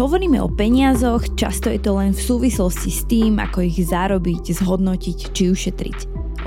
hovoríme 0.00 0.40
o 0.40 0.48
peniazoch, 0.48 1.36
často 1.36 1.68
je 1.68 1.76
to 1.76 1.92
len 2.00 2.16
v 2.16 2.24
súvislosti 2.24 2.88
s 2.88 3.04
tým, 3.04 3.36
ako 3.36 3.68
ich 3.68 3.84
zarobiť, 3.84 4.56
zhodnotiť 4.56 5.18
či 5.36 5.52
ušetriť. 5.52 5.98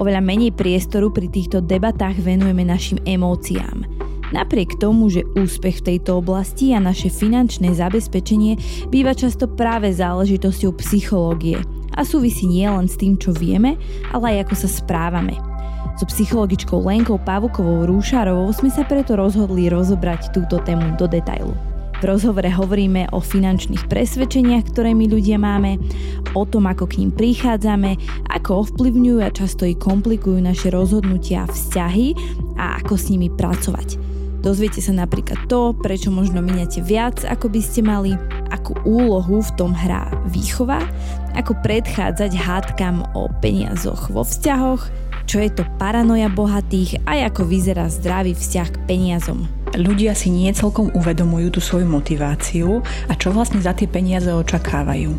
Oveľa 0.02 0.26
menej 0.26 0.58
priestoru 0.58 1.14
pri 1.14 1.30
týchto 1.30 1.62
debatách 1.62 2.18
venujeme 2.18 2.66
našim 2.66 2.98
emóciám. 3.06 3.86
Napriek 4.34 4.82
tomu, 4.82 5.14
že 5.14 5.30
úspech 5.38 5.86
v 5.86 5.86
tejto 5.94 6.18
oblasti 6.18 6.74
a 6.74 6.82
naše 6.82 7.14
finančné 7.14 7.78
zabezpečenie 7.78 8.58
býva 8.90 9.14
často 9.14 9.46
práve 9.46 9.94
záležitosťou 9.94 10.74
psychológie 10.82 11.62
a 11.94 12.02
súvisí 12.02 12.50
nielen 12.50 12.90
s 12.90 12.98
tým, 12.98 13.22
čo 13.22 13.30
vieme, 13.38 13.78
ale 14.10 14.34
aj 14.34 14.50
ako 14.50 14.56
sa 14.66 14.70
správame. 14.82 15.38
So 16.02 16.10
psychologičkou 16.10 16.82
Lenkou 16.82 17.22
Pavukovou 17.22 17.86
Rúšarovou 17.86 18.50
sme 18.50 18.74
sa 18.74 18.82
preto 18.82 19.14
rozhodli 19.14 19.70
rozobrať 19.70 20.34
túto 20.34 20.58
tému 20.66 20.98
do 20.98 21.06
detailu. 21.06 21.54
V 22.04 22.12
rozhovore 22.12 22.52
hovoríme 22.52 23.16
o 23.16 23.24
finančných 23.24 23.88
presvedčeniach, 23.88 24.76
ktoré 24.76 24.92
my 24.92 25.08
ľudia 25.08 25.40
máme, 25.40 25.80
o 26.36 26.44
tom, 26.44 26.68
ako 26.68 26.84
k 26.92 27.00
ním 27.00 27.16
prichádzame, 27.16 27.96
ako 28.28 28.68
ovplyvňujú 28.68 29.24
a 29.24 29.32
často 29.32 29.64
i 29.64 29.72
komplikujú 29.72 30.36
naše 30.44 30.68
rozhodnutia 30.68 31.48
a 31.48 31.52
vzťahy 31.56 32.12
a 32.60 32.84
ako 32.84 33.00
s 33.00 33.08
nimi 33.08 33.32
pracovať. 33.32 33.96
Dozviete 34.44 34.84
sa 34.84 34.92
napríklad 34.92 35.48
to, 35.48 35.72
prečo 35.80 36.12
možno 36.12 36.44
miniate 36.44 36.84
viac, 36.84 37.24
ako 37.24 37.48
by 37.48 37.62
ste 37.64 37.80
mali, 37.80 38.20
akú 38.52 38.76
úlohu 38.84 39.40
v 39.40 39.56
tom 39.56 39.72
hrá 39.72 40.12
výchova, 40.28 40.84
ako 41.40 41.56
predchádzať 41.64 42.36
hádkam 42.36 43.08
o 43.16 43.32
peniazoch 43.40 44.12
vo 44.12 44.28
vzťahoch, 44.28 44.92
čo 45.24 45.40
je 45.40 45.56
to 45.56 45.64
paranoja 45.80 46.28
bohatých 46.28 47.00
a 47.08 47.32
ako 47.32 47.48
vyzerá 47.48 47.88
zdravý 47.88 48.36
vzťah 48.36 48.68
k 48.76 48.82
peniazom 48.92 49.63
ľudia 49.78 50.14
si 50.18 50.30
nie 50.34 50.50
celkom 50.54 50.90
uvedomujú 50.94 51.58
tú 51.58 51.60
svoju 51.62 51.88
motiváciu 51.90 52.82
a 53.10 53.14
čo 53.18 53.34
vlastne 53.34 53.62
za 53.62 53.74
tie 53.74 53.90
peniaze 53.90 54.30
očakávajú. 54.30 55.14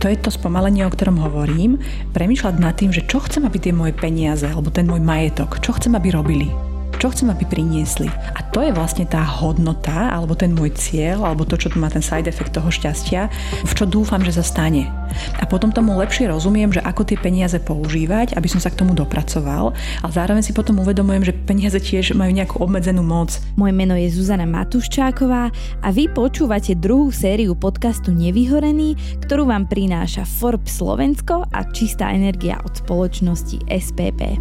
To 0.00 0.06
je 0.08 0.16
to 0.20 0.32
spomalenie, 0.32 0.84
o 0.84 0.92
ktorom 0.92 1.20
hovorím. 1.20 1.80
Premýšľať 2.12 2.54
nad 2.60 2.76
tým, 2.76 2.92
že 2.92 3.04
čo 3.08 3.20
chcem, 3.24 3.44
aby 3.44 3.58
tie 3.60 3.72
moje 3.72 3.96
peniaze 3.96 4.44
alebo 4.44 4.68
ten 4.68 4.84
môj 4.84 5.00
majetok, 5.00 5.60
čo 5.64 5.76
chcem, 5.76 5.96
aby 5.96 6.12
robili 6.12 6.63
čo 6.98 7.10
chcem, 7.10 7.30
aby 7.30 7.44
priniesli. 7.46 8.08
A 8.08 8.40
to 8.54 8.62
je 8.62 8.70
vlastne 8.70 9.04
tá 9.04 9.20
hodnota, 9.20 10.14
alebo 10.14 10.38
ten 10.38 10.54
môj 10.54 10.74
cieľ, 10.74 11.26
alebo 11.26 11.46
to, 11.46 11.58
čo 11.58 11.72
má 11.76 11.90
ten 11.90 12.02
side 12.02 12.30
effect 12.30 12.54
toho 12.54 12.70
šťastia, 12.70 13.28
v 13.66 13.72
čo 13.74 13.84
dúfam, 13.84 14.22
že 14.22 14.34
sa 14.36 14.44
stane. 14.44 14.90
A 15.38 15.44
potom 15.46 15.70
tomu 15.70 15.94
lepšie 15.98 16.30
rozumiem, 16.30 16.70
že 16.70 16.82
ako 16.82 17.06
tie 17.06 17.18
peniaze 17.18 17.58
používať, 17.62 18.34
aby 18.34 18.48
som 18.50 18.58
sa 18.58 18.70
k 18.70 18.78
tomu 18.82 18.94
dopracoval, 18.94 19.74
ale 19.74 20.12
zároveň 20.12 20.42
si 20.42 20.52
potom 20.54 20.82
uvedomujem, 20.82 21.30
že 21.30 21.36
peniaze 21.46 21.78
tiež 21.78 22.14
majú 22.18 22.30
nejakú 22.34 22.58
obmedzenú 22.62 23.02
moc. 23.02 23.38
Moje 23.58 23.74
meno 23.74 23.94
je 23.94 24.10
Zuzana 24.10 24.46
Matuščáková 24.46 25.50
a 25.82 25.88
vy 25.90 26.10
počúvate 26.10 26.74
druhú 26.78 27.10
sériu 27.14 27.54
podcastu 27.54 28.10
Nevyhorený, 28.10 29.22
ktorú 29.22 29.50
vám 29.50 29.70
prináša 29.70 30.26
Forbes 30.26 30.78
Slovensko 30.78 31.46
a 31.50 31.60
čistá 31.70 32.10
energia 32.10 32.58
od 32.62 32.74
spoločnosti 32.74 33.62
SPP. 33.70 34.38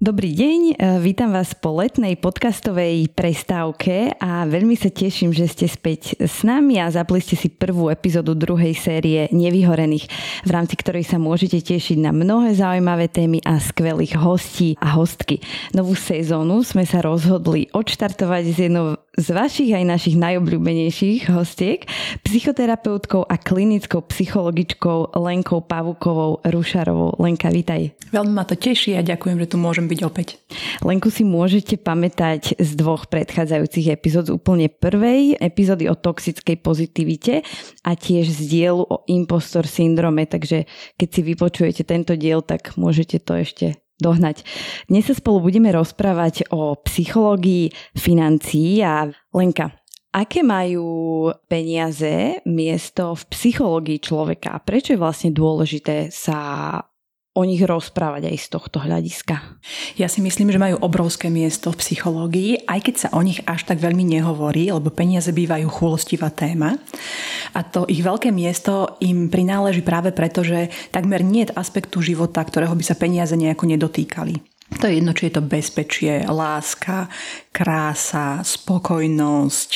Dobrý 0.00 0.32
deň, 0.32 0.60
e, 0.64 0.74
vítam 1.04 1.28
vás 1.28 1.52
po 1.52 1.76
letnej 1.76 2.16
podcastovej 2.16 3.12
prestávke 3.12 4.16
a 4.16 4.48
veľmi 4.48 4.72
sa 4.72 4.88
teším, 4.88 5.28
že 5.28 5.44
ste 5.44 5.68
späť 5.68 6.16
s 6.16 6.40
nami 6.40 6.80
a 6.80 6.88
zapli 6.88 7.20
ste 7.20 7.36
si 7.36 7.52
prvú 7.52 7.92
epizódu 7.92 8.32
druhej 8.32 8.72
série 8.72 9.28
Nevyhorených, 9.28 10.08
v 10.48 10.50
rámci 10.56 10.80
ktorej 10.80 11.04
sa 11.04 11.20
môžete 11.20 11.60
tešiť 11.60 12.00
na 12.00 12.16
mnohé 12.16 12.56
zaujímavé 12.56 13.12
témy 13.12 13.44
a 13.44 13.60
skvelých 13.60 14.16
hostí 14.16 14.72
a 14.80 14.96
hostky. 14.96 15.44
Novú 15.76 15.92
sezónu 15.92 16.64
sme 16.64 16.88
sa 16.88 17.04
rozhodli 17.04 17.68
odštartovať 17.68 18.42
s 18.48 18.56
jednou 18.56 18.96
z 19.18 19.28
vašich 19.34 19.74
aj 19.74 19.84
našich 19.84 20.16
najobľúbenejších 20.16 21.34
hostiek, 21.34 21.82
psychoterapeutkou 22.22 23.26
a 23.26 23.34
klinickou 23.34 24.06
psychologičkou 24.06 25.18
Lenkou 25.18 25.66
Pavukovou 25.66 26.38
Rušarovou. 26.46 27.18
Lenka, 27.18 27.50
vítaj. 27.50 27.90
Veľmi 28.14 28.32
ma 28.32 28.46
to 28.46 28.54
teší 28.54 28.94
a 28.94 29.02
ďakujem, 29.02 29.36
že 29.42 29.50
tu 29.50 29.56
môžem 29.58 29.90
byť 29.90 30.00
opäť. 30.06 30.38
Lenku 30.86 31.10
si 31.10 31.26
môžete 31.26 31.74
pamätať 31.78 32.54
z 32.58 32.70
dvoch 32.78 33.10
predchádzajúcich 33.10 33.90
epizód. 33.90 34.30
Úplne 34.30 34.70
prvej 34.70 35.34
epizódy 35.38 35.90
o 35.90 35.98
toxickej 35.98 36.56
pozitivite 36.62 37.42
a 37.82 37.90
tiež 37.98 38.30
z 38.30 38.40
dielu 38.46 38.82
o 38.82 39.02
impostor 39.10 39.66
syndrome, 39.66 40.26
takže 40.26 40.70
keď 40.94 41.08
si 41.10 41.20
vypočujete 41.26 41.82
tento 41.82 42.14
diel, 42.14 42.46
tak 42.46 42.78
môžete 42.78 43.18
to 43.22 43.34
ešte 43.36 43.78
dohnať. 44.02 44.42
Dnes 44.88 45.06
sa 45.06 45.14
spolu 45.14 45.48
budeme 45.48 45.70
rozprávať 45.70 46.50
o 46.50 46.76
psychológii 46.82 47.72
financií 47.94 48.80
a 48.80 49.06
Lenka, 49.30 49.80
aké 50.10 50.42
majú 50.42 51.30
peniaze 51.46 52.42
miesto 52.48 53.14
v 53.14 53.22
psychológii 53.30 54.02
človeka 54.02 54.58
prečo 54.66 54.94
je 54.94 54.98
vlastne 54.98 55.30
dôležité 55.30 56.10
sa 56.10 56.74
o 57.40 57.48
nich 57.48 57.64
rozprávať 57.64 58.28
aj 58.28 58.36
z 58.36 58.46
tohto 58.52 58.78
hľadiska? 58.84 59.40
Ja 59.96 60.12
si 60.12 60.20
myslím, 60.20 60.52
že 60.52 60.60
majú 60.60 60.76
obrovské 60.84 61.32
miesto 61.32 61.72
v 61.72 61.80
psychológii, 61.80 62.68
aj 62.68 62.80
keď 62.84 62.94
sa 62.94 63.08
o 63.16 63.24
nich 63.24 63.40
až 63.48 63.64
tak 63.64 63.80
veľmi 63.80 64.04
nehovorí, 64.04 64.68
lebo 64.68 64.92
peniaze 64.92 65.32
bývajú 65.32 65.66
chulostivá 65.72 66.28
téma. 66.28 66.76
A 67.56 67.64
to 67.64 67.88
ich 67.88 68.04
veľké 68.04 68.28
miesto 68.28 69.00
im 69.00 69.32
prináleží 69.32 69.80
práve 69.80 70.12
preto, 70.12 70.44
že 70.44 70.68
takmer 70.92 71.24
nie 71.24 71.48
je 71.48 71.56
aspektu 71.56 72.04
života, 72.04 72.44
ktorého 72.44 72.76
by 72.76 72.84
sa 72.84 72.94
peniaze 72.94 73.32
nejako 73.32 73.64
nedotýkali. 73.64 74.60
To 74.78 74.86
je 74.86 75.02
jedno, 75.02 75.10
či 75.10 75.26
je 75.26 75.34
to 75.34 75.42
bezpečie, 75.42 76.22
láska, 76.30 77.10
krása, 77.50 78.38
spokojnosť, 78.46 79.70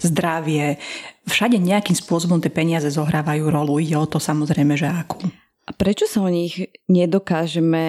zdravie. 0.00 0.80
Všade 1.28 1.60
nejakým 1.60 1.92
spôsobom 1.92 2.40
tie 2.40 2.48
peniaze 2.48 2.88
zohrávajú 2.88 3.44
rolu. 3.52 3.76
Ide 3.76 4.00
o 4.00 4.08
to 4.08 4.16
samozrejme, 4.16 4.72
že 4.72 4.88
akú. 4.88 5.20
A 5.68 5.76
prečo 5.76 6.08
sa 6.08 6.24
o 6.24 6.32
nich 6.32 6.64
nedokážeme 6.88 7.84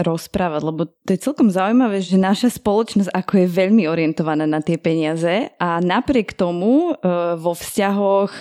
rozprávať? 0.00 0.60
Lebo 0.64 0.88
to 1.04 1.12
je 1.12 1.20
celkom 1.20 1.52
zaujímavé, 1.52 2.00
že 2.00 2.16
naša 2.16 2.56
spoločnosť 2.56 3.12
ako 3.12 3.44
je 3.44 3.52
veľmi 3.52 3.84
orientovaná 3.84 4.48
na 4.48 4.64
tie 4.64 4.80
peniaze 4.80 5.52
a 5.60 5.76
napriek 5.84 6.32
tomu 6.32 6.96
e, 6.96 7.04
vo 7.36 7.52
vzťahoch 7.52 8.32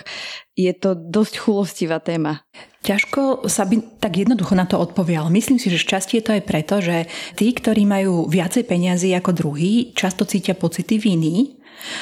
je 0.56 0.72
to 0.72 0.96
dosť 0.96 1.34
chulostivá 1.36 2.00
téma. 2.00 2.48
Ťažko 2.88 3.52
sa 3.52 3.68
by 3.68 4.00
tak 4.00 4.24
jednoducho 4.24 4.56
na 4.56 4.64
to 4.64 4.80
odpovial. 4.80 5.28
Myslím 5.28 5.60
si, 5.60 5.68
že 5.68 5.84
šťastie 5.84 6.24
to 6.24 6.32
je 6.32 6.40
preto, 6.40 6.80
že 6.80 7.12
tí, 7.36 7.52
ktorí 7.52 7.84
majú 7.84 8.32
viacej 8.32 8.64
peniazy 8.64 9.12
ako 9.12 9.36
druhý, 9.36 9.92
často 9.92 10.24
cítia 10.24 10.56
pocity 10.56 10.96
viny 10.96 11.57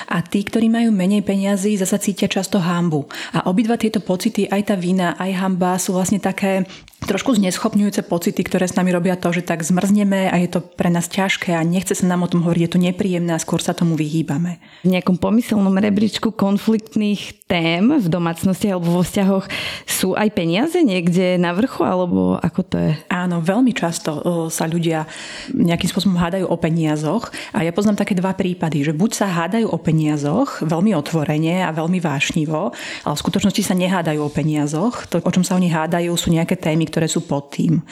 a 0.10 0.22
tí, 0.26 0.42
ktorí 0.44 0.68
majú 0.72 0.90
menej 0.92 1.22
peniazy, 1.22 1.78
zasa 1.80 2.02
cítia 2.02 2.30
často 2.30 2.62
hambu. 2.62 3.08
A 3.36 3.48
obidva 3.50 3.76
tieto 3.76 4.02
pocity, 4.02 4.48
aj 4.50 4.74
tá 4.74 4.76
vina, 4.76 5.14
aj 5.20 5.32
hamba 5.38 5.78
sú 5.78 5.96
vlastne 5.96 6.18
také 6.22 6.66
trošku 7.06 7.38
zneschopňujúce 7.38 8.02
pocity, 8.10 8.42
ktoré 8.42 8.66
s 8.66 8.74
nami 8.74 8.90
robia 8.90 9.14
to, 9.16 9.30
že 9.30 9.46
tak 9.46 9.62
zmrzneme 9.62 10.28
a 10.32 10.36
je 10.42 10.50
to 10.50 10.60
pre 10.64 10.90
nás 10.90 11.06
ťažké 11.06 11.54
a 11.54 11.62
nechce 11.62 11.94
sa 11.94 12.06
nám 12.10 12.26
o 12.26 12.32
tom 12.32 12.42
hovoriť, 12.42 12.62
je 12.66 12.72
to 12.74 12.80
nepríjemné 12.82 13.32
a 13.38 13.44
skôr 13.44 13.62
sa 13.62 13.78
tomu 13.78 13.94
vyhýbame. 13.94 14.58
V 14.82 14.90
nejakom 14.90 15.22
pomyselnom 15.22 15.78
rebríčku 15.78 16.34
konfliktných 16.34 17.45
tém 17.46 17.86
v 17.86 18.08
domácnosti 18.10 18.74
alebo 18.74 19.00
vo 19.00 19.04
vzťahoch 19.06 19.46
sú 19.86 20.18
aj 20.18 20.34
peniaze 20.34 20.82
niekde 20.82 21.38
na 21.38 21.54
vrchu 21.54 21.86
alebo 21.86 22.42
ako 22.42 22.62
to 22.66 22.78
je? 22.82 22.92
Áno, 23.14 23.38
veľmi 23.42 23.70
často 23.70 24.18
sa 24.50 24.66
ľudia 24.66 25.06
nejakým 25.54 25.90
spôsobom 25.90 26.18
hádajú 26.18 26.50
o 26.50 26.58
peniazoch 26.58 27.30
a 27.54 27.62
ja 27.62 27.70
poznám 27.70 28.02
také 28.02 28.18
dva 28.18 28.34
prípady, 28.34 28.82
že 28.82 28.98
buď 28.98 29.12
sa 29.14 29.28
hádajú 29.30 29.70
o 29.70 29.78
peniazoch 29.78 30.66
veľmi 30.66 30.98
otvorene 30.98 31.62
a 31.62 31.70
veľmi 31.70 32.02
vášnivo, 32.02 32.74
ale 33.06 33.14
v 33.14 33.24
skutočnosti 33.24 33.62
sa 33.62 33.78
nehádajú 33.78 34.20
o 34.26 34.34
peniazoch. 34.34 35.06
To, 35.14 35.22
o 35.22 35.32
čom 35.32 35.46
sa 35.46 35.54
oni 35.54 35.70
hádajú, 35.70 36.12
sú 36.18 36.34
nejaké 36.34 36.58
témy, 36.58 36.90
ktoré 36.90 37.06
sú 37.06 37.24
pod 37.24 37.54
tým. 37.54 37.80
E, 37.80 37.84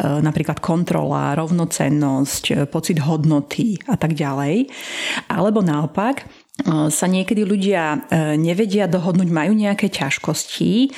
napríklad 0.00 0.58
kontrola, 0.64 1.36
rovnocennosť, 1.36 2.44
e, 2.48 2.54
pocit 2.64 2.98
hodnoty 3.04 3.76
a 3.86 4.00
tak 4.00 4.16
ďalej. 4.16 4.72
Alebo 5.28 5.60
naopak, 5.60 6.24
sa 6.66 7.06
niekedy 7.10 7.42
ľudia 7.42 8.06
nevedia 8.38 8.86
dohodnúť, 8.86 9.28
majú 9.28 9.52
nejaké 9.54 9.90
ťažkosti 9.90 10.94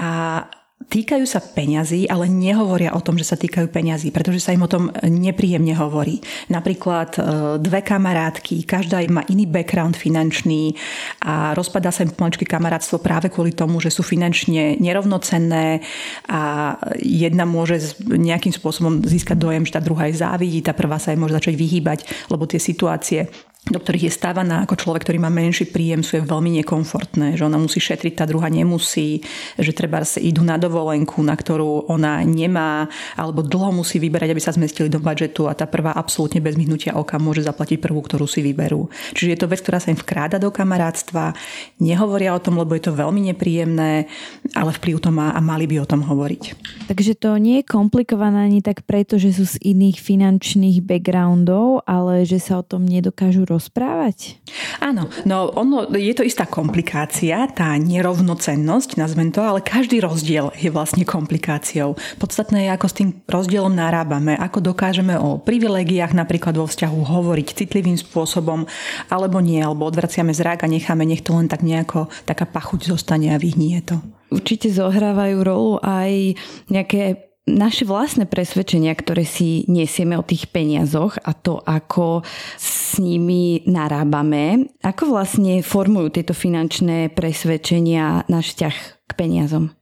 a 0.00 0.44
týkajú 0.90 1.24
sa 1.28 1.38
peňazí, 1.38 2.10
ale 2.10 2.26
nehovoria 2.26 2.96
o 2.96 3.04
tom, 3.04 3.14
že 3.20 3.28
sa 3.28 3.38
týkajú 3.38 3.68
peňazí, 3.68 4.10
pretože 4.10 4.42
sa 4.42 4.56
im 4.56 4.66
o 4.66 4.70
tom 4.70 4.88
nepríjemne 5.04 5.76
hovorí. 5.78 6.18
Napríklad 6.50 7.10
e, 7.14 7.20
dve 7.62 7.84
kamarátky, 7.84 8.66
každá 8.66 8.98
má 9.12 9.22
iný 9.30 9.46
background 9.46 9.94
finančný 9.94 10.74
a 11.22 11.52
rozpadá 11.52 11.94
sa 11.94 12.02
im 12.02 12.10
pomaličky 12.10 12.48
kamarátstvo 12.48 12.98
práve 12.98 13.28
kvôli 13.28 13.52
tomu, 13.52 13.78
že 13.78 13.94
sú 13.94 14.00
finančne 14.02 14.80
nerovnocenné 14.82 15.84
a 16.26 16.74
jedna 16.98 17.44
môže 17.44 17.94
nejakým 18.02 18.50
spôsobom 18.50 19.04
získať 19.06 19.38
dojem, 19.38 19.62
že 19.68 19.78
tá 19.78 19.80
druhá 19.84 20.10
je 20.10 20.18
závidí, 20.18 20.64
tá 20.64 20.74
prvá 20.74 20.98
sa 20.98 21.14
jej 21.14 21.20
môže 21.20 21.38
začať 21.38 21.54
vyhýbať, 21.54 21.98
lebo 22.32 22.48
tie 22.50 22.58
situácie 22.58 23.30
do 23.68 23.76
ktorých 23.76 24.08
je 24.08 24.16
stávaná 24.16 24.64
ako 24.64 24.72
človek, 24.72 25.04
ktorý 25.04 25.20
má 25.20 25.28
menší 25.28 25.68
príjem, 25.68 26.00
sú 26.00 26.16
je 26.16 26.24
veľmi 26.24 26.64
nekomfortné, 26.64 27.36
že 27.36 27.44
ona 27.44 27.60
musí 27.60 27.76
šetriť, 27.76 28.16
tá 28.16 28.24
druhá 28.24 28.48
nemusí, 28.48 29.20
že 29.60 29.76
treba 29.76 30.00
sa 30.00 30.16
idú 30.16 30.40
na 30.40 30.56
dovolenku, 30.56 31.20
na 31.20 31.36
ktorú 31.36 31.92
ona 31.92 32.24
nemá, 32.24 32.88
alebo 33.20 33.44
dlho 33.44 33.84
musí 33.84 34.00
vyberať, 34.00 34.32
aby 34.32 34.40
sa 34.40 34.56
zmestili 34.56 34.88
do 34.88 34.96
budžetu 34.96 35.44
a 35.44 35.52
tá 35.52 35.68
prvá 35.68 35.92
absolútne 35.92 36.40
bez 36.40 36.56
myhnutia 36.56 36.96
oka 36.96 37.20
môže 37.20 37.44
zaplatiť 37.44 37.84
prvú, 37.84 38.00
ktorú 38.00 38.24
si 38.24 38.40
vyberú. 38.40 38.88
Čiže 39.12 39.28
je 39.28 39.38
to 39.38 39.50
vec, 39.52 39.60
ktorá 39.60 39.76
sa 39.76 39.92
im 39.92 40.00
vkráda 40.00 40.40
do 40.40 40.48
kamarátstva, 40.48 41.36
nehovoria 41.84 42.32
o 42.32 42.40
tom, 42.40 42.56
lebo 42.56 42.72
je 42.72 42.88
to 42.88 42.96
veľmi 42.96 43.28
nepríjemné, 43.28 44.08
ale 44.56 44.70
vplyv 44.72 45.04
to 45.04 45.12
má 45.12 45.36
a 45.36 45.40
mali 45.44 45.68
by 45.68 45.84
o 45.84 45.86
tom 45.86 46.00
hovoriť. 46.00 46.42
Takže 46.88 47.12
to 47.12 47.36
nie 47.36 47.60
je 47.60 47.68
komplikované 47.68 48.48
ani 48.48 48.64
tak 48.64 48.88
preto, 48.88 49.20
že 49.20 49.36
sú 49.36 49.44
z 49.44 49.60
iných 49.60 50.00
finančných 50.00 50.80
backgroundov, 50.80 51.84
ale 51.84 52.24
že 52.24 52.40
sa 52.40 52.58
o 52.58 52.64
tom 52.64 52.88
nedokážu 52.88 53.49
rozprávať? 53.50 54.38
Áno, 54.78 55.10
no 55.26 55.50
ono, 55.52 55.90
je 55.90 56.14
to 56.14 56.22
istá 56.22 56.46
komplikácia, 56.46 57.50
tá 57.50 57.74
nerovnocennosť, 57.74 58.96
nazvem 58.96 59.34
to, 59.34 59.42
ale 59.42 59.60
každý 59.60 59.98
rozdiel 59.98 60.54
je 60.54 60.70
vlastne 60.70 61.02
komplikáciou. 61.02 61.98
Podstatné 62.22 62.66
je, 62.66 62.70
ako 62.70 62.86
s 62.86 62.96
tým 62.96 63.10
rozdielom 63.26 63.74
narábame, 63.74 64.38
ako 64.38 64.74
dokážeme 64.74 65.18
o 65.18 65.42
privilegiách 65.42 66.14
napríklad 66.14 66.54
vo 66.54 66.70
vzťahu 66.70 66.98
hovoriť 67.06 67.66
citlivým 67.66 67.98
spôsobom, 67.98 68.64
alebo 69.10 69.42
nie, 69.42 69.58
alebo 69.58 69.90
odvraciame 69.90 70.30
zrák 70.30 70.64
a 70.64 70.68
necháme, 70.70 71.02
nech 71.02 71.26
to 71.26 71.34
len 71.34 71.50
tak 71.50 71.66
nejako, 71.66 72.06
taká 72.24 72.46
pachuť 72.46 72.94
zostane 72.94 73.34
a 73.34 73.40
vyhnie 73.40 73.82
to. 73.82 73.98
Určite 74.30 74.70
zohrávajú 74.70 75.42
rolu 75.42 75.82
aj 75.82 76.38
nejaké 76.70 77.29
naše 77.50 77.82
vlastné 77.84 78.30
presvedčenia, 78.30 78.94
ktoré 78.94 79.26
si 79.26 79.66
nesieme 79.66 80.14
o 80.14 80.26
tých 80.26 80.46
peniazoch 80.48 81.18
a 81.20 81.34
to, 81.34 81.58
ako 81.60 82.22
s 82.56 82.96
nimi 83.02 83.66
narábame, 83.66 84.70
ako 84.80 85.18
vlastne 85.18 85.60
formujú 85.60 86.14
tieto 86.14 86.32
finančné 86.32 87.10
presvedčenia 87.10 88.26
náš 88.30 88.54
vzťah 88.54 88.76
k 89.06 89.10
peniazom? 89.18 89.74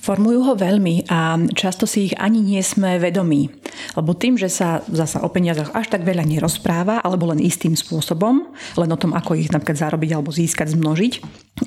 Formujú 0.00 0.48
ho 0.48 0.54
veľmi 0.56 1.12
a 1.12 1.36
často 1.52 1.84
si 1.84 2.08
ich 2.08 2.14
ani 2.16 2.40
nie 2.40 2.64
sme 2.64 2.96
vedomí. 2.96 3.52
Lebo 3.92 4.16
tým, 4.16 4.40
že 4.40 4.48
sa 4.48 4.80
zasa 4.88 5.20
o 5.20 5.28
peniazoch 5.28 5.76
až 5.76 5.92
tak 5.92 6.08
veľa 6.08 6.24
nerozpráva, 6.24 7.04
alebo 7.04 7.28
len 7.28 7.36
istým 7.36 7.76
spôsobom, 7.76 8.48
len 8.80 8.90
o 8.90 8.96
tom, 8.96 9.12
ako 9.12 9.36
ich 9.36 9.52
napríklad 9.52 9.76
zarobiť 9.76 10.10
alebo 10.16 10.32
získať, 10.32 10.72
zmnožiť, 10.72 11.12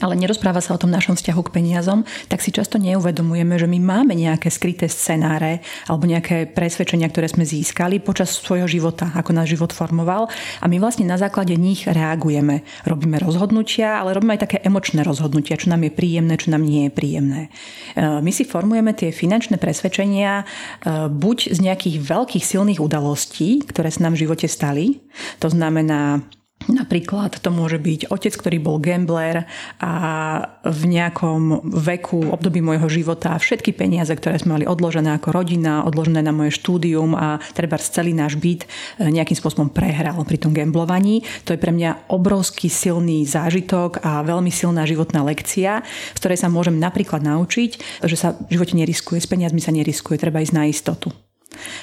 ale 0.01 0.17
nerozpráva 0.17 0.57
sa 0.65 0.73
o 0.73 0.81
tom 0.81 0.89
našom 0.89 1.13
vzťahu 1.13 1.41
k 1.45 1.53
peniazom, 1.53 2.01
tak 2.25 2.41
si 2.41 2.49
často 2.49 2.81
neuvedomujeme, 2.81 3.53
že 3.61 3.69
my 3.69 3.77
máme 3.77 4.17
nejaké 4.17 4.49
skryté 4.49 4.89
scenáre 4.89 5.61
alebo 5.85 6.09
nejaké 6.09 6.49
presvedčenia, 6.49 7.13
ktoré 7.13 7.29
sme 7.29 7.45
získali 7.45 8.01
počas 8.01 8.33
svojho 8.33 8.65
života, 8.65 9.13
ako 9.13 9.29
náš 9.37 9.53
život 9.53 9.69
formoval 9.69 10.25
a 10.57 10.65
my 10.65 10.81
vlastne 10.81 11.05
na 11.05 11.21
základe 11.21 11.53
nich 11.53 11.85
reagujeme. 11.85 12.65
Robíme 12.89 13.21
rozhodnutia, 13.21 14.01
ale 14.01 14.17
robíme 14.17 14.33
aj 14.33 14.49
také 14.49 14.57
emočné 14.65 15.05
rozhodnutia, 15.05 15.61
čo 15.61 15.69
nám 15.69 15.85
je 15.85 15.93
príjemné, 15.93 16.33
čo 16.41 16.49
nám 16.49 16.65
nie 16.65 16.89
je 16.89 16.91
príjemné. 16.91 17.53
E, 17.95 18.21
my 18.23 18.31
si 18.31 18.47
formujeme 18.47 18.91
tie 18.95 19.11
finančné 19.11 19.59
presvedčenia 19.59 20.43
e, 20.43 20.45
buď 21.09 21.55
z 21.55 21.59
nejakých 21.59 21.97
veľkých 22.03 22.43
silných 22.43 22.79
udalostí, 22.79 23.63
ktoré 23.67 23.91
sa 23.91 24.07
nám 24.07 24.15
v 24.15 24.27
živote 24.27 24.47
stali. 24.47 25.01
To 25.43 25.51
znamená 25.51 26.23
Napríklad 26.71 27.43
to 27.43 27.49
môže 27.51 27.75
byť 27.75 28.07
otec, 28.07 28.33
ktorý 28.39 28.57
bol 28.63 28.79
gambler 28.79 29.43
a 29.83 29.91
v 30.63 30.81
nejakom 30.87 31.67
veku, 31.67 32.31
období 32.31 32.63
môjho 32.63 32.87
života 32.87 33.35
všetky 33.35 33.75
peniaze, 33.75 34.11
ktoré 34.15 34.39
sme 34.39 34.59
mali 34.59 34.65
odložené 34.67 35.11
ako 35.19 35.35
rodina, 35.35 35.83
odložené 35.83 36.23
na 36.23 36.31
moje 36.31 36.55
štúdium 36.55 37.19
a 37.19 37.43
treba 37.51 37.75
celý 37.75 38.15
náš 38.15 38.39
byt 38.39 38.63
e, 38.63 39.11
nejakým 39.11 39.35
spôsobom 39.35 39.75
prehral 39.75 40.15
pri 40.23 40.39
tom 40.39 40.55
gamblovaní. 40.55 41.27
To 41.43 41.51
je 41.51 41.59
pre 41.59 41.75
mňa 41.75 42.07
obrovský 42.07 42.71
silný 42.71 43.27
zážitok 43.27 43.99
a 43.99 44.23
veľmi 44.23 44.53
silná 44.53 44.87
životná 44.87 45.19
lekcia, 45.27 45.83
z 46.15 46.19
ktorej 46.23 46.39
sa 46.39 46.47
môžem 46.47 46.79
napríklad 46.79 47.19
naučiť, 47.25 48.01
že 48.07 48.15
sa 48.15 48.31
v 48.31 48.55
živote 48.55 48.79
neriskuje, 48.79 49.19
s 49.19 49.27
peniazmi 49.27 49.59
sa 49.59 49.75
neriskuje, 49.75 50.15
treba 50.15 50.39
ísť 50.39 50.55
na 50.55 50.63
istotu. 50.69 51.11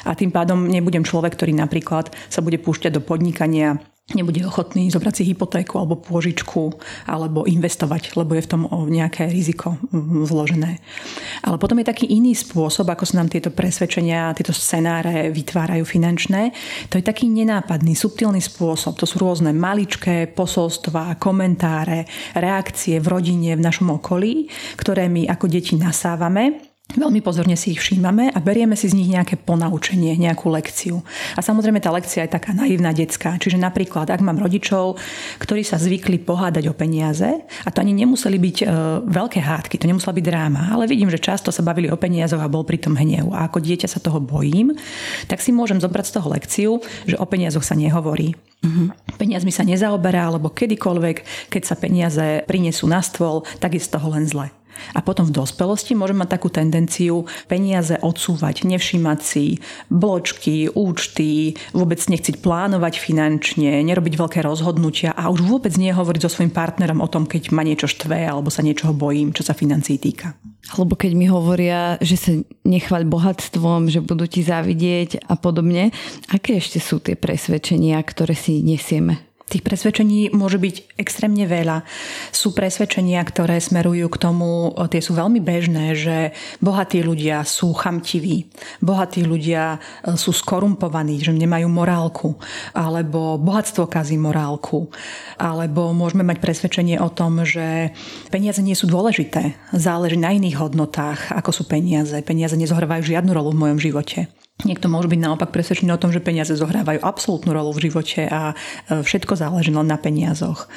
A 0.05 0.17
tým 0.19 0.35
pádom 0.35 0.67
nebudem 0.67 1.06
človek, 1.06 1.37
ktorý 1.37 1.55
napríklad 1.55 2.11
sa 2.26 2.41
bude 2.43 2.59
púšťať 2.59 2.99
do 2.99 3.03
podnikania 3.05 3.79
nebude 4.15 4.43
ochotný 4.47 4.91
zobrať 4.91 5.15
si 5.21 5.23
hypotéku 5.31 5.79
alebo 5.79 5.99
pôžičku 5.99 6.75
alebo 7.07 7.47
investovať, 7.47 8.15
lebo 8.19 8.35
je 8.35 8.47
v 8.47 8.51
tom 8.51 8.62
nejaké 8.91 9.29
riziko 9.31 9.77
vložené. 9.93 10.79
Ale 11.47 11.57
potom 11.59 11.79
je 11.79 11.91
taký 11.91 12.07
iný 12.11 12.35
spôsob, 12.35 12.89
ako 12.91 13.05
sa 13.07 13.23
nám 13.23 13.31
tieto 13.31 13.53
presvedčenia, 13.55 14.35
tieto 14.35 14.55
scenáre 14.55 15.31
vytvárajú 15.31 15.85
finančné. 15.87 16.51
To 16.91 16.99
je 16.99 17.05
taký 17.05 17.31
nenápadný, 17.31 17.95
subtilný 17.95 18.43
spôsob. 18.43 18.99
To 18.99 19.07
sú 19.07 19.23
rôzne 19.23 19.55
maličké 19.55 20.31
posolstva, 20.31 21.19
komentáre, 21.19 22.07
reakcie 22.39 22.99
v 22.99 23.07
rodine, 23.07 23.55
v 23.59 23.65
našom 23.65 24.01
okolí, 24.01 24.47
ktoré 24.79 25.11
my 25.11 25.27
ako 25.27 25.47
deti 25.51 25.75
nasávame 25.75 26.69
Veľmi 26.98 27.22
pozorne 27.22 27.54
si 27.54 27.70
ich 27.70 27.81
všímame 27.82 28.34
a 28.34 28.38
berieme 28.42 28.75
si 28.75 28.90
z 28.90 28.98
nich 28.98 29.06
nejaké 29.06 29.38
ponaučenie, 29.38 30.19
nejakú 30.19 30.50
lekciu. 30.50 30.98
A 31.38 31.40
samozrejme 31.40 31.78
tá 31.78 31.94
lekcia 31.94 32.26
je 32.26 32.34
taká 32.34 32.50
naivná 32.50 32.90
detská. 32.90 33.38
Čiže 33.38 33.62
napríklad, 33.62 34.10
ak 34.10 34.19
mám 34.19 34.42
rodičov, 34.42 34.98
ktorí 35.38 35.62
sa 35.62 35.78
zvykli 35.78 36.19
pohádať 36.19 36.66
o 36.66 36.75
peniaze, 36.75 37.31
a 37.62 37.69
to 37.70 37.78
ani 37.78 37.94
nemuseli 37.94 38.38
byť 38.42 38.56
e, 38.62 38.66
veľké 39.06 39.38
hádky, 39.38 39.78
to 39.78 39.87
nemusela 39.87 40.16
byť 40.16 40.25
dráma, 40.26 40.75
ale 40.75 40.90
vidím, 40.90 41.12
že 41.14 41.22
často 41.22 41.54
sa 41.54 41.62
bavili 41.62 41.87
o 41.87 42.00
peniazoch 42.00 42.42
a 42.42 42.50
bol 42.50 42.66
pri 42.66 42.82
tom 42.82 42.98
hnev. 42.98 43.31
A 43.31 43.46
ako 43.46 43.62
dieťa 43.62 43.87
sa 43.87 44.02
toho 44.02 44.19
bojím, 44.19 44.75
tak 45.31 45.38
si 45.38 45.54
môžem 45.54 45.78
zobrať 45.78 46.06
z 46.10 46.14
toho 46.19 46.28
lekciu, 46.34 46.70
že 47.06 47.14
o 47.14 47.26
peniazoch 47.26 47.62
sa 47.62 47.78
nehovorí. 47.78 48.34
Uh-huh. 48.60 48.92
Peniazmi 49.16 49.54
sa 49.54 49.64
nezaoberá, 49.64 50.28
alebo 50.28 50.52
kedykoľvek, 50.52 51.48
keď 51.48 51.62
sa 51.64 51.78
peniaze 51.78 52.44
prinesú 52.44 52.84
na 52.90 53.00
stôl, 53.00 53.46
tak 53.62 53.78
je 53.78 53.81
z 53.81 53.88
toho 53.88 54.12
len 54.12 54.28
zle. 54.28 54.52
A 54.94 55.00
potom 55.05 55.27
v 55.27 55.35
dospelosti 55.35 55.97
môžem 55.97 56.19
mať 56.21 56.38
takú 56.38 56.49
tendenciu 56.53 57.29
peniaze 57.47 57.97
odsúvať, 58.00 58.67
nevšímať 58.67 59.19
si 59.21 59.59
bločky, 59.88 60.71
účty, 60.73 61.56
vôbec 61.73 62.00
nechciť 62.00 62.43
plánovať 62.43 63.00
finančne, 63.00 63.81
nerobiť 63.87 64.15
veľké 64.19 64.41
rozhodnutia 64.44 65.15
a 65.17 65.31
už 65.32 65.44
vôbec 65.47 65.75
nie 65.77 65.94
hovoriť 65.94 66.21
so 66.27 66.31
svojím 66.31 66.53
partnerom 66.53 67.00
o 67.00 67.09
tom, 67.09 67.25
keď 67.25 67.55
ma 67.55 67.65
niečo 67.65 67.88
štve 67.88 68.27
alebo 68.27 68.53
sa 68.53 68.61
niečoho 68.65 68.93
bojím, 68.93 69.32
čo 69.32 69.47
sa 69.47 69.56
financií 69.56 69.97
týka. 69.97 70.37
Alebo 70.77 70.94
keď 70.94 71.12
mi 71.17 71.26
hovoria, 71.26 71.97
že 72.05 72.17
sa 72.21 72.33
nechvať 72.69 73.03
bohatstvom, 73.09 73.88
že 73.88 74.05
budú 74.05 74.29
ti 74.29 74.44
závidieť 74.44 75.25
a 75.26 75.35
podobne. 75.35 75.91
Aké 76.31 76.61
ešte 76.61 76.79
sú 76.79 77.00
tie 77.00 77.17
presvedčenia, 77.17 77.99
ktoré 78.05 78.37
si 78.37 78.61
nesieme? 78.61 79.30
Tých 79.50 79.67
presvedčení 79.67 80.31
môže 80.31 80.62
byť 80.62 80.94
extrémne 80.94 81.43
veľa. 81.43 81.82
Sú 82.31 82.55
presvedčenia, 82.55 83.19
ktoré 83.26 83.58
smerujú 83.58 84.06
k 84.06 84.20
tomu, 84.23 84.70
tie 84.87 85.02
sú 85.02 85.19
veľmi 85.19 85.43
bežné, 85.43 85.99
že 85.99 86.31
bohatí 86.62 87.02
ľudia 87.02 87.43
sú 87.43 87.75
chamtiví, 87.75 88.47
bohatí 88.79 89.26
ľudia 89.26 89.83
e, 90.07 90.14
sú 90.14 90.30
skorumpovaní, 90.30 91.19
že 91.19 91.35
nemajú 91.35 91.66
morálku, 91.66 92.38
alebo 92.78 93.42
bohatstvo 93.42 93.90
kazí 93.90 94.14
morálku, 94.14 94.87
alebo 95.35 95.90
môžeme 95.90 96.23
mať 96.23 96.38
presvedčenie 96.38 97.02
o 97.02 97.11
tom, 97.11 97.42
že 97.42 97.90
peniaze 98.30 98.62
nie 98.62 98.78
sú 98.78 98.87
dôležité, 98.87 99.59
záleží 99.75 100.14
na 100.14 100.30
iných 100.30 100.62
hodnotách, 100.62 101.35
ako 101.35 101.50
sú 101.50 101.62
peniaze. 101.66 102.14
Peniaze 102.23 102.54
nezohrávajú 102.54 103.02
žiadnu 103.02 103.35
rolu 103.35 103.50
v 103.50 103.61
mojom 103.66 103.78
živote. 103.83 104.30
Niekto 104.64 104.93
môže 104.93 105.09
byť 105.09 105.21
naopak 105.21 105.50
presvedčený 105.55 105.90
o 105.95 106.00
tom, 106.00 106.12
že 106.12 106.21
peniaze 106.21 106.52
zohrávajú 106.52 107.00
absolútnu 107.00 107.50
rolu 107.55 107.73
v 107.73 107.88
živote 107.88 108.29
a 108.29 108.52
e, 108.52 109.00
všetko 109.00 109.38
záleží 109.38 109.73
len 109.73 109.88
na 109.88 109.97
peniazoch. 109.97 110.69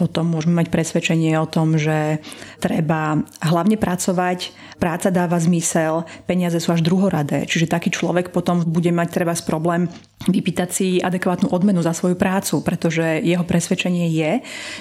Potom 0.00 0.32
môžeme 0.32 0.64
mať 0.64 0.72
presvedčenie 0.72 1.36
o 1.36 1.48
tom, 1.48 1.76
že 1.76 2.22
treba 2.62 3.20
hlavne 3.44 3.76
pracovať, 3.76 4.52
práca 4.80 5.12
dáva 5.12 5.36
zmysel, 5.36 6.08
peniaze 6.24 6.56
sú 6.62 6.72
až 6.72 6.80
druhoradé. 6.80 7.44
Čiže 7.44 7.68
taký 7.68 7.92
človek 7.92 8.32
potom 8.32 8.64
bude 8.64 8.90
mať 8.94 9.08
treba 9.12 9.34
problém 9.44 9.88
vypýtať 10.26 10.68
si 10.74 10.98
adekvátnu 10.98 11.54
odmenu 11.54 11.78
za 11.78 11.94
svoju 11.94 12.18
prácu, 12.18 12.66
pretože 12.66 13.22
jeho 13.22 13.46
presvedčenie 13.46 14.10
je, 14.10 14.32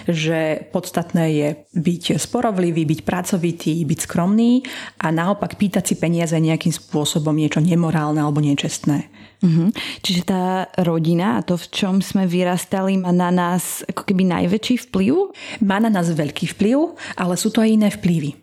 že 0.09 0.39
podstatné 0.73 1.23
je 1.29 1.47
byť 1.77 2.17
sporovlivý, 2.17 2.89
byť 2.89 2.99
pracovitý, 3.05 3.85
byť 3.85 3.99
skromný 4.09 4.65
a 4.97 5.13
naopak 5.13 5.53
pýtať 5.61 5.93
si 5.93 5.95
peniaze 6.01 6.33
nejakým 6.33 6.73
spôsobom 6.73 7.37
niečo 7.37 7.61
nemorálne 7.61 8.17
alebo 8.17 8.41
nečestné. 8.41 9.13
Uh-huh. 9.37 9.69
Čiže 10.01 10.25
tá 10.25 10.73
rodina 10.81 11.37
a 11.37 11.45
to, 11.45 11.53
v 11.61 11.69
čom 11.69 12.01
sme 12.01 12.25
vyrastali, 12.25 12.97
má 12.97 13.13
na 13.13 13.29
nás 13.29 13.85
ako 13.85 14.09
keby 14.09 14.25
najväčší 14.25 14.89
vplyv? 14.89 15.13
Má 15.61 15.77
na 15.77 15.93
nás 15.93 16.09
veľký 16.09 16.57
vplyv, 16.57 16.97
ale 17.13 17.37
sú 17.37 17.53
to 17.53 17.61
aj 17.61 17.69
iné 17.69 17.93
vplyvy. 17.93 18.33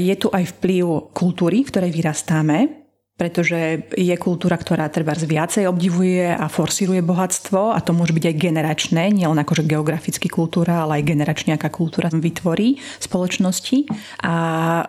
Je 0.00 0.14
tu 0.16 0.32
aj 0.32 0.56
vplyv 0.56 1.12
kultúry, 1.12 1.60
v 1.60 1.68
ktorej 1.68 1.92
vyrastáme, 1.92 2.85
pretože 3.16 3.88
je 3.96 4.16
kultúra, 4.20 4.60
ktorá 4.60 4.92
treba 4.92 5.16
viacej 5.16 5.64
obdivuje 5.64 6.28
a 6.36 6.52
forsíruje 6.52 7.00
bohatstvo 7.00 7.72
a 7.72 7.80
to 7.80 7.96
môže 7.96 8.12
byť 8.12 8.24
aj 8.28 8.36
generačné, 8.36 9.02
nielen 9.08 9.40
akože 9.40 9.64
geograficky 9.64 10.28
kultúra, 10.28 10.84
ale 10.84 11.00
aj 11.00 11.16
generačne, 11.16 11.56
aká 11.56 11.72
kultúra 11.72 12.12
vytvorí 12.12 12.76
spoločnosti. 13.00 13.88
A 14.20 14.34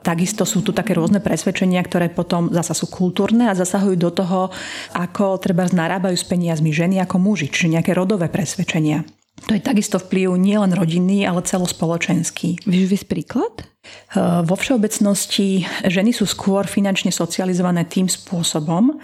takisto 0.04 0.44
sú 0.44 0.60
tu 0.60 0.76
také 0.76 0.92
rôzne 0.92 1.24
presvedčenia, 1.24 1.80
ktoré 1.88 2.12
potom 2.12 2.52
zasa 2.52 2.76
sú 2.76 2.92
kultúrne 2.92 3.48
a 3.48 3.56
zasahujú 3.56 3.96
do 3.96 4.12
toho, 4.12 4.52
ako 4.92 5.40
treba 5.40 5.64
narábajú 5.64 6.20
s 6.20 6.28
peniazmi 6.28 6.76
ženy 6.76 7.00
ako 7.00 7.24
muži, 7.24 7.48
čiže 7.48 7.80
nejaké 7.80 7.96
rodové 7.96 8.28
presvedčenia. 8.28 9.17
To 9.46 9.54
je 9.54 9.62
takisto 9.62 10.02
vplyv 10.02 10.34
nielen 10.36 10.74
rodinný, 10.74 11.24
ale 11.24 11.46
celospoločenský. 11.46 12.66
Vieš 12.66 12.86
vysť 12.90 13.08
príklad? 13.08 13.54
Vo 14.44 14.56
všeobecnosti 14.58 15.64
ženy 15.88 16.12
sú 16.12 16.28
skôr 16.28 16.68
finančne 16.68 17.14
socializované 17.14 17.88
tým 17.88 18.12
spôsobom. 18.12 18.98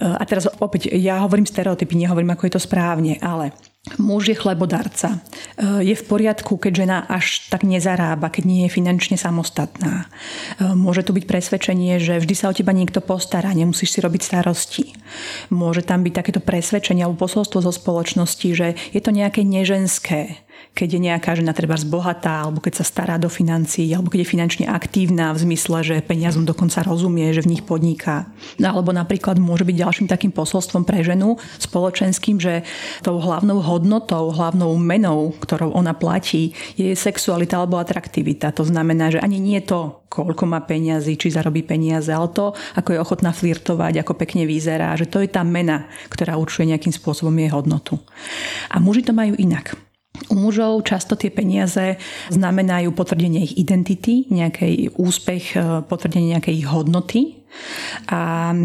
A 0.00 0.22
teraz 0.26 0.48
opäť, 0.58 0.90
ja 0.96 1.22
hovorím 1.22 1.46
stereotypy, 1.46 1.94
nehovorím, 1.94 2.34
ako 2.34 2.48
je 2.48 2.54
to 2.58 2.62
správne, 2.64 3.20
ale 3.22 3.54
muž 4.00 4.32
je 4.32 4.36
chlebodarca. 4.36 5.20
Je 5.60 5.92
v 5.92 6.04
poriadku, 6.08 6.56
keď 6.56 6.72
žena 6.72 6.98
až 7.04 7.52
tak 7.52 7.68
nezarába, 7.68 8.32
keď 8.32 8.44
nie 8.48 8.60
je 8.64 8.72
finančne 8.72 9.20
samostatná. 9.20 10.08
Môže 10.60 11.04
tu 11.04 11.12
byť 11.12 11.24
presvedčenie, 11.28 12.00
že 12.00 12.16
vždy 12.16 12.34
sa 12.34 12.48
o 12.48 12.56
teba 12.56 12.72
niekto 12.72 13.04
postará, 13.04 13.52
nemusíš 13.52 13.92
si 13.92 13.98
robiť 14.00 14.22
starosti. 14.24 14.84
Môže 15.52 15.84
tam 15.84 16.00
byť 16.00 16.12
takéto 16.16 16.40
presvedčenie 16.40 17.04
alebo 17.04 17.28
posolstvo 17.28 17.60
zo 17.60 17.72
spoločnosti, 17.72 18.48
že 18.56 18.72
je 18.96 19.00
to 19.04 19.12
nejaké 19.12 19.44
neženské, 19.44 20.40
keď 20.72 20.88
je 20.96 21.00
nejaká 21.06 21.36
žena 21.36 21.52
treba 21.52 21.76
bohatá, 21.84 22.48
alebo 22.48 22.64
keď 22.64 22.80
sa 22.80 22.84
stará 22.84 23.20
do 23.20 23.28
financií, 23.28 23.92
alebo 23.92 24.08
keď 24.08 24.24
je 24.24 24.32
finančne 24.32 24.64
aktívna 24.66 25.36
v 25.36 25.44
zmysle, 25.44 25.84
že 25.84 25.96
peniazom 26.00 26.48
dokonca 26.48 26.80
rozumie, 26.80 27.28
že 27.36 27.44
v 27.44 27.56
nich 27.56 27.62
podniká. 27.62 28.26
No, 28.56 28.72
alebo 28.72 28.90
napríklad 28.96 29.36
môže 29.36 29.68
byť 29.68 29.76
ďalším 29.76 30.06
takým 30.08 30.32
posolstvom 30.32 30.88
pre 30.88 31.04
ženu 31.04 31.36
spoločenským, 31.60 32.40
že 32.40 32.64
tou 33.04 33.20
hlavnou 33.20 33.60
hodnotou, 33.60 34.32
hlavnou 34.32 34.72
menou, 34.80 35.36
ktorou 35.44 35.76
ona 35.76 35.92
platí, 35.92 36.56
je 36.74 36.96
sexualita 36.96 37.60
alebo 37.60 37.76
atraktivita. 37.76 38.50
To 38.56 38.64
znamená, 38.64 39.12
že 39.12 39.22
ani 39.22 39.38
nie 39.38 39.60
to, 39.60 40.04
koľko 40.14 40.46
má 40.46 40.62
peniazy, 40.62 41.18
či 41.18 41.34
zarobí 41.34 41.66
peniaze, 41.66 42.14
ale 42.14 42.30
to, 42.30 42.54
ako 42.78 42.94
je 42.94 43.02
ochotná 43.02 43.34
flirtovať, 43.34 43.98
ako 44.02 44.14
pekne 44.14 44.46
vyzerá, 44.46 44.94
že 44.94 45.10
to 45.10 45.18
je 45.18 45.26
tá 45.26 45.42
mena, 45.42 45.90
ktorá 46.06 46.38
určuje 46.38 46.70
nejakým 46.70 46.94
spôsobom 46.94 47.34
jej 47.34 47.50
hodnotu. 47.50 47.98
A 48.70 48.78
muži 48.78 49.02
to 49.02 49.10
majú 49.10 49.34
inak. 49.34 49.74
U 50.30 50.38
mužov 50.38 50.86
často 50.86 51.18
tie 51.18 51.30
peniaze 51.34 51.98
znamenajú 52.30 52.94
potvrdenie 52.94 53.44
ich 53.50 53.54
identity, 53.58 54.30
nejaký 54.30 54.94
úspech, 54.94 55.44
e, 55.58 55.82
potvrdenie 55.84 56.38
nejakej 56.38 56.54
ich 56.54 56.68
hodnoty, 56.70 57.43
a 58.10 58.52
e, 58.52 58.56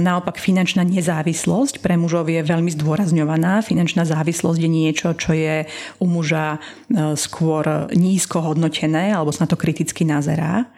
naopak 0.00 0.38
finančná 0.38 0.86
nezávislosť 0.86 1.82
pre 1.82 1.98
mužov 1.98 2.30
je 2.30 2.40
veľmi 2.44 2.70
zdôrazňovaná. 2.74 3.64
Finančná 3.64 4.06
závislosť 4.06 4.60
je 4.60 4.70
niečo, 4.70 5.08
čo 5.18 5.34
je 5.34 5.66
u 5.98 6.06
muža 6.06 6.56
e, 6.56 7.18
skôr 7.18 7.90
nízko 7.92 8.52
hodnotené 8.52 9.10
alebo 9.10 9.34
sa 9.34 9.44
na 9.44 9.50
to 9.50 9.58
kriticky 9.58 10.06
nazerá. 10.06 10.68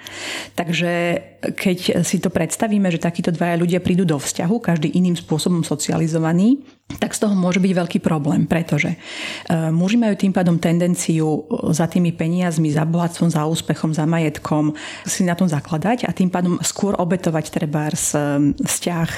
Takže 0.57 1.23
keď 1.55 2.03
si 2.03 2.19
to 2.19 2.33
predstavíme, 2.33 2.89
že 2.91 3.03
takíto 3.03 3.31
dvaja 3.31 3.55
ľudia 3.61 3.79
prídu 3.79 4.03
do 4.03 4.19
vzťahu, 4.19 4.57
každý 4.59 4.91
iným 4.97 5.15
spôsobom 5.15 5.63
socializovaný, 5.63 6.65
tak 7.03 7.19
z 7.19 7.27
toho 7.27 7.35
môže 7.35 7.59
byť 7.59 7.73
veľký 7.75 7.99
problém, 7.99 8.47
pretože 8.47 8.95
e, 8.95 8.99
muži 9.75 9.99
majú 9.99 10.15
tým 10.15 10.31
pádom 10.31 10.55
tendenciu 10.57 11.43
za 11.75 11.91
tými 11.91 12.15
peniazmi, 12.15 12.71
za 12.71 12.87
bohatstvom, 12.87 13.27
za 13.27 13.43
úspechom, 13.43 13.91
za 13.91 14.07
majetkom 14.07 14.71
si 15.03 15.27
na 15.27 15.35
tom 15.35 15.51
zakladať 15.51 16.07
a 16.07 16.15
tým 16.15 16.31
pádom 16.31 16.63
skôr 16.63 16.95
obetovať 16.95 17.56
treba 17.57 17.89
vzťah 17.89 19.11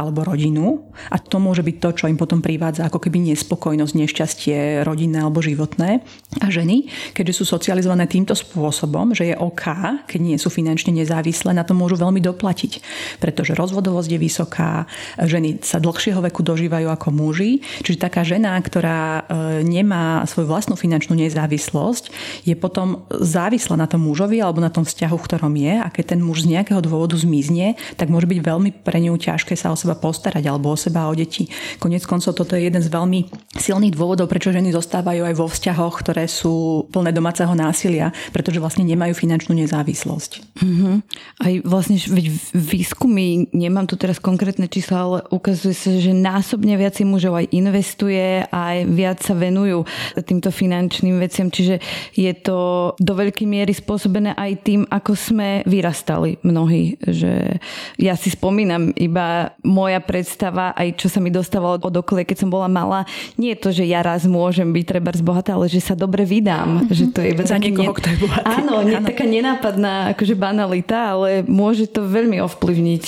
alebo 0.00 0.24
rodinu 0.24 0.80
a 1.12 1.20
to 1.20 1.36
môže 1.36 1.60
byť 1.60 1.76
to, 1.76 1.90
čo 1.92 2.04
im 2.08 2.16
potom 2.16 2.40
privádza 2.40 2.88
ako 2.88 2.96
keby 2.96 3.20
nespokojnosť, 3.32 3.92
nešťastie 3.92 4.80
rodinné 4.80 5.20
alebo 5.20 5.44
životné. 5.44 6.00
A 6.40 6.46
ženy, 6.48 6.88
keďže 7.12 7.42
sú 7.42 7.44
socializované 7.44 8.08
týmto 8.08 8.32
spôsobom, 8.32 9.12
že 9.12 9.32
je 9.32 9.36
OK, 9.36 9.64
keď 10.08 10.20
nie 10.20 10.36
sú 10.40 10.48
finančne 10.48 10.96
nezávislé, 10.96 11.52
na 11.52 11.68
to 11.68 11.76
môžu 11.76 12.00
veľmi 12.00 12.24
doplatiť, 12.24 12.80
pretože 13.20 13.52
rozvodovosť 13.52 14.10
je 14.16 14.18
vysoká, 14.20 14.88
ženy 15.20 15.60
sa 15.60 15.76
dlhšieho 15.82 16.24
veku 16.24 16.40
dožívajú 16.40 16.88
ako 16.88 17.08
muži. 17.12 17.60
Čiže 17.84 18.08
taká 18.08 18.24
žena, 18.24 18.56
ktorá 18.56 19.00
e, 19.02 19.62
nemá 19.66 20.24
svoju 20.24 20.48
vlastnú 20.48 20.78
finančnú 20.78 21.18
nezávislosť, 21.18 22.14
je 22.48 22.54
potom 22.56 23.04
závislá 23.10 23.76
na 23.76 23.90
tom 23.90 24.06
mužovi 24.06 24.40
alebo 24.40 24.62
na 24.62 24.72
tom 24.72 24.86
vzťahu, 24.86 25.16
v 25.18 25.26
ktorom 25.26 25.54
je 25.58 25.74
a 25.82 25.88
keď 25.90 26.16
ten 26.16 26.20
muž 26.22 26.46
z 26.46 26.56
nejakého 26.56 26.80
dôvodu 26.80 27.18
zmizne, 27.18 27.74
tak 27.96 28.08
môže 28.08 28.28
byť 28.28 28.40
veľmi 28.40 28.70
pre 28.82 28.98
ňu 29.02 29.16
ťažké 29.16 29.54
sa 29.58 29.72
o 29.72 29.76
seba 29.76 29.98
postarať 29.98 30.44
alebo 30.46 30.72
o 30.72 30.76
seba 30.78 31.08
o 31.08 31.14
deti. 31.14 31.48
Konec 31.78 32.06
koncov 32.08 32.34
toto 32.36 32.56
je 32.56 32.66
jeden 32.68 32.82
z 32.82 32.88
veľmi 32.88 33.28
silných 33.56 33.94
dôvodov, 33.94 34.30
prečo 34.30 34.54
ženy 34.54 34.72
zostávajú 34.72 35.22
aj 35.26 35.34
vo 35.36 35.46
vzťahoch, 35.46 35.94
ktoré 36.02 36.26
sú 36.26 36.86
plné 36.90 37.12
domáceho 37.12 37.52
násilia, 37.52 38.14
pretože 38.32 38.62
vlastne 38.62 38.86
nemajú 38.86 39.12
finančnú 39.12 39.54
nezávislosť. 39.58 40.60
Mm-hmm. 40.62 40.94
Aj 41.42 41.52
vlastne 41.66 41.96
veď 41.98 42.26
výskumy, 42.56 43.52
nemám 43.52 43.86
tu 43.88 43.98
teraz 43.98 44.22
konkrétne 44.22 44.66
čísla, 44.70 44.98
ale 45.02 45.18
ukazuje 45.28 45.74
sa, 45.76 45.90
že 45.92 46.14
násobne 46.14 46.74
viac 46.78 46.94
mužov 47.02 47.34
aj 47.34 47.46
investuje 47.50 48.32
aj 48.52 48.76
viac 48.88 49.18
sa 49.20 49.34
venujú 49.36 49.84
týmto 50.24 50.52
finančným 50.52 51.18
veciam. 51.18 51.48
Čiže 51.48 51.80
je 52.14 52.32
to 52.40 52.92
do 52.96 53.12
veľkej 53.16 53.46
miery 53.48 53.72
spôsobené 53.72 54.36
aj 54.36 54.52
tým, 54.62 54.80
ako 54.88 55.12
sme 55.16 55.48
vyrastali 55.64 56.38
mnohí. 56.44 56.96
Že 57.00 57.58
ja 57.96 58.14
si 58.18 58.28
spomínam 58.32 58.92
iba 58.96 59.54
moja 59.62 59.98
predstava, 60.02 60.74
aj 60.76 60.98
čo 60.98 61.06
sa 61.08 61.18
mi 61.18 61.32
dostávalo 61.32 61.80
od 61.80 61.94
okolie, 61.94 62.26
keď 62.26 62.46
som 62.46 62.50
bola 62.50 62.66
malá. 62.68 63.04
Nie 63.40 63.54
je 63.54 63.62
to, 63.62 63.70
že 63.72 63.84
ja 63.86 64.00
raz 64.04 64.24
môžem 64.28 64.70
byť 64.70 64.84
treba 64.84 65.10
bohatá, 65.22 65.54
ale 65.54 65.70
že 65.70 65.80
sa 65.80 65.94
dobre 65.94 66.26
vydám. 66.26 66.84
Mm-hmm. 66.84 66.92
Že 66.92 67.04
to 67.14 67.20
je 67.22 67.30
Za 67.46 67.58
niekoho, 67.58 67.92
ne... 67.92 67.98
kto 67.98 68.08
je 68.10 68.18
bohatý. 68.20 68.46
Áno, 68.48 68.72
nie 68.82 68.98
áno. 68.98 69.06
taká 69.06 69.24
nenápadná 69.24 70.12
akože 70.16 70.34
banalita, 70.34 71.16
ale 71.16 71.46
môže 71.46 71.88
to 71.88 72.04
veľmi 72.04 72.42
ovplyvniť. 72.42 73.04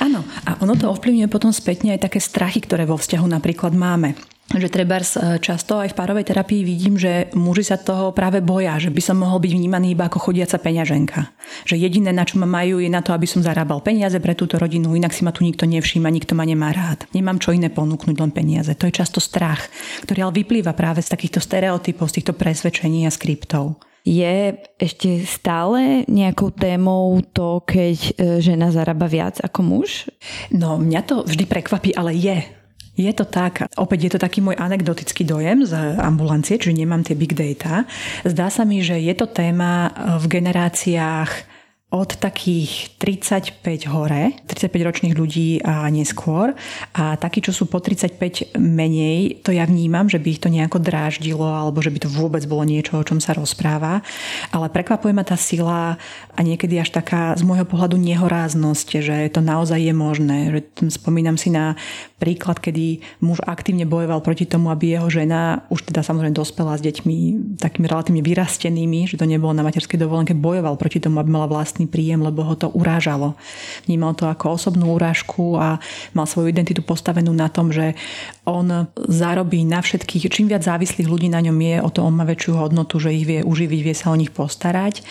Áno, 0.00 0.22
a 0.46 0.56
ono 0.62 0.78
to 0.78 0.88
ovplyvňuje 0.88 1.28
potom 1.28 1.50
spätne 1.50 1.96
aj 1.98 2.08
také 2.08 2.22
strachy, 2.22 2.62
ktoré 2.62 2.86
vo 2.86 2.96
vzťahu 2.96 3.26
napríklad 3.26 3.74
máme 3.74 4.14
že 4.56 4.72
treba 4.72 4.96
často 5.44 5.76
aj 5.76 5.92
v 5.92 5.98
párovej 5.98 6.32
terapii 6.32 6.64
vidím, 6.64 6.96
že 6.96 7.28
muži 7.36 7.68
sa 7.68 7.76
toho 7.76 8.16
práve 8.16 8.40
boja, 8.40 8.80
že 8.80 8.88
by 8.88 9.02
som 9.04 9.20
mohol 9.20 9.44
byť 9.44 9.52
vnímaný 9.52 9.92
iba 9.92 10.08
ako 10.08 10.32
chodiaca 10.32 10.56
peňaženka. 10.56 11.20
Že 11.68 11.76
jediné, 11.76 12.16
na 12.16 12.24
čo 12.24 12.40
ma 12.40 12.48
majú, 12.48 12.80
je 12.80 12.88
na 12.88 13.04
to, 13.04 13.12
aby 13.12 13.28
som 13.28 13.44
zarábal 13.44 13.84
peniaze 13.84 14.16
pre 14.16 14.32
túto 14.32 14.56
rodinu, 14.56 14.96
inak 14.96 15.12
si 15.12 15.20
ma 15.20 15.36
tu 15.36 15.44
nikto 15.44 15.68
nevšíma, 15.68 16.08
nikto 16.08 16.32
ma 16.32 16.48
nemá 16.48 16.72
rád. 16.72 17.04
Nemám 17.12 17.36
čo 17.36 17.52
iné 17.52 17.68
ponúknuť, 17.68 18.16
len 18.16 18.32
peniaze. 18.32 18.72
To 18.72 18.88
je 18.88 18.96
často 18.96 19.20
strach, 19.20 19.68
ktorý 20.08 20.24
ale 20.24 20.40
vyplýva 20.40 20.72
práve 20.72 21.04
z 21.04 21.12
takýchto 21.12 21.44
stereotypov, 21.44 22.08
z 22.08 22.24
týchto 22.24 22.32
presvedčení 22.32 23.04
a 23.04 23.12
skriptov. 23.12 23.84
Je 24.08 24.56
ešte 24.80 25.28
stále 25.28 26.08
nejakou 26.08 26.48
témou 26.48 27.20
to, 27.20 27.60
keď 27.60 27.96
e, 28.00 28.12
žena 28.40 28.72
zarába 28.72 29.04
viac 29.04 29.36
ako 29.44 29.60
muž? 29.60 30.08
No, 30.48 30.80
mňa 30.80 31.00
to 31.04 31.28
vždy 31.28 31.44
prekvapí, 31.44 31.92
ale 31.92 32.16
je. 32.16 32.57
Je 32.98 33.12
to 33.14 33.22
tak. 33.22 33.70
Opäť 33.78 33.98
je 34.02 34.10
to 34.18 34.20
taký 34.26 34.42
môj 34.42 34.58
anekdotický 34.58 35.22
dojem 35.22 35.62
z 35.62 35.72
ambulancie, 36.02 36.58
čiže 36.58 36.82
nemám 36.82 37.06
tie 37.06 37.14
big 37.14 37.30
data. 37.30 37.86
Zdá 38.26 38.50
sa 38.50 38.66
mi, 38.66 38.82
že 38.82 38.98
je 38.98 39.14
to 39.14 39.30
téma 39.30 39.94
v 40.18 40.26
generáciách 40.26 41.57
od 41.88 42.20
takých 42.20 43.00
35 43.00 43.64
hore, 43.88 44.36
35 44.44 44.88
ročných 44.92 45.14
ľudí 45.16 45.64
a 45.64 45.88
neskôr. 45.88 46.52
A 46.92 47.16
takí, 47.16 47.40
čo 47.40 47.56
sú 47.56 47.64
po 47.64 47.80
35 47.80 48.60
menej, 48.60 49.40
to 49.40 49.56
ja 49.56 49.64
vnímam, 49.64 50.04
že 50.04 50.20
by 50.20 50.28
ich 50.36 50.42
to 50.44 50.52
nejako 50.52 50.84
dráždilo 50.84 51.48
alebo 51.48 51.80
že 51.80 51.88
by 51.88 52.04
to 52.04 52.12
vôbec 52.12 52.44
bolo 52.44 52.68
niečo, 52.68 53.00
o 53.00 53.06
čom 53.08 53.24
sa 53.24 53.32
rozpráva. 53.32 54.04
Ale 54.52 54.68
prekvapuje 54.68 55.16
ma 55.16 55.24
tá 55.24 55.40
sila 55.40 55.96
a 56.36 56.40
niekedy 56.44 56.76
až 56.76 56.92
taká 56.92 57.32
z 57.40 57.42
môjho 57.48 57.64
pohľadu 57.64 57.96
nehoráznosť, 57.96 59.00
že 59.00 59.16
to 59.32 59.40
naozaj 59.40 59.80
je 59.80 59.94
možné. 59.96 60.38
Že 60.52 60.92
spomínam 60.92 61.40
si 61.40 61.48
na 61.48 61.72
príklad, 62.18 62.58
kedy 62.58 63.00
muž 63.22 63.40
aktívne 63.46 63.86
bojoval 63.86 64.20
proti 64.20 64.44
tomu, 64.44 64.74
aby 64.74 64.98
jeho 64.98 65.08
žena, 65.08 65.64
už 65.70 65.86
teda 65.88 66.02
samozrejme 66.02 66.34
dospela 66.34 66.74
s 66.74 66.82
deťmi 66.82 67.16
takými 67.62 67.86
relatívne 67.86 68.20
vyrastenými, 68.26 69.06
že 69.06 69.16
to 69.16 69.24
nebolo 69.24 69.54
na 69.54 69.62
materskej 69.62 69.96
dovolenke, 69.96 70.34
bojoval 70.34 70.74
proti 70.74 70.98
tomu, 70.98 71.22
aby 71.22 71.30
mala 71.30 71.46
vlastný 71.46 71.77
vlastný 71.78 71.86
príjem, 71.86 72.26
lebo 72.26 72.42
ho 72.42 72.58
to 72.58 72.66
urážalo. 72.74 73.38
Vnímal 73.86 74.18
to 74.18 74.26
ako 74.26 74.58
osobnú 74.58 74.98
urážku 74.98 75.54
a 75.54 75.78
mal 76.10 76.26
svoju 76.26 76.50
identitu 76.50 76.82
postavenú 76.82 77.30
na 77.30 77.46
tom, 77.46 77.70
že 77.70 77.94
on 78.42 78.90
zarobí 79.06 79.62
na 79.62 79.78
všetkých, 79.78 80.26
čím 80.26 80.50
viac 80.50 80.66
závislých 80.66 81.06
ľudí 81.06 81.30
na 81.30 81.38
ňom 81.38 81.54
je, 81.54 81.76
o 81.78 81.90
to 81.94 82.02
on 82.02 82.18
má 82.18 82.26
väčšiu 82.26 82.58
hodnotu, 82.58 82.98
že 82.98 83.14
ich 83.14 83.22
vie 83.30 83.46
uživiť, 83.46 83.80
vie 83.86 83.94
sa 83.94 84.10
o 84.10 84.18
nich 84.18 84.34
postarať 84.34 85.06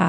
a 0.00 0.08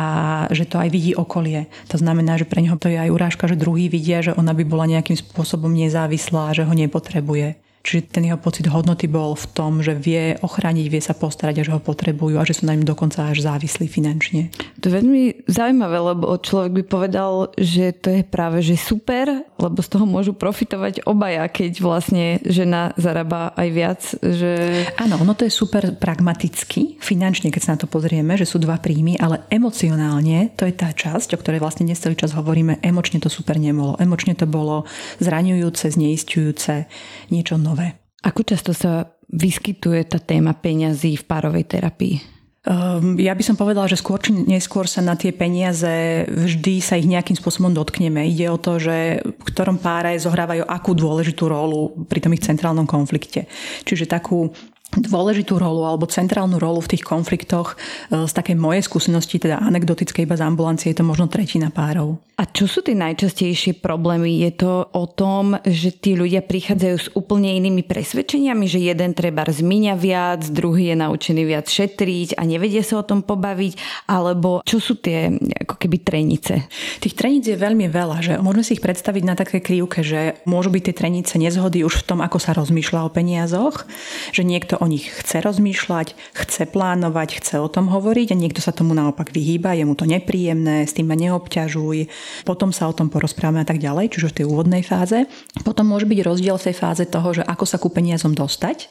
že 0.55 0.63
to 0.63 0.79
aj 0.79 0.87
vidí 0.95 1.11
okolie. 1.11 1.67
To 1.91 1.99
znamená, 1.99 2.39
že 2.39 2.47
pre 2.47 2.63
neho 2.63 2.79
to 2.79 2.87
je 2.87 2.95
aj 2.95 3.11
urážka, 3.11 3.51
že 3.51 3.59
druhý 3.59 3.91
vidia, 3.91 4.23
že 4.23 4.31
ona 4.31 4.55
by 4.55 4.63
bola 4.63 4.87
nejakým 4.87 5.19
spôsobom 5.19 5.75
nezávislá, 5.75 6.55
že 6.55 6.63
ho 6.63 6.71
nepotrebuje. 6.71 7.66
Čiže 7.87 8.11
ten 8.11 8.27
jeho 8.27 8.35
pocit 8.35 8.67
hodnoty 8.67 9.07
bol 9.07 9.31
v 9.31 9.47
tom, 9.55 9.79
že 9.79 9.95
vie 9.95 10.35
ochrániť, 10.43 10.91
vie 10.91 10.99
sa 10.99 11.15
postarať, 11.15 11.63
až 11.63 11.71
ho 11.71 11.79
potrebujú 11.79 12.35
a 12.35 12.43
že 12.43 12.59
sú 12.59 12.67
na 12.67 12.75
ním 12.75 12.83
dokonca 12.83 13.31
až 13.31 13.47
závislí 13.47 13.87
finančne. 13.87 14.51
To 14.83 14.91
je 14.91 14.99
veľmi 14.99 15.47
zaujímavé, 15.47 15.95
lebo 15.95 16.35
človek 16.35 16.75
by 16.75 16.83
povedal, 16.83 17.55
že 17.55 17.95
to 17.95 18.11
je 18.11 18.27
práve 18.27 18.59
že 18.59 18.75
super, 18.75 19.47
lebo 19.55 19.79
z 19.79 19.87
toho 19.87 20.03
môžu 20.03 20.35
profitovať 20.35 21.07
obaja, 21.07 21.47
keď 21.47 21.79
vlastne 21.79 22.43
žena 22.43 22.91
zarába 22.99 23.55
aj 23.55 23.67
viac. 23.71 24.01
Že... 24.19 24.51
Áno, 24.99 25.23
ono 25.23 25.31
to 25.31 25.47
je 25.47 25.53
super 25.55 25.95
pragmaticky, 25.95 26.99
finančne, 26.99 27.55
keď 27.55 27.61
sa 27.63 27.73
na 27.79 27.79
to 27.79 27.87
pozrieme, 27.87 28.35
že 28.35 28.43
sú 28.43 28.59
dva 28.59 28.75
príjmy, 28.83 29.15
ale 29.15 29.47
emocionálne 29.47 30.51
to 30.59 30.67
je 30.67 30.75
tá 30.75 30.91
časť, 30.91 31.37
o 31.37 31.39
ktorej 31.39 31.63
vlastne 31.63 31.87
dnes 31.87 32.03
celý 32.03 32.19
čas 32.19 32.35
hovoríme, 32.35 32.83
emočne 32.83 33.23
to 33.23 33.31
super 33.31 33.55
nebolo. 33.55 33.95
Emočne 33.95 34.35
to 34.35 34.43
bolo 34.43 34.83
zraňujúce, 35.23 35.95
zneistujúce, 35.95 36.91
niečo 37.31 37.55
nové. 37.55 37.76
Ako 38.25 38.41
často 38.43 38.73
sa 38.73 39.07
vyskytuje 39.29 40.09
tá 40.09 40.17
téma 40.17 40.57
peňazí 40.57 41.19
v 41.19 41.27
párovej 41.27 41.65
terapii? 41.69 42.37
Ehm, 42.67 43.15
ja 43.15 43.31
by 43.31 43.43
som 43.47 43.55
povedala, 43.55 43.87
že 43.87 43.95
skôr 43.95 44.19
či 44.19 44.35
neskôr 44.35 44.91
sa 44.91 44.99
na 44.99 45.15
tie 45.15 45.31
peniaze 45.31 46.27
vždy 46.27 46.83
sa 46.83 46.99
ich 46.99 47.07
nejakým 47.07 47.39
spôsobom 47.39 47.71
dotkneme. 47.71 48.27
Ide 48.27 48.51
o 48.51 48.59
to, 48.59 48.75
že 48.75 49.23
v 49.23 49.43
ktorom 49.47 49.79
páre 49.79 50.19
zohrávajú 50.19 50.67
akú 50.67 50.91
dôležitú 50.91 51.47
rolu 51.47 51.95
pri 52.11 52.19
tom 52.19 52.35
ich 52.35 52.43
centrálnom 52.43 52.83
konflikte. 52.83 53.47
Čiže 53.87 54.11
takú 54.11 54.51
dôležitú 54.97 55.61
rolu 55.61 55.85
alebo 55.85 56.09
centrálnu 56.09 56.57
rolu 56.57 56.81
v 56.81 56.97
tých 56.97 57.03
konfliktoch 57.05 57.77
e, 58.09 58.25
z 58.25 58.31
takej 58.33 58.57
mojej 58.57 58.81
skúsenosti, 58.81 59.37
teda 59.37 59.61
anekdotickej 59.61 60.25
iba 60.25 60.35
z 60.35 60.45
ambulancie, 60.45 60.89
je 60.91 60.97
to 60.97 61.05
možno 61.05 61.29
tretina 61.29 61.69
párov. 61.69 62.17
A 62.37 62.45
čo 62.45 62.69
sú 62.69 62.85
tie 62.85 62.93
najčastejšie 62.93 63.81
problémy? 63.81 64.45
Je 64.45 64.53
to 64.53 64.85
o 64.93 65.09
tom, 65.09 65.57
že 65.65 65.89
tí 65.89 66.13
ľudia 66.13 66.45
prichádzajú 66.45 66.95
s 67.01 67.09
úplne 67.17 67.49
inými 67.57 67.81
presvedčeniami, 67.81 68.69
že 68.69 68.77
jeden 68.77 69.17
treba 69.17 69.41
zmiňa 69.41 69.97
viac, 69.97 70.45
druhý 70.53 70.93
je 70.93 71.01
naučený 71.01 71.43
viac 71.49 71.65
šetriť 71.65 72.37
a 72.37 72.45
nevedia 72.45 72.85
sa 72.85 73.01
o 73.01 73.07
tom 73.07 73.25
pobaviť, 73.25 74.05
alebo 74.05 74.61
čo 74.61 74.77
sú 74.77 75.01
tie 75.01 75.33
ako 75.65 75.81
keby 75.81 75.97
trenice? 76.05 76.69
Tých 77.01 77.17
treníc 77.17 77.49
je 77.49 77.57
veľmi 77.57 77.89
veľa, 77.89 78.17
že 78.21 78.33
môžeme 78.37 78.65
si 78.65 78.77
ich 78.77 78.85
predstaviť 78.85 79.23
na 79.25 79.33
také 79.33 79.57
krivke, 79.57 80.05
že 80.05 80.37
môžu 80.45 80.69
byť 80.69 80.83
tie 80.89 80.95
trenice 80.95 81.33
nezhody 81.41 81.81
už 81.81 82.05
v 82.05 82.05
tom, 82.05 82.19
ako 82.21 82.37
sa 82.37 82.53
rozmýšľa 82.53 83.01
o 83.01 83.13
peniazoch, 83.13 83.89
že 84.29 84.45
niekto 84.45 84.77
o 84.77 84.85
nich 84.87 85.11
chce 85.11 85.43
rozmýšľať, 85.43 86.15
chce 86.33 86.63
plánovať, 86.71 87.43
chce 87.43 87.55
o 87.59 87.67
tom 87.67 87.91
hovoriť 87.91 88.33
a 88.33 88.39
niekto 88.39 88.63
sa 88.63 88.71
tomu 88.71 88.95
naopak 88.95 89.35
vyhýba, 89.35 89.75
je 89.75 89.83
mu 89.83 89.93
to 89.93 90.07
nepríjemné, 90.07 90.87
s 90.87 90.95
tým 90.95 91.11
ma 91.11 91.15
neobťažuj, 91.19 92.07
potom 92.47 92.71
sa 92.71 92.87
o 92.89 92.95
tom 92.95 93.11
porozprávame 93.11 93.63
a 93.63 93.67
tak 93.67 93.83
ďalej, 93.83 94.15
čiže 94.15 94.31
v 94.31 94.37
tej 94.41 94.45
úvodnej 94.47 94.83
fáze. 94.83 95.27
Potom 95.61 95.91
môže 95.91 96.07
byť 96.07 96.19
rozdiel 96.23 96.55
v 96.55 96.65
tej 96.71 96.75
fáze 96.75 97.03
toho, 97.05 97.35
že 97.35 97.43
ako 97.43 97.65
sa 97.67 97.77
ku 97.77 97.91
peniazom 97.91 98.31
dostať. 98.31 98.87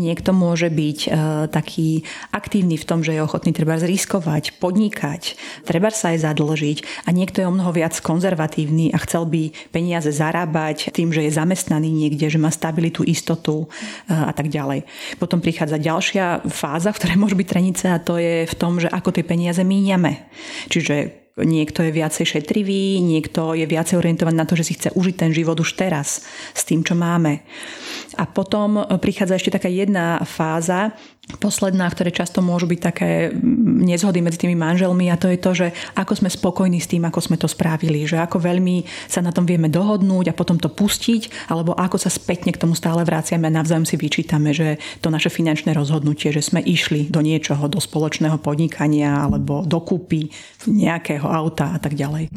Niekto 0.00 0.32
môže 0.32 0.72
byť 0.72 0.98
e, 1.04 1.08
taký 1.52 2.06
aktívny 2.32 2.80
v 2.80 2.86
tom, 2.88 3.04
že 3.04 3.14
je 3.16 3.24
ochotný 3.24 3.52
treba 3.52 3.76
zriskovať, 3.76 4.56
podnikať, 4.62 5.36
treba 5.68 5.92
sa 5.92 6.16
aj 6.16 6.24
zadlžiť 6.24 6.78
a 7.04 7.12
niekto 7.12 7.42
je 7.42 7.48
o 7.48 7.54
mnoho 7.54 7.74
viac 7.74 7.94
konzervatívny 7.98 8.94
a 8.94 8.98
chcel 9.04 9.26
by 9.26 9.50
peniaze 9.74 10.08
zarábať 10.08 10.94
tým, 10.94 11.10
že 11.10 11.26
je 11.26 11.36
zamestnaný 11.36 11.90
niekde, 11.90 12.30
že 12.30 12.40
má 12.40 12.48
stabilitu, 12.48 13.02
istotu 13.04 13.66
e, 13.66 14.14
a 14.14 14.32
tak 14.32 14.48
ďalej. 14.48 14.86
Potom 15.18 15.42
prichádza 15.42 15.82
ďalšia 15.82 16.46
fáza, 16.46 16.94
v 16.94 16.98
ktorej 17.02 17.18
môže 17.18 17.36
byť 17.36 17.48
trenice 17.50 17.86
a 17.90 17.98
to 17.98 18.16
je 18.16 18.46
v 18.46 18.54
tom, 18.54 18.78
že 18.78 18.86
ako 18.86 19.10
tie 19.10 19.26
peniaze 19.26 19.60
míňame. 19.60 20.30
Čiže 20.70 21.28
Niekto 21.38 21.86
je 21.86 21.94
viacej 21.94 22.26
šetrivý, 22.26 22.98
niekto 22.98 23.54
je 23.54 23.62
viacej 23.62 24.02
orientovaný 24.02 24.42
na 24.42 24.48
to, 24.48 24.58
že 24.58 24.66
si 24.66 24.74
chce 24.74 24.90
užiť 24.90 25.14
ten 25.14 25.30
život 25.30 25.54
už 25.54 25.78
teraz 25.78 26.26
s 26.50 26.62
tým, 26.66 26.82
čo 26.82 26.98
máme. 26.98 27.46
A 28.18 28.26
potom 28.26 28.82
prichádza 28.98 29.38
ešte 29.38 29.54
taká 29.54 29.70
jedna 29.70 30.18
fáza, 30.26 30.98
posledná, 31.36 31.84
ktoré 31.92 32.08
často 32.08 32.40
môžu 32.40 32.64
byť 32.64 32.80
také 32.80 33.28
nezhody 33.84 34.24
medzi 34.24 34.40
tými 34.40 34.56
manželmi 34.56 35.12
a 35.12 35.20
to 35.20 35.28
je 35.28 35.38
to, 35.38 35.50
že 35.52 35.66
ako 35.92 36.24
sme 36.24 36.32
spokojní 36.32 36.80
s 36.80 36.88
tým, 36.88 37.04
ako 37.04 37.20
sme 37.20 37.36
to 37.36 37.44
spravili, 37.44 38.08
že 38.08 38.16
ako 38.16 38.40
veľmi 38.40 38.88
sa 39.04 39.20
na 39.20 39.28
tom 39.28 39.44
vieme 39.44 39.68
dohodnúť 39.68 40.32
a 40.32 40.36
potom 40.38 40.56
to 40.56 40.72
pustiť, 40.72 41.52
alebo 41.52 41.76
ako 41.76 42.00
sa 42.00 42.08
spätne 42.08 42.48
k 42.48 42.60
tomu 42.60 42.72
stále 42.72 43.04
vraciame 43.04 43.44
a 43.44 43.52
navzájom 43.52 43.84
si 43.84 44.00
vyčítame, 44.00 44.56
že 44.56 44.80
to 45.04 45.12
naše 45.12 45.28
finančné 45.28 45.76
rozhodnutie, 45.76 46.32
že 46.32 46.40
sme 46.40 46.64
išli 46.64 47.12
do 47.12 47.20
niečoho, 47.20 47.68
do 47.68 47.76
spoločného 47.76 48.40
podnikania 48.40 49.20
alebo 49.20 49.68
do 49.68 49.84
kúpy 49.84 50.32
nejakého 50.64 51.28
auta 51.28 51.76
a 51.76 51.78
tak 51.78 51.92
ďalej. 51.92 52.32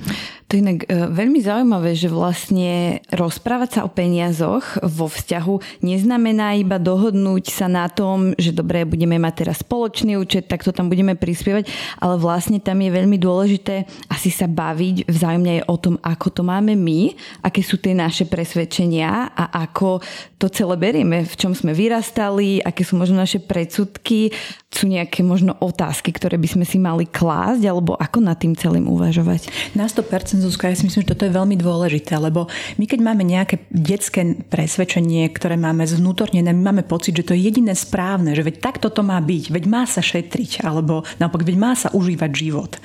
To 0.51 0.59
je 0.59 0.67
inak 0.67 0.83
e, 0.83 1.07
veľmi 1.15 1.39
zaujímavé, 1.39 1.95
že 1.95 2.11
vlastne 2.11 2.99
rozprávať 3.07 3.79
sa 3.79 3.81
o 3.87 3.89
peniazoch 3.89 4.83
vo 4.83 5.07
vzťahu 5.07 5.79
neznamená 5.79 6.59
iba 6.59 6.75
dohodnúť 6.75 7.47
sa 7.47 7.71
na 7.71 7.87
tom, 7.87 8.35
že 8.35 8.51
dobre, 8.51 8.83
budeme 8.83 9.15
mať 9.15 9.47
teraz 9.47 9.63
spoločný 9.63 10.19
účet, 10.19 10.51
tak 10.51 10.67
to 10.67 10.75
tam 10.75 10.91
budeme 10.91 11.15
prispievať, 11.15 11.71
ale 12.03 12.19
vlastne 12.19 12.59
tam 12.59 12.83
je 12.83 12.91
veľmi 12.91 13.15
dôležité 13.15 13.87
asi 14.11 14.27
sa 14.27 14.51
baviť 14.51 15.07
vzájomne 15.07 15.63
aj 15.63 15.63
o 15.71 15.75
tom, 15.79 15.95
ako 16.03 16.27
to 16.35 16.41
máme 16.43 16.75
my, 16.75 17.15
aké 17.47 17.63
sú 17.63 17.79
tie 17.79 17.95
naše 17.95 18.27
presvedčenia 18.27 19.31
a 19.31 19.55
ako 19.55 20.03
to 20.35 20.51
celé 20.51 20.75
berieme, 20.75 21.23
v 21.23 21.35
čom 21.39 21.55
sme 21.55 21.71
vyrastali, 21.71 22.59
aké 22.59 22.83
sú 22.83 22.99
možno 22.99 23.23
naše 23.23 23.39
predsudky, 23.39 24.35
sú 24.73 24.89
nejaké 24.89 25.21
možno 25.21 25.53
otázky, 25.61 26.09
ktoré 26.09 26.35
by 26.35 26.47
sme 26.49 26.65
si 26.65 26.81
mali 26.81 27.05
klásť, 27.05 27.63
alebo 27.67 27.93
ako 27.95 28.19
nad 28.19 28.35
tým 28.41 28.57
celým 28.57 28.89
uvažovať? 28.89 29.47
Na 29.77 29.85
100% 29.85 30.40
Zuzka, 30.41 30.65
ja 30.65 30.73
si 30.73 30.89
myslím, 30.89 31.05
že 31.05 31.13
toto 31.13 31.29
je 31.29 31.37
veľmi 31.37 31.53
dôležité, 31.53 32.17
lebo 32.17 32.49
my 32.81 32.85
keď 32.89 32.99
máme 33.05 33.21
nejaké 33.21 33.61
detské 33.69 34.33
presvedčenie, 34.49 35.29
ktoré 35.29 35.53
máme 35.53 35.85
zvnútornené, 35.85 36.49
my 36.49 36.73
máme 36.73 36.83
pocit, 36.83 37.13
že 37.13 37.29
to 37.29 37.37
je 37.37 37.45
jediné 37.45 37.77
správne, 37.77 38.33
že 38.33 38.41
veď 38.41 38.57
takto 38.57 38.89
to 38.89 39.05
má 39.05 39.21
byť, 39.21 39.53
veď 39.53 39.63
má 39.69 39.85
sa 39.85 40.01
šetriť, 40.01 40.65
alebo 40.65 41.05
naopak, 41.21 41.45
veď 41.45 41.55
má 41.61 41.77
sa 41.77 41.93
užívať 41.93 42.31
život. 42.33 42.81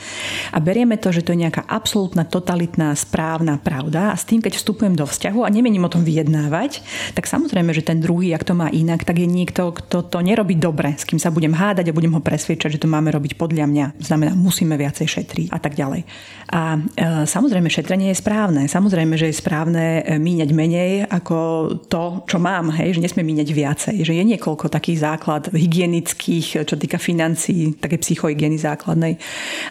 A 0.53 0.61
berieme 0.61 1.01
to, 1.01 1.09
že 1.09 1.25
to 1.25 1.33
je 1.33 1.49
nejaká 1.49 1.64
absolútna, 1.64 2.29
totalitná, 2.29 2.92
správna 2.92 3.57
pravda 3.57 4.12
a 4.12 4.19
s 4.21 4.29
tým, 4.29 4.45
keď 4.45 4.61
vstupujem 4.61 4.92
do 4.92 5.09
vzťahu 5.09 5.40
a 5.40 5.49
nemením 5.49 5.88
o 5.88 5.92
tom 5.92 6.05
vyjednávať, 6.05 6.85
tak 7.16 7.25
samozrejme, 7.25 7.73
že 7.73 7.87
ten 7.87 8.05
druhý, 8.05 8.37
ak 8.37 8.45
to 8.45 8.53
má 8.53 8.69
inak, 8.69 9.09
tak 9.09 9.16
je 9.16 9.29
niekto, 9.29 9.73
kto 9.73 10.05
to 10.05 10.19
nerobí 10.21 10.61
dobre, 10.61 10.92
s 11.01 11.09
kým 11.09 11.16
sa 11.16 11.33
budem 11.33 11.57
hádať 11.57 11.88
a 11.88 11.97
budem 11.97 12.12
ho 12.12 12.21
presviečať, 12.21 12.77
že 12.77 12.83
to 12.85 12.92
máme 12.92 13.09
robiť 13.09 13.40
podľa 13.40 13.64
mňa. 13.64 13.87
Znamená, 14.05 14.37
musíme 14.37 14.77
viacej 14.77 15.09
šetriť 15.09 15.49
a 15.49 15.59
tak 15.62 15.73
ďalej. 15.73 16.05
A 16.53 16.61
e, 16.77 17.16
Samozrejme, 17.25 17.37
šetrenie 17.51 18.11
je 18.13 18.19
správne. 18.19 18.67
Samozrejme, 18.67 19.15
že 19.15 19.31
je 19.31 19.41
správne 19.41 20.03
e, 20.03 20.19
míňať 20.19 20.51
menej 20.51 20.93
ako 21.07 21.37
to, 21.87 22.27
čo 22.27 22.39
mám, 22.41 22.73
hej, 22.75 22.97
že 22.97 23.05
nesmie 23.05 23.25
míňať 23.27 23.49
viacej. 23.53 23.97
Že 24.03 24.13
je 24.17 24.25
niekoľko 24.35 24.67
takých 24.73 24.99
základ 25.03 25.53
hygienických, 25.53 26.65
čo 26.65 26.75
týka 26.75 26.97
financií, 26.97 27.77
také 27.77 28.01
psychohygieny 28.01 28.57
základnej. 28.57 29.21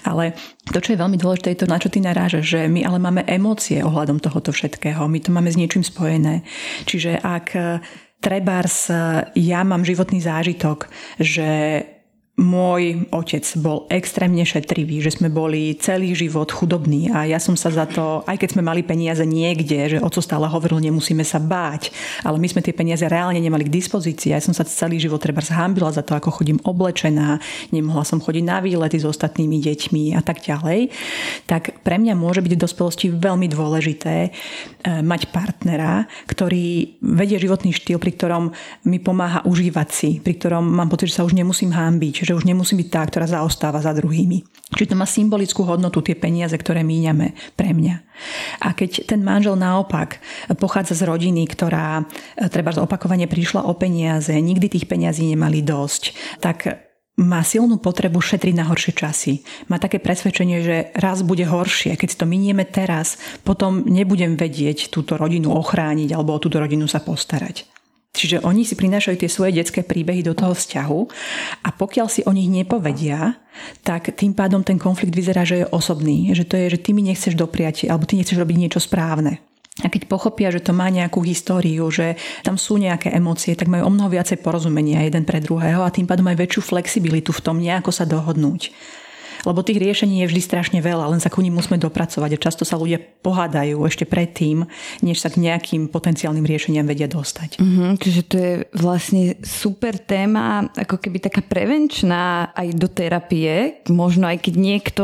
Ale 0.06 0.38
to, 0.70 0.80
čo 0.80 0.94
je 0.94 1.02
veľmi 1.02 1.18
dôležité, 1.18 1.54
je 1.54 1.62
to, 1.66 1.72
na 1.72 1.82
čo 1.82 1.90
ty 1.90 2.00
narážaš, 2.02 2.46
že 2.46 2.62
my 2.70 2.86
ale 2.86 2.98
máme 3.02 3.26
emócie 3.26 3.82
ohľadom 3.82 4.22
tohoto 4.22 4.54
všetkého. 4.54 5.06
My 5.10 5.20
to 5.22 5.34
máme 5.34 5.50
s 5.50 5.60
niečím 5.60 5.82
spojené. 5.82 6.46
Čiže 6.86 7.20
ak 7.22 7.48
e, 7.56 7.82
trebárs 8.22 8.90
e, 8.90 8.96
ja 9.42 9.66
mám 9.66 9.82
životný 9.82 10.22
zážitok, 10.22 10.92
že 11.18 11.50
môj 12.36 13.08
otec 13.16 13.48
bol 13.64 13.88
extrémne 13.88 14.44
šetrivý, 14.44 15.00
že 15.00 15.16
sme 15.16 15.32
boli 15.32 15.72
celý 15.80 16.12
život 16.12 16.52
chudobní 16.52 17.08
a 17.08 17.24
ja 17.24 17.40
som 17.40 17.56
sa 17.56 17.72
za 17.72 17.88
to, 17.88 18.28
aj 18.28 18.36
keď 18.36 18.60
sme 18.60 18.68
mali 18.68 18.84
peniaze 18.84 19.24
niekde, 19.24 19.96
že 19.96 20.04
oco 20.04 20.20
stále 20.20 20.44
hovoril, 20.52 20.84
nemusíme 20.84 21.24
sa 21.24 21.40
báť, 21.40 21.96
ale 22.28 22.36
my 22.36 22.48
sme 22.52 22.60
tie 22.60 22.76
peniaze 22.76 23.08
reálne 23.08 23.40
nemali 23.40 23.64
k 23.64 23.76
dispozícii. 23.80 24.36
Ja 24.36 24.44
som 24.44 24.52
sa 24.52 24.68
celý 24.68 25.00
život 25.00 25.24
treba 25.24 25.40
zhambila 25.40 25.96
za 25.96 26.04
to, 26.04 26.12
ako 26.12 26.44
chodím 26.44 26.60
oblečená, 26.60 27.40
nemohla 27.72 28.04
som 28.04 28.20
chodiť 28.20 28.44
na 28.44 28.60
výlety 28.60 29.00
s 29.00 29.08
ostatnými 29.08 29.64
deťmi 29.64 30.20
a 30.20 30.22
tak 30.22 30.44
ďalej. 30.44 30.92
Tak 31.48 31.88
pre 31.88 31.96
mňa 31.96 32.20
môže 32.20 32.44
byť 32.44 32.52
v 32.52 32.64
dospelosti 32.68 33.08
veľmi 33.16 33.48
dôležité 33.48 34.16
e, 34.28 34.30
mať 35.00 35.32
partnera, 35.32 36.04
ktorý 36.28 37.00
vedie 37.00 37.40
životný 37.40 37.72
štýl, 37.72 37.96
pri 37.96 38.12
ktorom 38.12 38.52
mi 38.92 39.00
pomáha 39.00 39.48
užívať 39.48 39.88
si, 39.88 40.10
pri 40.20 40.36
ktorom 40.36 40.68
mám 40.68 40.92
pocit, 40.92 41.16
že 41.16 41.24
sa 41.24 41.24
už 41.24 41.32
nemusím 41.32 41.72
hámbiť, 41.72 42.25
že 42.26 42.34
už 42.34 42.50
nemusí 42.50 42.74
byť 42.74 42.88
tá, 42.90 43.02
ktorá 43.06 43.30
zaostáva 43.30 43.80
za 43.86 43.94
druhými. 43.94 44.42
Čiže 44.74 44.92
to 44.92 45.00
má 45.00 45.06
symbolickú 45.06 45.62
hodnotu 45.62 46.02
tie 46.02 46.18
peniaze, 46.18 46.58
ktoré 46.58 46.82
míňame 46.82 47.38
pre 47.54 47.72
mňa. 47.72 47.96
A 48.66 48.74
keď 48.74 49.06
ten 49.06 49.22
manžel 49.22 49.54
naopak 49.54 50.18
pochádza 50.58 50.98
z 50.98 51.06
rodiny, 51.06 51.46
ktorá 51.46 52.02
e, 52.02 52.04
treba 52.50 52.74
opakovane 52.74 53.30
prišla 53.30 53.70
o 53.70 53.78
peniaze, 53.78 54.34
nikdy 54.34 54.66
tých 54.74 54.90
peniazí 54.90 55.30
nemali 55.30 55.62
dosť, 55.62 56.04
tak 56.42 56.86
má 57.16 57.40
silnú 57.48 57.80
potrebu 57.80 58.20
šetriť 58.20 58.56
na 58.60 58.68
horšie 58.68 58.92
časy. 58.92 59.34
Má 59.72 59.80
také 59.80 60.04
presvedčenie, 60.04 60.60
že 60.60 60.76
raz 61.00 61.24
bude 61.24 61.48
horšie. 61.48 61.96
Keď 61.96 62.20
to 62.20 62.26
minieme 62.28 62.68
teraz, 62.68 63.16
potom 63.48 63.88
nebudem 63.88 64.36
vedieť 64.36 64.92
túto 64.92 65.16
rodinu 65.16 65.56
ochrániť 65.56 66.12
alebo 66.12 66.36
o 66.36 66.42
túto 66.44 66.60
rodinu 66.60 66.92
sa 66.92 67.00
postarať. 67.00 67.64
Čiže 68.16 68.48
oni 68.48 68.64
si 68.64 68.80
prinášajú 68.80 69.20
tie 69.20 69.30
svoje 69.30 69.60
detské 69.60 69.84
príbehy 69.84 70.24
do 70.24 70.32
toho 70.32 70.56
vzťahu 70.56 71.00
a 71.68 71.70
pokiaľ 71.76 72.08
si 72.08 72.24
o 72.24 72.32
nich 72.32 72.48
nepovedia, 72.48 73.36
tak 73.84 74.16
tým 74.16 74.32
pádom 74.32 74.64
ten 74.64 74.80
konflikt 74.80 75.12
vyzerá, 75.12 75.44
že 75.44 75.64
je 75.64 75.72
osobný. 75.72 76.32
Že 76.32 76.44
to 76.48 76.56
je, 76.56 76.66
že 76.80 76.82
ty 76.82 76.96
mi 76.96 77.04
nechceš 77.04 77.36
dopriať 77.36 77.92
alebo 77.92 78.08
ty 78.08 78.16
nechceš 78.16 78.40
robiť 78.40 78.58
niečo 78.58 78.80
správne. 78.80 79.44
A 79.84 79.92
keď 79.92 80.08
pochopia, 80.08 80.48
že 80.56 80.64
to 80.64 80.72
má 80.72 80.88
nejakú 80.88 81.20
históriu, 81.20 81.92
že 81.92 82.16
tam 82.48 82.56
sú 82.56 82.80
nejaké 82.80 83.12
emócie, 83.12 83.60
tak 83.60 83.68
majú 83.68 83.92
o 83.92 83.92
mnoho 83.92 84.08
viacej 84.08 84.40
porozumenia 84.40 85.04
jeden 85.04 85.28
pre 85.28 85.44
druhého 85.44 85.84
a 85.84 85.92
tým 85.92 86.08
pádom 86.08 86.32
aj 86.32 86.40
väčšiu 86.40 86.62
flexibilitu 86.64 87.36
v 87.36 87.44
tom 87.44 87.60
nejako 87.60 87.92
sa 87.92 88.08
dohodnúť 88.08 88.72
lebo 89.46 89.62
tých 89.62 89.80
riešení 89.80 90.26
je 90.26 90.30
vždy 90.34 90.42
strašne 90.42 90.80
veľa, 90.82 91.14
len 91.14 91.22
sa 91.22 91.30
ku 91.30 91.40
ním 91.40 91.56
musíme 91.56 91.78
dopracovať 91.78 92.36
a 92.36 92.42
často 92.42 92.66
sa 92.66 92.76
ľudia 92.76 93.00
pohádajú 93.22 93.78
ešte 93.86 94.04
predtým, 94.10 94.66
než 95.06 95.22
sa 95.22 95.30
k 95.30 95.42
nejakým 95.46 95.88
potenciálnym 95.94 96.44
riešeniam 96.44 96.90
vedia 96.90 97.06
dostať. 97.06 97.62
Mm-hmm, 97.62 97.92
čiže 98.02 98.22
to 98.26 98.36
je 98.36 98.54
vlastne 98.76 99.38
super 99.46 100.02
téma, 100.02 100.68
ako 100.74 100.98
keby 100.98 101.22
taká 101.22 101.46
prevenčná 101.46 102.52
aj 102.52 102.68
do 102.76 102.90
terapie, 102.90 103.86
možno 103.88 104.28
aj 104.28 104.42
keď 104.42 104.54
niekto 104.58 105.04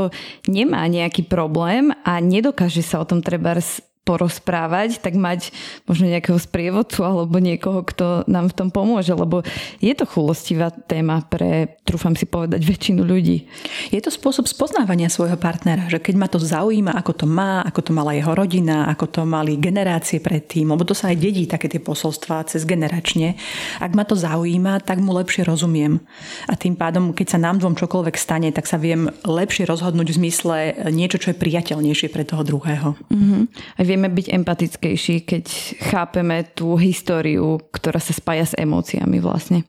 nemá 0.50 0.84
nejaký 0.90 1.30
problém 1.30 1.94
a 2.04 2.18
nedokáže 2.18 2.82
sa 2.82 3.00
o 3.00 3.08
tom 3.08 3.22
treba 3.22 3.54
porozprávať, 4.02 4.98
tak 4.98 5.14
mať 5.14 5.54
možno 5.86 6.10
nejakého 6.10 6.42
sprievodcu 6.42 7.06
alebo 7.06 7.38
niekoho, 7.38 7.86
kto 7.86 8.26
nám 8.26 8.50
v 8.50 8.58
tom 8.58 8.70
pomôže, 8.74 9.14
lebo 9.14 9.46
je 9.78 9.94
to 9.94 10.10
chulostivá 10.10 10.74
téma 10.74 11.22
pre, 11.22 11.78
trúfam 11.86 12.18
si 12.18 12.26
povedať, 12.26 12.66
väčšinu 12.66 13.06
ľudí. 13.06 13.46
Je 13.94 14.02
to 14.02 14.10
spôsob 14.10 14.50
spoznávania 14.50 15.06
svojho 15.06 15.38
partnera, 15.38 15.86
že 15.86 16.02
keď 16.02 16.16
ma 16.18 16.26
to 16.26 16.42
zaujíma, 16.42 16.98
ako 16.98 17.14
to 17.14 17.26
má, 17.30 17.62
ako 17.62 17.82
to 17.86 17.92
mala 17.94 18.18
jeho 18.18 18.34
rodina, 18.34 18.90
ako 18.90 19.06
to 19.06 19.22
mali 19.22 19.62
generácie 19.62 20.18
predtým, 20.18 20.74
lebo 20.74 20.82
to 20.82 20.98
sa 20.98 21.14
aj 21.14 21.22
dedí 21.22 21.46
také 21.46 21.70
tie 21.70 21.78
posolstvá 21.78 22.42
cez 22.50 22.66
generačne. 22.66 23.38
Ak 23.78 23.94
ma 23.94 24.02
to 24.02 24.18
zaujíma, 24.18 24.82
tak 24.82 24.98
mu 24.98 25.14
lepšie 25.14 25.46
rozumiem. 25.46 26.02
A 26.50 26.58
tým 26.58 26.74
pádom, 26.74 27.14
keď 27.14 27.38
sa 27.38 27.40
nám 27.40 27.62
dvom 27.62 27.78
čokoľvek 27.78 28.18
stane, 28.18 28.50
tak 28.50 28.66
sa 28.66 28.82
viem 28.82 29.14
lepšie 29.22 29.70
rozhodnúť 29.70 30.10
v 30.10 30.18
zmysle 30.26 30.56
niečo, 30.90 31.22
čo 31.22 31.30
je 31.32 31.38
priateľnejšie 31.38 32.10
pre 32.10 32.26
toho 32.26 32.42
druhého. 32.42 32.98
Mm-hmm. 33.14 33.42
A 33.78 33.91
vieme 33.92 34.08
byť 34.08 34.32
empatickejší, 34.32 35.28
keď 35.28 35.46
chápeme 35.92 36.48
tú 36.56 36.80
históriu, 36.80 37.60
ktorá 37.76 38.00
sa 38.00 38.16
spája 38.16 38.48
s 38.48 38.56
emóciami 38.56 39.20
vlastne. 39.20 39.68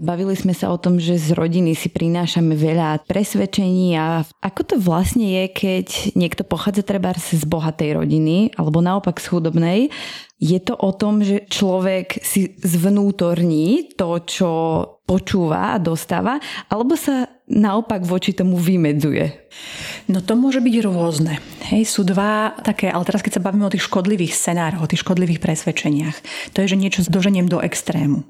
Bavili 0.00 0.32
sme 0.32 0.56
sa 0.56 0.72
o 0.72 0.80
tom, 0.80 0.96
že 0.96 1.20
z 1.20 1.36
rodiny 1.36 1.76
si 1.76 1.92
prinášame 1.92 2.56
veľa 2.56 3.04
presvedčení 3.04 4.00
a 4.00 4.24
ako 4.40 4.60
to 4.64 4.74
vlastne 4.80 5.28
je, 5.28 5.44
keď 5.52 6.16
niekto 6.16 6.40
pochádza 6.40 6.80
treba 6.80 7.12
z 7.12 7.44
bohatej 7.44 8.00
rodiny 8.00 8.56
alebo 8.56 8.80
naopak 8.80 9.20
z 9.20 9.28
chudobnej. 9.28 9.80
Je 10.40 10.56
to 10.56 10.72
o 10.72 10.96
tom, 10.96 11.20
že 11.20 11.44
človek 11.52 12.16
si 12.24 12.56
zvnútorní 12.64 13.92
to, 13.92 14.24
čo 14.24 14.50
počúva 15.04 15.76
a 15.76 15.82
dostáva, 15.82 16.40
alebo 16.72 16.96
sa 16.96 17.28
naopak 17.50 18.06
voči 18.06 18.32
tomu 18.32 18.54
vymedzuje? 18.56 19.50
No 20.06 20.22
to 20.22 20.38
môže 20.38 20.62
byť 20.62 20.74
rôzne. 20.86 21.42
Hej, 21.70 21.90
sú 21.90 22.06
dva 22.06 22.54
také, 22.62 22.90
ale 22.90 23.02
teraz 23.06 23.22
keď 23.22 23.38
sa 23.38 23.44
bavíme 23.44 23.66
o 23.66 23.74
tých 23.74 23.86
škodlivých 23.86 24.34
scenároch, 24.34 24.86
o 24.86 24.90
tých 24.90 25.02
škodlivých 25.02 25.42
presvedčeniach, 25.42 26.16
to 26.54 26.62
je, 26.62 26.70
že 26.74 26.80
niečo 26.80 27.06
doženiem 27.06 27.50
do 27.50 27.58
extrému. 27.58 28.22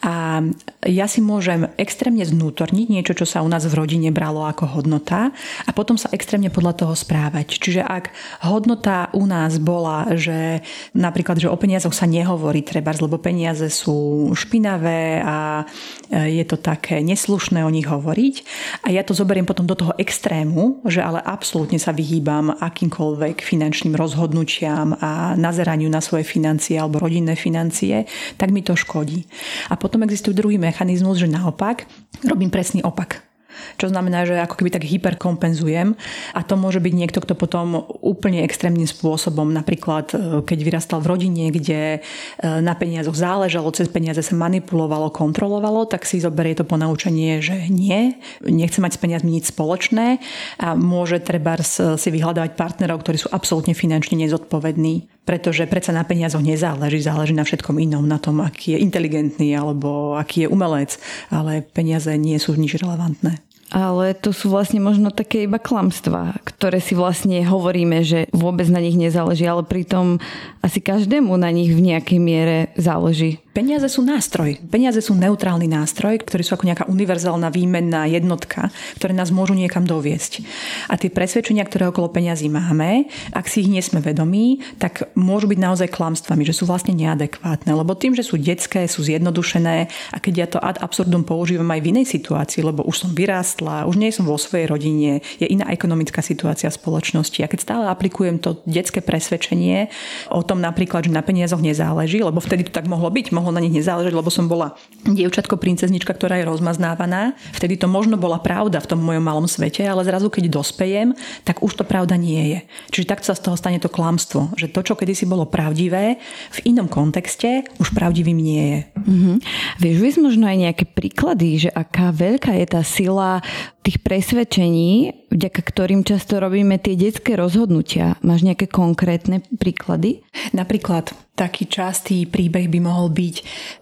A 0.00 0.40
ja 0.86 1.06
si 1.10 1.20
môžem 1.20 1.68
extrémne 1.76 2.24
znútorniť 2.24 2.86
niečo, 2.88 3.12
čo 3.12 3.26
sa 3.28 3.44
u 3.44 3.48
nás 3.50 3.66
v 3.68 3.76
rodine 3.76 4.08
bralo 4.08 4.46
ako 4.48 4.78
hodnota 4.78 5.34
a 5.66 5.70
potom 5.76 6.00
sa 6.00 6.08
extrémne 6.14 6.48
podľa 6.48 6.84
toho 6.84 6.94
správať. 6.96 7.60
Čiže 7.60 7.82
ak 7.84 8.14
hodnota 8.46 9.12
u 9.12 9.28
nás 9.28 9.60
bola, 9.60 10.16
že 10.16 10.64
napríklad, 10.96 11.36
že 11.36 11.52
o 11.52 11.56
peniazoch 11.58 11.92
sa 11.92 12.08
nehovorí 12.08 12.64
treba, 12.64 12.94
lebo 12.96 13.20
peniaze 13.20 13.68
sú 13.68 14.30
špinavé 14.32 15.20
a 15.20 15.64
e, 16.08 16.40
je 16.40 16.44
to 16.44 16.56
také 16.56 17.00
neslušné 17.00 17.64
o 17.64 17.70
nich 17.72 17.88
hovoriť 17.88 18.41
a 18.84 18.92
ja 18.92 19.02
to 19.02 19.16
zoberiem 19.16 19.48
potom 19.48 19.64
do 19.64 19.74
toho 19.74 19.96
extrému, 19.96 20.84
že 20.86 21.00
ale 21.00 21.18
absolútne 21.24 21.80
sa 21.80 21.90
vyhýbam 21.90 22.52
akýmkoľvek 22.60 23.40
finančným 23.40 23.96
rozhodnutiam 23.96 24.94
a 25.00 25.34
nazeraniu 25.34 25.88
na 25.88 26.04
svoje 26.04 26.28
financie 26.28 26.76
alebo 26.76 27.00
rodinné 27.00 27.34
financie, 27.34 28.04
tak 28.36 28.52
mi 28.52 28.60
to 28.60 28.76
škodí. 28.76 29.24
A 29.72 29.78
potom 29.80 30.04
existuje 30.04 30.36
druhý 30.36 30.60
mechanizmus, 30.60 31.18
že 31.18 31.30
naopak 31.30 31.88
robím 32.22 32.52
presný 32.52 32.84
opak 32.84 33.31
čo 33.76 33.88
znamená, 33.88 34.24
že 34.28 34.38
ako 34.38 34.58
keby 34.58 34.70
tak 34.72 34.84
hyperkompenzujem. 34.86 35.94
A 36.36 36.40
to 36.44 36.54
môže 36.58 36.78
byť 36.78 36.92
niekto, 36.94 37.18
kto 37.22 37.34
potom 37.38 37.84
úplne 38.00 38.44
extrémnym 38.44 38.86
spôsobom, 38.86 39.50
napríklad 39.50 40.12
e, 40.12 40.16
keď 40.42 40.58
vyrastal 40.62 40.98
v 41.00 41.10
rodine, 41.16 41.48
kde 41.52 41.98
e, 41.98 42.00
na 42.42 42.74
peniazoch 42.74 43.16
záležalo, 43.16 43.74
cez 43.74 43.88
peniaze 43.88 44.20
sa 44.20 44.34
manipulovalo, 44.34 45.12
kontrolovalo, 45.14 45.86
tak 45.86 46.04
si 46.08 46.22
zoberie 46.22 46.56
to 46.56 46.66
ponaučenie, 46.66 47.40
že 47.40 47.68
nie, 47.68 48.16
nechce 48.44 48.78
mať 48.78 48.96
s 48.96 49.02
peniazmi 49.02 49.30
nič 49.38 49.50
spoločné 49.52 50.18
a 50.58 50.74
môže 50.74 51.20
treba 51.22 51.54
si 51.62 52.08
vyhľadávať 52.08 52.58
partnerov, 52.58 53.04
ktorí 53.04 53.16
sú 53.20 53.28
absolútne 53.30 53.72
finančne 53.76 54.18
nezodpovední 54.20 55.21
pretože 55.22 55.70
predsa 55.70 55.94
na 55.94 56.02
peniazoch 56.02 56.42
nezáleží, 56.42 56.98
záleží 57.02 57.34
na 57.34 57.46
všetkom 57.46 57.78
inom, 57.78 58.02
na 58.02 58.18
tom, 58.18 58.42
aký 58.42 58.74
je 58.74 58.82
inteligentný 58.82 59.54
alebo 59.54 60.18
aký 60.18 60.46
je 60.46 60.48
umelec, 60.50 60.98
ale 61.30 61.62
peniaze 61.62 62.10
nie 62.18 62.38
sú 62.42 62.58
nič 62.58 62.78
relevantné 62.78 63.38
ale 63.72 64.12
to 64.12 64.36
sú 64.36 64.52
vlastne 64.52 64.84
možno 64.84 65.08
také 65.08 65.48
iba 65.48 65.56
klamstvá, 65.56 66.36
ktoré 66.44 66.78
si 66.78 66.92
vlastne 66.92 67.40
hovoríme, 67.40 68.04
že 68.04 68.28
vôbec 68.30 68.68
na 68.68 68.84
nich 68.84 69.00
nezáleží, 69.00 69.48
ale 69.48 69.64
pritom 69.64 70.20
asi 70.60 70.84
každému 70.84 71.32
na 71.40 71.48
nich 71.48 71.72
v 71.72 71.80
nejakej 71.80 72.20
miere 72.20 72.58
záleží. 72.76 73.40
Peniaze 73.52 73.84
sú 73.92 74.00
nástroj. 74.00 74.56
Peniaze 74.72 75.04
sú 75.04 75.12
neutrálny 75.12 75.68
nástroj, 75.68 76.24
ktorý 76.24 76.40
sú 76.40 76.56
ako 76.56 76.72
nejaká 76.72 76.84
univerzálna 76.88 77.52
výmenná 77.52 78.08
jednotka, 78.08 78.72
ktoré 78.96 79.12
nás 79.12 79.28
môžu 79.28 79.52
niekam 79.52 79.84
doviesť. 79.84 80.40
A 80.88 80.96
tie 80.96 81.12
presvedčenia, 81.12 81.68
ktoré 81.68 81.92
okolo 81.92 82.08
peňazí 82.08 82.48
máme, 82.48 83.12
ak 83.36 83.44
si 83.52 83.60
ich 83.60 83.68
nie 83.68 83.84
sme 83.84 84.00
vedomí, 84.00 84.64
tak 84.80 85.12
môžu 85.12 85.52
byť 85.52 85.58
naozaj 85.60 85.92
klamstvami, 85.92 86.48
že 86.48 86.56
sú 86.56 86.64
vlastne 86.64 86.96
neadekvátne. 86.96 87.76
Lebo 87.76 87.92
tým, 87.92 88.16
že 88.16 88.24
sú 88.24 88.40
detské, 88.40 88.88
sú 88.88 89.04
zjednodušené 89.04 89.92
a 89.92 90.16
keď 90.16 90.34
ja 90.40 90.46
to 90.48 90.56
ad 90.56 90.80
absurdum 90.80 91.20
používam 91.20 91.68
aj 91.76 91.84
v 91.84 91.90
inej 91.92 92.06
situácii, 92.08 92.64
lebo 92.64 92.88
už 92.88 93.04
som 93.04 93.12
vyrástla, 93.12 93.84
už 93.84 94.00
nie 94.00 94.08
som 94.16 94.24
vo 94.24 94.40
svojej 94.40 94.64
rodine, 94.64 95.20
je 95.36 95.44
iná 95.44 95.68
ekonomická 95.68 96.24
situácia 96.24 96.72
spoločnosti. 96.72 97.44
A 97.44 97.52
keď 97.52 97.60
stále 97.68 97.84
aplikujem 97.92 98.40
to 98.40 98.64
detské 98.64 99.04
presvedčenie 99.04 99.92
o 100.32 100.40
tom 100.40 100.64
napríklad, 100.64 101.04
že 101.04 101.12
na 101.12 101.20
peniazoch 101.20 101.60
nezáleží, 101.60 102.24
lebo 102.24 102.40
vtedy 102.40 102.64
to 102.64 102.72
tak 102.72 102.88
mohlo 102.88 103.12
byť 103.12 103.41
mohlo 103.42 103.58
na 103.58 103.58
nich 103.58 103.74
nezáležať, 103.74 104.14
lebo 104.14 104.30
som 104.30 104.46
bola 104.46 104.78
dievčatko 105.02 105.58
princeznička, 105.58 106.14
ktorá 106.14 106.38
je 106.38 106.46
rozmaznávaná. 106.46 107.34
Vtedy 107.58 107.74
to 107.74 107.90
možno 107.90 108.14
bola 108.14 108.38
pravda 108.38 108.78
v 108.78 108.86
tom 108.94 109.02
mojom 109.02 109.24
malom 109.26 109.46
svete, 109.50 109.82
ale 109.82 110.06
zrazu 110.06 110.30
keď 110.30 110.46
dospejem, 110.46 111.18
tak 111.42 111.58
už 111.58 111.82
to 111.82 111.84
pravda 111.84 112.14
nie 112.14 112.54
je. 112.54 112.58
Čiže 112.94 113.10
takto 113.10 113.26
sa 113.26 113.34
z 113.34 113.42
toho 113.42 113.58
stane 113.58 113.82
to 113.82 113.90
klamstvo, 113.90 114.54
že 114.54 114.70
to, 114.70 114.86
čo 114.86 114.94
kedysi 114.94 115.26
bolo 115.26 115.50
pravdivé, 115.50 116.22
v 116.54 116.58
inom 116.70 116.86
kontexte 116.86 117.66
už 117.82 117.90
pravdivým 117.90 118.38
nie 118.38 118.62
je. 118.62 118.80
Mm-hmm. 119.02 119.36
Vieš 119.82 120.22
možno 120.22 120.46
aj 120.46 120.58
nejaké 120.70 120.84
príklady, 120.86 121.66
že 121.66 121.70
aká 121.74 122.14
veľká 122.14 122.54
je 122.62 122.66
tá 122.70 122.86
sila 122.86 123.42
tých 123.82 123.98
presvedčení, 123.98 125.26
vďaka 125.34 125.60
ktorým 125.60 126.06
často 126.06 126.38
robíme 126.38 126.78
tie 126.78 126.94
detské 126.94 127.34
rozhodnutia. 127.34 128.14
Máš 128.22 128.46
nejaké 128.46 128.70
konkrétne 128.70 129.42
príklady? 129.58 130.22
Napríklad 130.54 131.10
taký 131.34 131.66
častý 131.66 132.24
príbeh 132.30 132.70
by 132.70 132.78
mohol 132.78 133.10
byť 133.10 133.36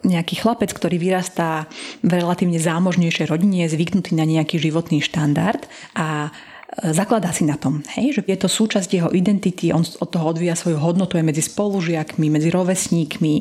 nejaký 0.09 0.35
chlapec, 0.41 0.73
ktorý 0.73 0.97
vyrastá 0.97 1.69
v 2.01 2.17
relatívne 2.17 2.57
zámožnejšej 2.57 3.29
rodine, 3.29 3.69
zvyknutý 3.69 4.17
na 4.17 4.25
nejaký 4.25 4.57
životný 4.57 5.05
štandard 5.05 5.69
a 5.93 6.33
zakladá 6.79 7.35
si 7.35 7.43
na 7.43 7.59
tom, 7.59 7.83
hej, 7.99 8.15
že 8.15 8.23
je 8.23 8.39
to 8.39 8.47
súčasť 8.47 8.91
jeho 8.91 9.11
identity, 9.11 9.75
on 9.75 9.83
od 9.83 10.09
toho 10.09 10.31
odvíja 10.31 10.55
svoju 10.55 10.79
hodnotu 10.79 11.19
aj 11.19 11.27
medzi 11.27 11.43
spolužiakmi, 11.43 12.31
medzi 12.31 12.49
rovesníkmi, 12.49 13.35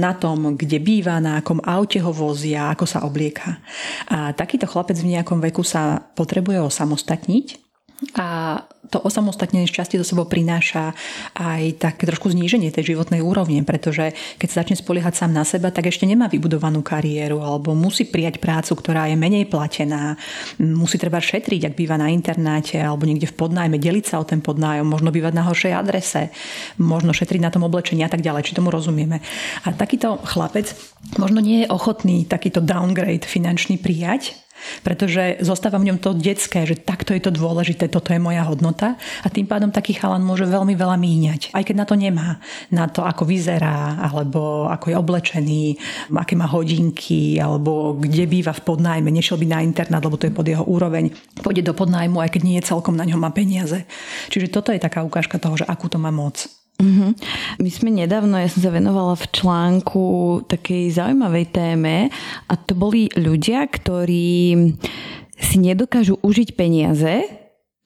na 0.00 0.16
tom, 0.16 0.56
kde 0.56 0.80
býva, 0.80 1.20
na 1.20 1.44
akom 1.44 1.60
aute 1.60 2.00
ho 2.00 2.08
vozia, 2.08 2.72
ako 2.72 2.84
sa 2.88 3.04
oblieka. 3.04 3.60
A 4.08 4.32
takýto 4.32 4.64
chlapec 4.64 4.96
v 4.96 5.12
nejakom 5.12 5.44
veku 5.44 5.60
sa 5.60 6.00
potrebuje 6.16 6.56
osamostatniť 6.64 7.69
a 8.16 8.60
to 8.90 8.98
osamostatnenie 8.98 9.70
šťastie 9.70 10.00
do 10.00 10.06
sebou 10.08 10.26
prináša 10.26 10.96
aj 11.36 11.78
tak 11.78 12.02
trošku 12.02 12.32
zníženie 12.32 12.72
tej 12.74 12.96
životnej 12.96 13.22
úrovne, 13.22 13.62
pretože 13.62 14.16
keď 14.40 14.48
sa 14.50 14.58
začne 14.64 14.80
spoliehať 14.80 15.14
sám 15.14 15.30
na 15.36 15.44
seba, 15.46 15.70
tak 15.70 15.92
ešte 15.92 16.08
nemá 16.08 16.26
vybudovanú 16.26 16.80
kariéru 16.82 17.38
alebo 17.44 17.76
musí 17.76 18.08
prijať 18.08 18.42
prácu, 18.42 18.72
ktorá 18.74 19.06
je 19.06 19.20
menej 19.20 19.46
platená, 19.46 20.18
musí 20.58 20.96
treba 20.98 21.22
šetriť, 21.22 21.70
ak 21.70 21.78
býva 21.78 22.00
na 22.00 22.10
internáte 22.10 22.80
alebo 22.80 23.06
niekde 23.06 23.30
v 23.30 23.38
podnájme, 23.38 23.78
deliť 23.78 24.04
sa 24.10 24.18
o 24.18 24.26
ten 24.26 24.42
podnájom, 24.42 24.88
možno 24.88 25.14
bývať 25.14 25.36
na 25.36 25.46
horšej 25.46 25.72
adrese, 25.76 26.34
možno 26.80 27.14
šetriť 27.14 27.40
na 27.44 27.52
tom 27.54 27.68
oblečení 27.68 28.02
a 28.02 28.10
tak 28.10 28.24
ďalej, 28.24 28.48
či 28.48 28.56
tomu 28.58 28.74
rozumieme. 28.74 29.22
A 29.68 29.76
takýto 29.76 30.18
chlapec 30.24 30.72
možno 31.20 31.38
nie 31.38 31.62
je 31.62 31.70
ochotný 31.70 32.26
takýto 32.26 32.64
downgrade 32.64 33.28
finančný 33.28 33.78
prijať, 33.78 34.34
pretože 34.82 35.40
zostáva 35.44 35.80
v 35.80 35.92
ňom 35.92 35.98
to 35.98 36.16
detské, 36.16 36.64
že 36.64 36.78
takto 36.78 37.16
je 37.16 37.22
to 37.22 37.32
dôležité, 37.34 37.88
toto 37.88 38.12
je 38.12 38.20
moja 38.22 38.44
hodnota 38.46 38.96
a 39.24 39.28
tým 39.28 39.48
pádom 39.48 39.72
taký 39.72 39.96
chalan 39.96 40.22
môže 40.22 40.46
veľmi 40.46 40.76
veľa 40.76 40.96
míňať, 40.96 41.40
aj 41.56 41.62
keď 41.66 41.76
na 41.76 41.86
to 41.86 41.94
nemá. 41.96 42.30
Na 42.70 42.86
to, 42.86 43.02
ako 43.02 43.24
vyzerá, 43.24 43.98
alebo 43.98 44.68
ako 44.68 44.92
je 44.92 44.96
oblečený, 44.96 45.64
aké 46.12 46.34
má 46.36 46.46
hodinky, 46.46 47.40
alebo 47.40 47.96
kde 47.96 48.28
býva 48.28 48.52
v 48.52 48.64
podnájme, 48.64 49.08
nešiel 49.08 49.40
by 49.40 49.46
na 49.48 49.64
internát, 49.64 50.04
lebo 50.04 50.20
to 50.20 50.28
je 50.28 50.36
pod 50.36 50.46
jeho 50.46 50.64
úroveň. 50.64 51.10
Pôjde 51.40 51.64
do 51.64 51.74
podnájmu, 51.74 52.20
aj 52.20 52.36
keď 52.36 52.42
nie 52.44 52.56
je 52.60 52.68
celkom 52.68 52.94
na 52.94 53.08
ňom 53.08 53.20
má 53.20 53.32
peniaze. 53.32 53.88
Čiže 54.28 54.52
toto 54.52 54.70
je 54.70 54.82
taká 54.82 55.00
ukážka 55.02 55.40
toho, 55.40 55.56
že 55.56 55.64
akú 55.64 55.88
to 55.88 55.96
má 55.96 56.12
moc. 56.12 56.59
Uh-huh. 56.80 57.12
My 57.60 57.68
sme 57.68 57.92
nedávno, 57.92 58.40
ja 58.40 58.48
som 58.48 58.64
sa 58.64 58.72
venovala 58.72 59.12
v 59.12 59.28
článku 59.36 60.04
takej 60.48 60.96
zaujímavej 60.96 61.46
téme 61.52 62.08
a 62.48 62.52
to 62.56 62.72
boli 62.72 63.12
ľudia, 63.20 63.68
ktorí 63.68 64.56
si 65.36 65.56
nedokážu 65.60 66.16
užiť 66.24 66.56
peniaze, 66.56 67.28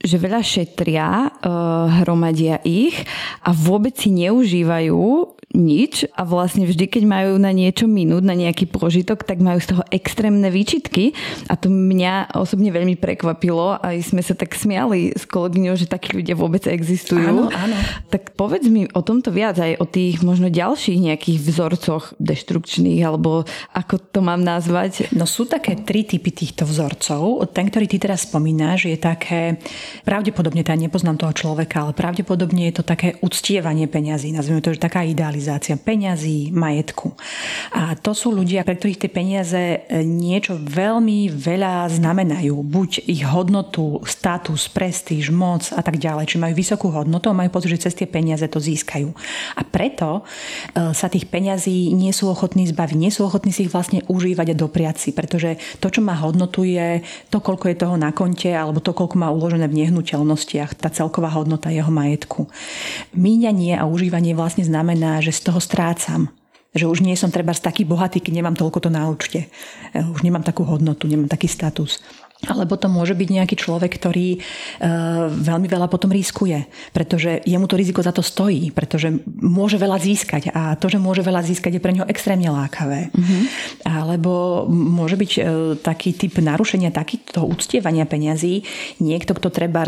že 0.05 0.21
veľa 0.21 0.45
šetria, 0.45 1.27
uh, 1.27 2.05
hromadia 2.05 2.61
ich 2.63 2.95
a 3.43 3.51
vôbec 3.57 3.97
si 3.97 4.13
neužívajú 4.15 5.34
nič 5.55 6.05
a 6.13 6.27
vlastne 6.27 6.67
vždy, 6.67 6.91
keď 6.91 7.05
majú 7.07 7.33
na 7.39 7.55
niečo 7.55 7.87
minút, 7.87 8.27
na 8.27 8.35
nejaký 8.35 8.67
požitok, 8.67 9.23
tak 9.23 9.39
majú 9.39 9.63
z 9.63 9.71
toho 9.71 9.83
extrémne 9.95 10.51
výčitky 10.51 11.15
a 11.47 11.55
to 11.55 11.71
mňa 11.71 12.35
osobne 12.35 12.75
veľmi 12.75 12.99
prekvapilo 12.99 13.79
a 13.79 13.95
sme 14.03 14.21
sa 14.21 14.35
tak 14.35 14.59
smiali 14.59 15.15
s 15.15 15.25
kolegyňou, 15.31 15.79
že 15.79 15.87
takí 15.87 16.19
ľudia 16.19 16.35
vôbec 16.35 16.67
existujú. 16.67 17.47
Áno, 17.47 17.55
áno. 17.55 17.77
Tak 18.11 18.35
povedz 18.35 18.67
mi 18.67 18.91
o 18.91 19.01
tomto 19.01 19.31
viac, 19.31 19.63
aj 19.63 19.79
o 19.79 19.87
tých 19.87 20.27
možno 20.27 20.51
ďalších 20.51 20.99
nejakých 20.99 21.39
vzorcoch 21.39 22.19
deštrukčných, 22.19 23.01
alebo 23.07 23.47
ako 23.71 24.03
to 24.11 24.21
mám 24.21 24.43
nazvať? 24.43 25.15
No 25.15 25.25
sú 25.25 25.47
také 25.47 25.79
tri 25.79 26.03
typy 26.03 26.35
týchto 26.35 26.67
vzorcov. 26.67 27.47
Ten, 27.55 27.71
ktorý 27.71 27.87
ty 27.87 28.03
teraz 28.03 28.27
spomínaš, 28.27 28.91
je 28.91 28.99
také, 28.99 29.63
pravdepodobne, 30.03 30.67
teda 30.67 30.91
nepoznám 30.91 31.15
toho 31.15 31.31
človeka, 31.31 31.87
ale 31.87 31.93
pravdepodobne 31.95 32.67
je 32.75 32.83
to 32.83 32.85
také 32.85 33.15
uctievanie 33.23 33.87
peňazí. 33.87 34.35
Nazvime 34.35 34.59
to, 34.59 34.75
že 34.75 34.83
taká 34.83 35.07
idealizácia 35.07 35.44
peňazí, 35.81 36.53
majetku. 36.55 37.13
A 37.75 37.99
to 37.99 38.17
sú 38.17 38.33
ľudia, 38.33 38.63
pre 38.63 38.79
ktorých 38.79 39.01
tie 39.05 39.11
peniaze 39.11 39.61
e, 39.61 40.03
niečo 40.05 40.57
veľmi 40.57 41.29
veľa 41.33 41.91
znamenajú. 41.93 42.55
Buď 42.65 43.05
ich 43.05 43.27
hodnotu, 43.27 44.01
status, 44.07 44.71
prestíž, 44.71 45.35
moc 45.35 45.69
a 45.75 45.83
tak 45.83 45.99
ďalej. 46.01 46.35
Či 46.35 46.37
majú 46.41 46.55
vysokú 46.55 46.87
hodnotu 46.95 47.29
a 47.29 47.37
majú 47.37 47.51
pocit, 47.53 47.75
že 47.77 47.91
cez 47.91 47.95
tie 47.99 48.09
peniaze 48.09 48.47
to 48.47 48.63
získajú. 48.63 49.11
A 49.59 49.63
preto 49.67 50.23
e, 50.73 50.93
sa 50.95 51.11
tých 51.11 51.27
peňazí 51.29 51.93
nie 51.93 52.15
sú 52.15 52.31
ochotní 52.31 52.65
zbaviť, 52.71 52.97
nie 52.97 53.13
sú 53.13 53.27
ochotní 53.27 53.51
si 53.51 53.67
ich 53.67 53.73
vlastne 53.75 54.07
užívať 54.07 54.55
a 54.55 54.59
dopriať 54.59 54.97
si, 55.03 55.11
pretože 55.11 55.59
to, 55.83 55.91
čo 55.91 56.01
má 56.01 56.15
hodnotu, 56.15 56.63
je 56.63 57.03
to, 57.29 57.43
koľko 57.43 57.71
je 57.71 57.77
toho 57.77 57.97
na 57.99 58.15
konte 58.15 58.49
alebo 58.49 58.79
to, 58.79 58.95
koľko 58.95 59.19
má 59.19 59.29
uložené 59.35 59.67
v 59.67 59.85
nehnuteľnostiach, 59.85 60.79
tá 60.79 60.89
celková 60.89 61.35
hodnota 61.35 61.75
jeho 61.75 61.91
majetku. 61.91 62.47
Míňanie 63.13 63.75
a 63.75 63.85
užívanie 63.85 64.39
vlastne 64.39 64.63
znamená, 64.63 65.19
že 65.19 65.34
z 65.35 65.51
toho 65.51 65.59
strácam 65.59 66.31
že 66.75 66.91
už 66.91 67.07
nie 67.07 67.15
som 67.15 67.31
treba 67.31 67.55
taký 67.55 67.87
bohatý, 67.87 68.19
keď 68.19 68.43
nemám 68.43 68.59
toľko 68.59 68.79
to 68.83 68.91
na 68.91 69.07
účte. 69.07 69.47
E, 69.95 70.03
už 70.03 70.27
nemám 70.27 70.43
takú 70.43 70.67
hodnotu, 70.67 71.07
nemám 71.07 71.31
taký 71.31 71.47
status. 71.47 72.03
Alebo 72.45 72.77
to 72.77 72.93
môže 72.93 73.17
byť 73.17 73.29
nejaký 73.31 73.57
človek, 73.57 73.97
ktorý 73.97 74.37
uh, 74.37 75.33
veľmi 75.33 75.65
veľa 75.65 75.89
potom 75.89 76.13
riskuje, 76.13 76.69
pretože 76.93 77.41
jemu 77.47 77.65
to 77.65 77.79
riziko 77.79 78.05
za 78.05 78.13
to 78.13 78.21
stojí, 78.21 78.69
pretože 78.69 79.09
môže 79.41 79.81
veľa 79.81 79.97
získať 79.97 80.53
a 80.53 80.77
to, 80.77 80.93
že 80.93 81.01
môže 81.01 81.25
veľa 81.25 81.41
získať, 81.41 81.79
je 81.79 81.85
pre 81.85 81.97
neho 81.97 82.05
extrémne 82.05 82.51
lákavé. 82.53 83.09
Uh-huh. 83.15 83.43
Alebo 83.89 84.65
môže 84.69 85.17
byť 85.17 85.33
uh, 85.39 85.43
taký 85.81 86.13
typ 86.13 86.37
narušenia, 86.37 86.93
takýto 86.93 87.49
uctievania 87.49 88.05
peňazí. 88.05 88.67
Niekto, 89.01 89.33
kto 89.33 89.49
treba 89.49 89.87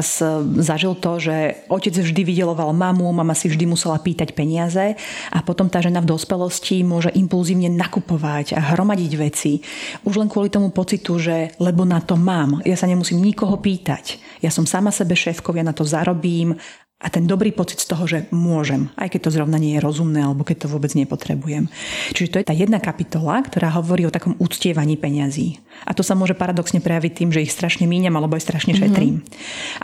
zažil 0.61 0.97
to, 0.99 1.17
že 1.21 1.67
otec 1.69 1.93
vždy 1.93 2.23
vydeloval 2.25 2.73
mamu, 2.73 3.09
mama 3.13 3.33
si 3.33 3.49
vždy 3.49 3.65
musela 3.69 3.97
pýtať 3.97 4.33
peniaze 4.37 4.97
a 5.33 5.39
potom 5.41 5.69
tá 5.69 5.81
žena 5.81 6.01
v 6.01 6.11
dospelosti 6.13 6.85
môže 6.85 7.09
impulzívne 7.13 7.73
nakupovať 7.73 8.57
a 8.57 8.61
hromadiť 8.75 9.13
veci. 9.17 9.61
Už 10.05 10.21
len 10.21 10.29
kvôli 10.29 10.53
tomu 10.53 10.73
pocitu, 10.73 11.17
že 11.17 11.53
lebo 11.57 11.85
na 11.89 12.01
to 12.05 12.17
mám. 12.37 12.61
Ja 12.69 12.77
sa 12.77 12.85
nemusím 12.85 13.25
nikoho 13.25 13.57
pýtať. 13.57 14.21
Ja 14.45 14.53
som 14.53 14.69
sama 14.69 14.93
sebe 14.93 15.17
šéfkov, 15.17 15.57
ja 15.57 15.65
na 15.65 15.73
to 15.73 15.89
zarobím 15.89 16.61
a 16.97 17.13
ten 17.13 17.29
dobrý 17.29 17.53
pocit 17.53 17.77
z 17.77 17.93
toho, 17.93 18.09
že 18.09 18.25
môžem, 18.33 18.89
aj 18.97 19.13
keď 19.13 19.29
to 19.29 19.35
zrovna 19.37 19.61
nie 19.61 19.77
je 19.77 19.85
rozumné, 19.85 20.25
alebo 20.25 20.49
keď 20.49 20.65
to 20.65 20.73
vôbec 20.73 20.89
nepotrebujem. 20.97 21.69
Čiže 22.17 22.33
to 22.33 22.41
je 22.41 22.49
tá 22.49 22.57
jedna 22.57 22.81
kapitola, 22.81 23.45
ktorá 23.45 23.69
hovorí 23.77 24.09
o 24.09 24.15
takom 24.15 24.33
úctievaní 24.41 24.97
peňazí. 24.97 25.61
A 25.85 25.93
to 25.93 26.01
sa 26.01 26.17
môže 26.17 26.33
paradoxne 26.33 26.81
prejaviť 26.81 27.13
tým, 27.13 27.31
že 27.37 27.45
ich 27.45 27.53
strašne 27.53 27.85
míňam, 27.85 28.17
alebo 28.17 28.41
aj 28.41 28.49
strašne 28.49 28.73
mm-hmm. 28.73 28.97
šetrím. 28.97 29.21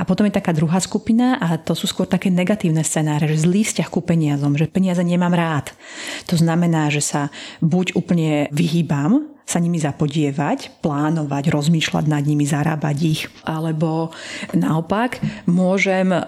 A 0.01 0.09
potom 0.09 0.25
je 0.25 0.33
taká 0.33 0.57
druhá 0.57 0.81
skupina 0.81 1.37
a 1.37 1.61
to 1.61 1.77
sú 1.77 1.85
skôr 1.85 2.09
také 2.09 2.33
negatívne 2.33 2.81
scenáre, 2.81 3.29
že 3.29 3.45
zlý 3.45 3.61
vzťah 3.69 3.89
ku 3.93 4.01
peniazom, 4.01 4.57
že 4.57 4.73
peniaze 4.73 5.05
nemám 5.05 5.37
rád. 5.37 5.77
To 6.33 6.41
znamená, 6.41 6.89
že 6.89 7.05
sa 7.05 7.29
buď 7.61 7.93
úplne 7.93 8.49
vyhýbam 8.57 9.32
sa 9.47 9.59
nimi 9.59 9.79
zapodievať, 9.79 10.83
plánovať, 10.83 11.51
rozmýšľať 11.51 12.05
nad 12.07 12.23
nimi, 12.23 12.47
zarábať 12.47 12.97
ich. 13.03 13.23
Alebo 13.43 14.15
naopak 14.55 15.19
môžem 15.47 16.15
e, 16.15 16.21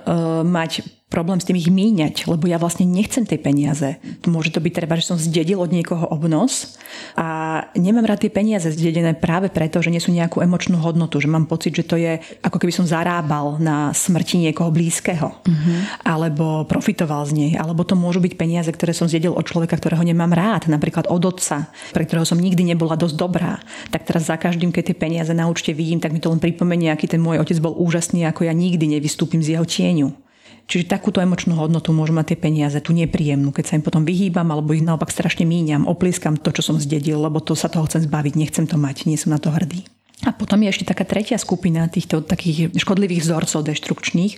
mať 0.45 1.04
problém 1.15 1.39
s 1.39 1.47
tým 1.47 1.55
ich 1.55 1.71
míňať, 1.71 2.27
lebo 2.27 2.51
ja 2.51 2.59
vlastne 2.59 2.83
nechcem 2.83 3.23
tie 3.23 3.39
peniaze. 3.39 4.03
Môže 4.27 4.51
to 4.51 4.59
byť 4.59 4.73
treba, 4.75 4.99
že 4.99 5.15
som 5.15 5.21
zdedil 5.21 5.63
od 5.63 5.71
niekoho 5.71 6.11
obnos 6.11 6.75
a 7.15 7.61
nemám 7.79 8.11
rád 8.11 8.27
tie 8.27 8.35
peniaze 8.35 8.75
zdedené 8.75 9.15
práve 9.15 9.47
preto, 9.47 9.79
že 9.79 9.95
nie 9.95 10.03
sú 10.03 10.11
nejakú 10.11 10.43
emočnú 10.43 10.83
hodnotu, 10.83 11.23
že 11.23 11.31
mám 11.31 11.47
pocit, 11.47 11.71
že 11.79 11.87
to 11.87 11.95
je 11.95 12.19
ako 12.43 12.59
keby 12.59 12.75
som 12.75 12.83
zarábal 12.83 13.63
na 13.63 13.95
smrti 13.95 14.43
niekoho 14.43 14.75
blízkeho, 14.75 15.29
uh-huh. 15.39 15.79
alebo 16.03 16.67
profitoval 16.67 17.23
z 17.31 17.33
nej, 17.39 17.53
alebo 17.55 17.87
to 17.87 17.95
môžu 17.95 18.19
byť 18.19 18.35
peniaze, 18.35 18.71
ktoré 18.75 18.91
som 18.91 19.07
zdedil 19.07 19.39
od 19.39 19.47
človeka, 19.47 19.79
ktorého 19.79 20.03
nemám 20.03 20.35
rád, 20.35 20.67
napríklad 20.67 21.07
od 21.07 21.23
otca, 21.23 21.71
pre 21.95 22.03
ktorého 22.03 22.27
som 22.27 22.43
nikdy 22.43 22.75
nebola 22.75 22.99
dosť 22.99 23.15
dobrá. 23.15 23.63
Tak 23.95 24.03
teraz 24.03 24.27
za 24.27 24.35
každým, 24.35 24.75
keď 24.75 24.91
tie 24.91 24.97
peniaze 24.99 25.31
na 25.31 25.47
účte 25.47 25.71
vidím, 25.71 26.03
tak 26.03 26.11
mi 26.11 26.19
to 26.19 26.33
len 26.33 26.43
pripomenie, 26.43 26.91
aký 26.91 27.07
ten 27.07 27.23
môj 27.23 27.39
otec 27.39 27.63
bol 27.63 27.77
úžasný, 27.79 28.27
ako 28.27 28.51
ja 28.51 28.55
nikdy 28.57 28.99
nevystúpim 28.99 29.39
z 29.39 29.55
jeho 29.55 29.63
tieňu. 29.69 30.24
Čiže 30.65 30.89
takúto 30.89 31.21
emočnú 31.21 31.61
hodnotu 31.61 31.93
môžu 31.93 32.17
mať 32.17 32.35
tie 32.35 32.39
peniaze, 32.41 32.79
tú 32.81 32.97
nepríjemnú, 32.97 33.53
keď 33.53 33.65
sa 33.65 33.77
im 33.77 33.85
potom 33.85 34.03
vyhýbam 34.03 34.49
alebo 34.49 34.73
ich 34.73 34.81
naopak 34.81 35.13
strašne 35.13 35.45
míňam, 35.45 35.85
oplieskam 35.85 36.41
to, 36.41 36.51
čo 36.51 36.65
som 36.65 36.81
zdedil, 36.81 37.21
lebo 37.21 37.39
to 37.45 37.53
sa 37.53 37.69
toho 37.69 37.85
chcem 37.85 38.09
zbaviť, 38.09 38.35
nechcem 38.35 38.65
to 38.65 38.81
mať, 38.81 39.05
nie 39.05 39.21
som 39.21 39.37
na 39.37 39.41
to 39.41 39.53
hrdý. 39.53 39.85
A 40.25 40.33
potom 40.33 40.57
je 40.65 40.73
ešte 40.73 40.89
taká 40.89 41.05
tretia 41.05 41.37
skupina 41.37 41.85
týchto 41.85 42.25
takých 42.25 42.73
škodlivých 42.73 43.29
vzorcov 43.29 43.61
deštrukčných, 43.69 44.33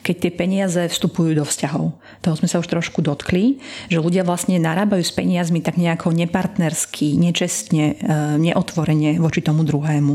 keď 0.00 0.16
tie 0.16 0.32
peniaze 0.32 0.80
vstupujú 0.88 1.36
do 1.36 1.44
vzťahov. 1.44 1.92
Toho 2.24 2.34
sme 2.40 2.48
sa 2.48 2.56
už 2.56 2.72
trošku 2.72 3.04
dotkli, 3.04 3.60
že 3.92 4.00
ľudia 4.00 4.24
vlastne 4.24 4.56
narábajú 4.56 5.04
s 5.04 5.12
peniazmi 5.12 5.60
tak 5.60 5.76
nejako 5.76 6.16
nepartnersky, 6.16 7.20
nečestne, 7.20 8.00
e, 8.00 8.16
neotvorene 8.40 9.20
voči 9.20 9.44
tomu 9.44 9.68
druhému. 9.68 10.14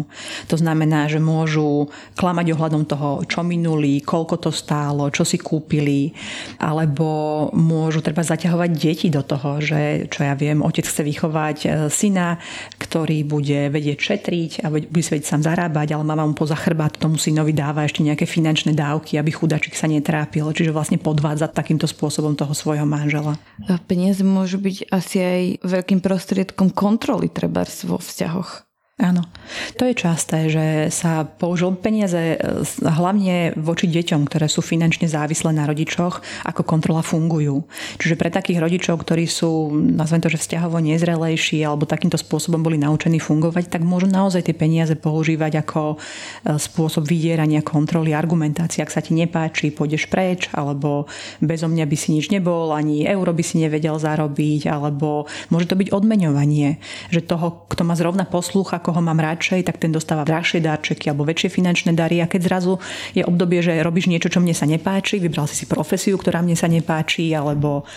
To 0.49 0.55
znamená, 0.57 1.05
že 1.05 1.21
môžu 1.21 1.93
klamať 2.17 2.57
ohľadom 2.57 2.83
toho, 2.89 3.21
čo 3.29 3.45
minuli, 3.45 4.01
koľko 4.01 4.49
to 4.49 4.49
stálo, 4.49 5.13
čo 5.13 5.21
si 5.21 5.37
kúpili, 5.37 6.09
alebo 6.57 7.49
môžu 7.53 8.01
treba 8.01 8.25
zaťahovať 8.25 8.69
deti 8.73 9.07
do 9.13 9.21
toho, 9.21 9.61
že 9.61 10.09
čo 10.09 10.25
ja 10.25 10.33
viem, 10.33 10.65
otec 10.65 10.89
chce 10.89 11.05
vychovať 11.05 11.57
e, 11.61 11.67
syna, 11.93 12.41
ktorý 12.81 13.21
bude 13.21 13.69
vedieť 13.69 13.99
šetriť 14.01 14.51
a 14.65 14.73
bude 14.73 15.02
si 15.03 15.13
vedieť 15.13 15.29
sám 15.29 15.41
zarábať, 15.45 15.93
ale 15.93 16.07
mama 16.07 16.25
mu 16.25 16.33
poza 16.33 16.57
chrbát 16.57 16.97
tomu 16.97 17.21
synovi 17.21 17.53
dáva 17.53 17.85
ešte 17.85 18.01
nejaké 18.01 18.25
finančné 18.25 18.73
dávky, 18.73 19.19
aby 19.21 19.29
chudačik 19.29 19.77
sa 19.77 19.85
netrápil. 19.85 20.49
Čiže 20.49 20.73
vlastne 20.73 20.97
podvádza 20.97 21.51
takýmto 21.51 21.85
spôsobom 21.85 22.33
toho 22.33 22.55
svojho 22.55 22.87
manžela. 22.87 23.37
A 23.69 23.77
peniaze 23.77 24.25
môžu 24.25 24.57
byť 24.57 24.89
asi 24.89 25.17
aj 25.21 25.41
veľkým 25.67 25.99
prostriedkom 26.01 26.73
kontroly 26.73 27.29
treba 27.29 27.67
vo 27.85 28.01
vzťahoch. 28.01 28.72
Áno, 29.01 29.25
to 29.73 29.89
je 29.89 29.97
časté, 29.97 30.53
že 30.53 30.93
sa 30.93 31.25
použil 31.25 31.73
peniaze 31.73 32.37
e, 32.37 32.61
hlavne 32.85 33.57
voči 33.57 33.89
deťom, 33.89 34.29
ktoré 34.29 34.45
sú 34.45 34.61
finančne 34.61 35.09
závislé 35.09 35.49
na 35.49 35.65
rodičoch, 35.65 36.21
ako 36.45 36.61
kontrola 36.61 37.01
fungujú. 37.01 37.65
Čiže 37.97 38.21
pre 38.21 38.29
takých 38.29 38.61
rodičov, 38.61 39.01
ktorí 39.01 39.25
sú, 39.25 39.73
nazvem 39.73 40.21
to, 40.21 40.29
že 40.29 40.45
vzťahovo 40.45 40.77
nezrelejší 40.77 41.65
alebo 41.65 41.89
takýmto 41.89 42.21
spôsobom 42.21 42.61
boli 42.61 42.77
naučení 42.77 43.17
fungovať, 43.17 43.73
tak 43.73 43.81
môžu 43.81 44.05
naozaj 44.05 44.45
tie 44.45 44.53
peniaze 44.53 44.93
používať 44.93 45.65
ako 45.65 45.97
e, 45.97 46.61
spôsob 46.61 47.09
vydierania 47.09 47.65
kontroly, 47.65 48.13
argumentácie. 48.13 48.85
Ak 48.85 48.93
sa 48.93 49.01
ti 49.01 49.17
nepáči, 49.17 49.73
pôjdeš 49.73 50.05
preč, 50.05 50.53
alebo 50.53 51.09
bezo 51.41 51.65
mňa 51.65 51.89
by 51.89 51.97
si 51.97 52.13
nič 52.13 52.29
nebol, 52.29 52.69
ani 52.69 53.09
euro 53.09 53.33
by 53.33 53.41
si 53.41 53.57
nevedel 53.57 53.97
zarobiť, 53.97 54.69
alebo 54.69 55.25
môže 55.49 55.65
to 55.65 55.81
byť 55.81 55.89
odmeňovanie, 55.89 56.77
že 57.09 57.25
toho, 57.25 57.65
kto 57.73 57.81
ma 57.81 57.97
zrovna 57.97 58.29
poslúcha, 58.29 58.82
koho 58.83 58.99
mám 58.99 59.23
radšej, 59.23 59.63
tak 59.63 59.79
ten 59.79 59.95
dostáva 59.95 60.27
drahšie 60.27 60.59
darčeky 60.59 61.07
alebo 61.07 61.23
väčšie 61.23 61.47
finančné 61.47 61.95
dary. 61.95 62.19
A 62.19 62.27
keď 62.27 62.51
zrazu 62.51 62.83
je 63.15 63.23
obdobie, 63.23 63.63
že 63.63 63.79
robíš 63.79 64.11
niečo, 64.11 64.27
čo 64.27 64.43
mne 64.43 64.51
sa 64.51 64.67
nepáči, 64.67 65.23
vybral 65.23 65.47
si 65.47 65.55
si 65.55 65.65
profesiu, 65.65 66.19
ktorá 66.19 66.43
mne 66.43 66.59
sa 66.59 66.67
nepáči, 66.67 67.31
alebo 67.31 67.87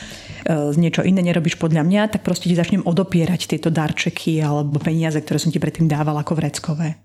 e, 0.46 0.70
niečo 0.78 1.02
iné 1.02 1.26
nerobíš 1.26 1.58
podľa 1.58 1.82
mňa, 1.82 2.02
tak 2.14 2.22
proste 2.22 2.46
ti 2.46 2.54
začnem 2.54 2.86
odopierať 2.86 3.50
tieto 3.50 3.74
darčeky 3.74 4.38
alebo 4.38 4.78
peniaze, 4.78 5.18
ktoré 5.18 5.42
som 5.42 5.50
ti 5.50 5.58
predtým 5.58 5.90
dával 5.90 6.14
ako 6.22 6.38
vreckové. 6.38 7.02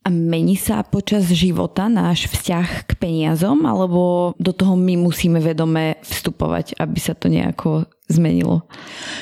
A 0.00 0.08
mení 0.08 0.56
sa 0.56 0.80
počas 0.80 1.28
života 1.28 1.84
náš 1.92 2.32
vzťah 2.32 2.88
k 2.88 2.92
peniazom, 2.96 3.68
alebo 3.68 4.32
do 4.40 4.56
toho 4.56 4.72
my 4.72 4.96
musíme 4.96 5.44
vedome 5.44 6.00
vstupovať, 6.00 6.80
aby 6.80 6.96
sa 6.96 7.12
to 7.12 7.28
nejako 7.28 7.84
zmenilo? 8.10 8.66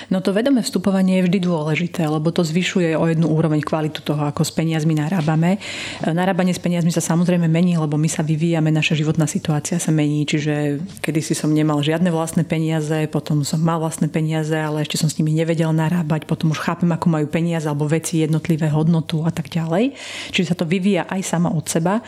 No 0.09 0.25
to 0.25 0.33
vedomé 0.33 0.65
vstupovanie 0.65 1.21
je 1.21 1.27
vždy 1.29 1.39
dôležité, 1.45 2.09
lebo 2.09 2.33
to 2.33 2.41
zvyšuje 2.41 2.97
o 2.97 3.05
jednu 3.05 3.29
úroveň 3.29 3.61
kvalitu 3.61 4.01
toho, 4.01 4.25
ako 4.25 4.43
s 4.43 4.53
peniazmi 4.57 4.97
narábame. 4.97 5.61
Narábanie 6.03 6.57
s 6.57 6.63
peniazmi 6.63 6.89
sa 6.89 7.05
samozrejme 7.05 7.45
mení, 7.45 7.77
lebo 7.77 8.01
my 8.01 8.09
sa 8.09 8.25
vyvíjame, 8.25 8.73
naša 8.73 8.97
životná 8.97 9.29
situácia 9.29 9.77
sa 9.77 9.93
mení, 9.93 10.25
čiže 10.25 10.81
kedysi 11.05 11.37
som 11.37 11.53
nemal 11.53 11.85
žiadne 11.85 12.09
vlastné 12.09 12.49
peniaze, 12.49 13.05
potom 13.13 13.45
som 13.45 13.61
mal 13.61 13.77
vlastné 13.79 14.09
peniaze, 14.09 14.57
ale 14.57 14.83
ešte 14.83 14.97
som 14.97 15.13
s 15.13 15.21
nimi 15.21 15.37
nevedel 15.37 15.71
narábať, 15.77 16.25
potom 16.25 16.57
už 16.57 16.65
chápem, 16.65 16.89
ako 16.89 17.13
majú 17.13 17.27
peniaze 17.29 17.69
alebo 17.69 17.85
veci 17.85 18.25
jednotlivé 18.25 18.73
hodnotu 18.73 19.23
a 19.29 19.31
tak 19.31 19.53
ďalej. 19.53 19.93
Čiže 20.33 20.55
sa 20.55 20.57
to 20.57 20.65
vyvíja 20.65 21.05
aj 21.05 21.21
sama 21.21 21.53
od 21.53 21.69
seba, 21.69 22.01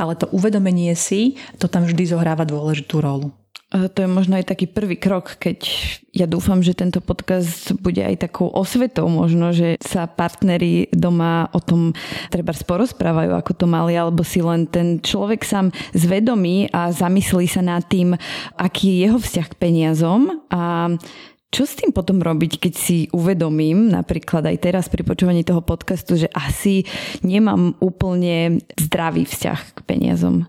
ale 0.00 0.16
to 0.16 0.30
uvedomenie 0.32 0.96
si, 0.96 1.36
to 1.60 1.68
tam 1.68 1.84
vždy 1.84 2.08
zohráva 2.08 2.48
dôležitú 2.48 3.02
rolu. 3.04 3.41
To 3.72 4.04
je 4.04 4.08
možno 4.08 4.36
aj 4.36 4.52
taký 4.52 4.68
prvý 4.68 5.00
krok, 5.00 5.40
keď 5.40 5.64
ja 6.12 6.28
dúfam, 6.28 6.60
že 6.60 6.76
tento 6.76 7.00
podcast 7.00 7.72
bude 7.80 8.04
aj 8.04 8.28
takou 8.28 8.52
osvetou 8.52 9.08
možno, 9.08 9.56
že 9.56 9.80
sa 9.80 10.04
partneri 10.04 10.92
doma 10.92 11.48
o 11.56 11.60
tom 11.60 11.96
treba 12.28 12.52
porozprávajú, 12.52 13.32
ako 13.32 13.52
to 13.56 13.66
mali, 13.66 13.96
alebo 13.96 14.20
si 14.20 14.44
len 14.44 14.68
ten 14.68 15.00
človek 15.00 15.40
sám 15.40 15.72
zvedomí 15.96 16.68
a 16.68 16.92
zamyslí 16.92 17.48
sa 17.48 17.64
nad 17.64 17.88
tým, 17.88 18.12
aký 18.60 18.92
je 18.92 19.08
jeho 19.08 19.16
vzťah 19.16 19.46
k 19.48 19.58
peniazom 19.58 20.44
a 20.52 20.92
čo 21.52 21.68
s 21.68 21.76
tým 21.76 21.92
potom 21.92 22.20
robiť, 22.24 22.56
keď 22.56 22.74
si 22.76 23.08
uvedomím, 23.12 23.92
napríklad 23.92 24.48
aj 24.48 24.56
teraz 24.56 24.88
pri 24.88 25.04
počúvaní 25.04 25.44
toho 25.44 25.60
podcastu, 25.60 26.16
že 26.16 26.32
asi 26.32 26.88
nemám 27.20 27.76
úplne 27.76 28.64
zdravý 28.80 29.28
vzťah 29.28 29.60
k 29.76 29.78
peniazom? 29.84 30.48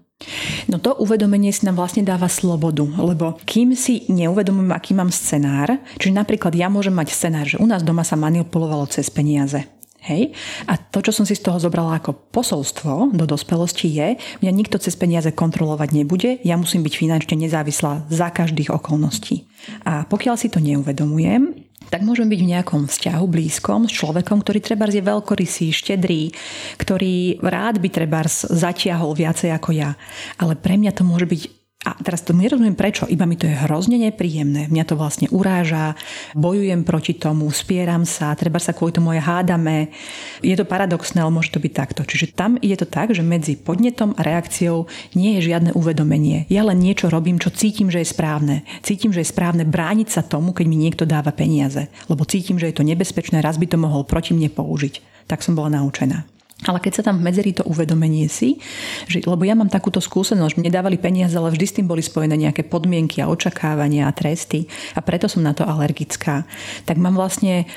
No 0.72 0.80
to 0.80 0.96
uvedomenie 1.00 1.52
si 1.52 1.66
nám 1.68 1.80
vlastne 1.80 2.06
dáva 2.06 2.32
slobodu, 2.32 2.84
lebo 2.84 3.38
kým 3.44 3.76
si 3.78 4.08
neuvedomím, 4.08 4.72
aký 4.72 4.96
mám 4.96 5.12
scenár, 5.14 5.78
čiže 6.00 6.14
napríklad 6.16 6.56
ja 6.56 6.68
môžem 6.72 6.96
mať 6.96 7.14
scenár, 7.14 7.46
že 7.46 7.60
u 7.60 7.68
nás 7.68 7.84
doma 7.84 8.08
sa 8.08 8.16
manipulovalo 8.16 8.88
cez 8.88 9.12
peniaze. 9.12 9.64
Hej? 10.04 10.36
A 10.68 10.76
to, 10.76 11.00
čo 11.00 11.16
som 11.16 11.24
si 11.24 11.32
z 11.32 11.48
toho 11.48 11.64
zobrala 11.64 11.96
ako 11.96 12.12
posolstvo 12.36 13.16
do 13.16 13.24
dospelosti 13.24 13.88
je, 13.88 14.20
mňa 14.44 14.52
nikto 14.52 14.76
cez 14.76 15.00
peniaze 15.00 15.32
kontrolovať 15.32 15.90
nebude, 15.96 16.44
ja 16.44 16.60
musím 16.60 16.84
byť 16.84 16.94
finančne 17.00 17.36
nezávislá 17.40 18.12
za 18.12 18.28
každých 18.28 18.76
okolností. 18.76 19.48
A 19.88 20.04
pokiaľ 20.04 20.36
si 20.36 20.52
to 20.52 20.60
neuvedomujem, 20.60 21.56
tak 21.90 22.04
môžem 22.04 22.28
byť 22.28 22.40
v 22.44 22.52
nejakom 22.54 22.82
vzťahu 22.92 23.26
blízkom 23.26 23.88
s 23.88 23.96
človekom, 23.96 24.44
ktorý 24.44 24.60
treba 24.60 24.86
je 24.92 25.02
veľkorysý, 25.02 25.72
štedrý, 25.72 26.36
ktorý 26.78 27.40
rád 27.40 27.80
by 27.80 27.90
treba 27.90 28.22
zatiahol 28.28 29.16
viacej 29.16 29.56
ako 29.56 29.72
ja. 29.74 29.96
Ale 30.38 30.60
pre 30.60 30.76
mňa 30.76 30.92
to 30.92 31.08
môže 31.08 31.26
byť 31.26 31.63
a 31.84 32.00
teraz 32.00 32.24
to 32.24 32.32
nerozumiem 32.32 32.80
prečo, 32.80 33.04
iba 33.12 33.28
mi 33.28 33.36
to 33.36 33.44
je 33.44 33.60
hrozne 33.68 34.00
nepríjemné. 34.00 34.72
Mňa 34.72 34.84
to 34.88 34.96
vlastne 34.96 35.28
uráža, 35.36 36.00
bojujem 36.32 36.88
proti 36.88 37.12
tomu, 37.20 37.52
spieram 37.52 38.08
sa, 38.08 38.32
treba 38.40 38.56
sa 38.64 38.72
kvôli 38.72 38.96
tomu 38.96 39.12
aj 39.12 39.22
hádame. 39.28 39.92
Je 40.40 40.56
to 40.56 40.64
paradoxné, 40.64 41.20
ale 41.20 41.36
môže 41.36 41.52
to 41.52 41.60
byť 41.60 41.74
takto. 41.76 42.02
Čiže 42.08 42.40
tam 42.40 42.56
je 42.64 42.76
to 42.80 42.88
tak, 42.88 43.12
že 43.12 43.20
medzi 43.20 43.60
podnetom 43.60 44.16
a 44.16 44.24
reakciou 44.24 44.88
nie 45.14 45.38
je 45.40 45.52
žiadne 45.52 45.76
uvedomenie. 45.76 46.48
Ja 46.48 46.64
len 46.64 46.80
niečo 46.80 47.12
robím, 47.12 47.36
čo 47.36 47.52
cítim, 47.52 47.92
že 47.92 48.00
je 48.00 48.08
správne. 48.08 48.64
Cítim, 48.80 49.12
že 49.12 49.20
je 49.20 49.32
správne 49.32 49.68
brániť 49.68 50.08
sa 50.08 50.22
tomu, 50.24 50.56
keď 50.56 50.66
mi 50.72 50.80
niekto 50.80 51.04
dáva 51.04 51.36
peniaze. 51.36 51.92
Lebo 52.08 52.24
cítim, 52.24 52.56
že 52.56 52.72
je 52.72 52.80
to 52.80 52.88
nebezpečné, 52.88 53.44
raz 53.44 53.60
by 53.60 53.68
to 53.68 53.76
mohol 53.76 54.08
proti 54.08 54.32
mne 54.32 54.48
použiť. 54.48 55.28
Tak 55.28 55.44
som 55.44 55.56
bola 55.56 55.80
naučená. 55.80 56.33
Ale 56.68 56.80
keď 56.80 56.92
sa 57.00 57.04
tam 57.12 57.20
medzerí 57.20 57.52
to 57.52 57.68
uvedomenie 57.68 58.32
si, 58.32 58.60
že, 59.08 59.24
lebo 59.24 59.44
ja 59.44 59.56
mám 59.56 59.68
takúto 59.68 60.00
skúsenosť, 60.00 60.60
mne 60.60 60.72
dávali 60.72 60.96
peniaze, 60.96 61.36
ale 61.36 61.52
vždy 61.52 61.66
s 61.66 61.76
tým 61.80 61.88
boli 61.88 62.00
spojené 62.00 62.40
nejaké 62.40 62.64
podmienky 62.68 63.20
a 63.20 63.30
očakávania 63.30 64.08
a 64.08 64.16
tresty 64.16 64.68
a 64.96 65.04
preto 65.04 65.28
som 65.28 65.44
na 65.44 65.52
to 65.52 65.68
alergická, 65.68 66.48
tak 66.88 66.96
mám 66.96 67.20
vlastne 67.20 67.68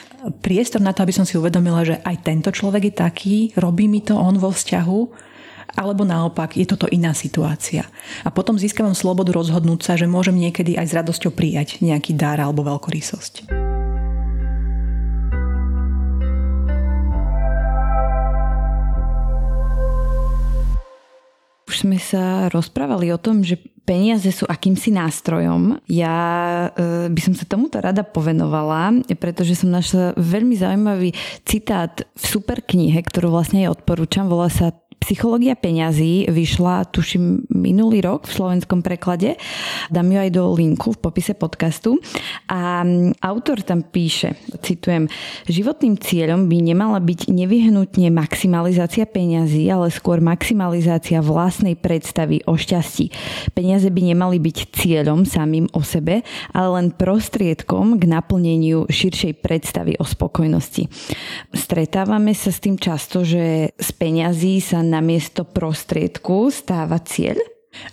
priestor 0.42 0.82
na 0.82 0.94
to, 0.94 1.02
aby 1.02 1.14
som 1.14 1.26
si 1.26 1.34
uvedomila, 1.38 1.82
že 1.82 1.98
aj 2.02 2.16
tento 2.22 2.50
človek 2.54 2.90
je 2.90 2.94
taký, 2.94 3.36
robí 3.58 3.90
mi 3.90 4.02
to 4.02 4.14
on 4.14 4.38
vo 4.38 4.50
vzťahu, 4.50 5.26
alebo 5.76 6.06
naopak 6.06 6.56
je 6.56 6.64
toto 6.64 6.88
iná 6.88 7.12
situácia. 7.12 7.84
A 8.24 8.32
potom 8.32 8.56
získavam 8.56 8.96
slobodu 8.96 9.34
rozhodnúť 9.34 9.80
sa, 9.82 9.92
že 9.98 10.08
môžem 10.08 10.38
niekedy 10.38 10.78
aj 10.78 10.86
s 10.88 10.96
radosťou 10.96 11.34
prijať 11.34 11.82
nejaký 11.84 12.16
dar 12.16 12.40
alebo 12.40 12.64
veľkorysosť. 12.64 13.65
Už 21.76 21.84
sme 21.84 22.00
sa 22.00 22.48
rozprávali 22.48 23.12
o 23.12 23.20
tom, 23.20 23.44
že 23.44 23.60
peniaze 23.84 24.32
sú 24.32 24.48
akýmsi 24.48 24.96
nástrojom. 24.96 25.76
Ja 25.92 26.16
e, 26.72 27.12
by 27.12 27.20
som 27.20 27.36
sa 27.36 27.44
tomuto 27.44 27.84
rada 27.84 28.00
povenovala, 28.00 29.04
pretože 29.20 29.60
som 29.60 29.68
našla 29.68 30.16
veľmi 30.16 30.56
zaujímavý 30.56 31.12
citát 31.44 32.00
v 32.16 32.24
super 32.24 32.64
knihe, 32.64 32.96
ktorú 32.96 33.28
vlastne 33.28 33.68
aj 33.68 33.76
odporúčam. 33.76 34.24
Volá 34.24 34.48
sa 34.48 34.72
Psychológia 34.96 35.54
peňazí 35.54 36.26
vyšla, 36.26 36.88
tuším, 36.90 37.46
minulý 37.52 38.02
rok 38.02 38.26
v 38.26 38.42
slovenskom 38.42 38.82
preklade. 38.82 39.38
Dám 39.86 40.10
ju 40.10 40.18
aj 40.18 40.30
do 40.34 40.50
linku 40.50 40.96
v 40.96 40.98
popise 40.98 41.36
podcastu. 41.36 42.00
A 42.50 42.82
autor 43.22 43.62
tam 43.62 43.86
píše, 43.86 44.34
citujem, 44.64 45.06
životným 45.46 45.94
cieľom 46.00 46.50
by 46.50 46.58
nemala 46.58 46.98
byť 46.98 47.28
nevyhnutne 47.28 48.08
maximalizácia 48.10 49.06
peňazí, 49.06 49.68
ale 49.70 49.94
skôr 49.94 50.18
maximalizácia 50.18 51.22
vlastnej 51.22 51.76
predstavy 51.76 52.42
o 52.48 52.58
šťastí. 52.58 53.12
Peniaze 53.54 53.92
by 53.92 54.00
nemali 54.10 54.40
byť 54.42 54.56
cieľom 54.74 55.22
samým 55.22 55.70
o 55.76 55.84
sebe, 55.84 56.26
ale 56.50 56.68
len 56.82 56.90
prostriedkom 56.90 58.00
k 58.00 58.10
naplneniu 58.10 58.88
širšej 58.88 59.44
predstavy 59.44 59.94
o 60.00 60.04
spokojnosti. 60.08 60.88
Stretávame 61.54 62.32
sa 62.32 62.50
s 62.50 62.58
tým 62.58 62.80
často, 62.80 63.22
že 63.22 63.70
z 63.76 63.90
peňazí 63.94 64.58
sa 64.58 64.85
namiesto 64.86 65.42
prostriedku 65.42 66.48
stáva 66.54 67.02
cieľ? 67.02 67.36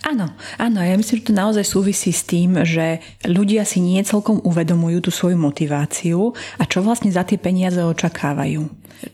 Áno, 0.08 0.32
áno, 0.56 0.80
ja 0.80 0.96
myslím, 0.96 1.20
že 1.20 1.28
to 1.28 1.36
naozaj 1.36 1.66
súvisí 1.68 2.16
s 2.16 2.24
tým, 2.24 2.64
že 2.64 3.04
ľudia 3.28 3.68
si 3.68 3.84
nie 3.84 4.00
celkom 4.08 4.40
uvedomujú 4.40 5.04
tú 5.04 5.12
svoju 5.12 5.36
motiváciu 5.36 6.32
a 6.56 6.64
čo 6.64 6.80
vlastne 6.80 7.12
za 7.12 7.28
tie 7.28 7.36
peniaze 7.36 7.84
očakávajú. 7.84 8.64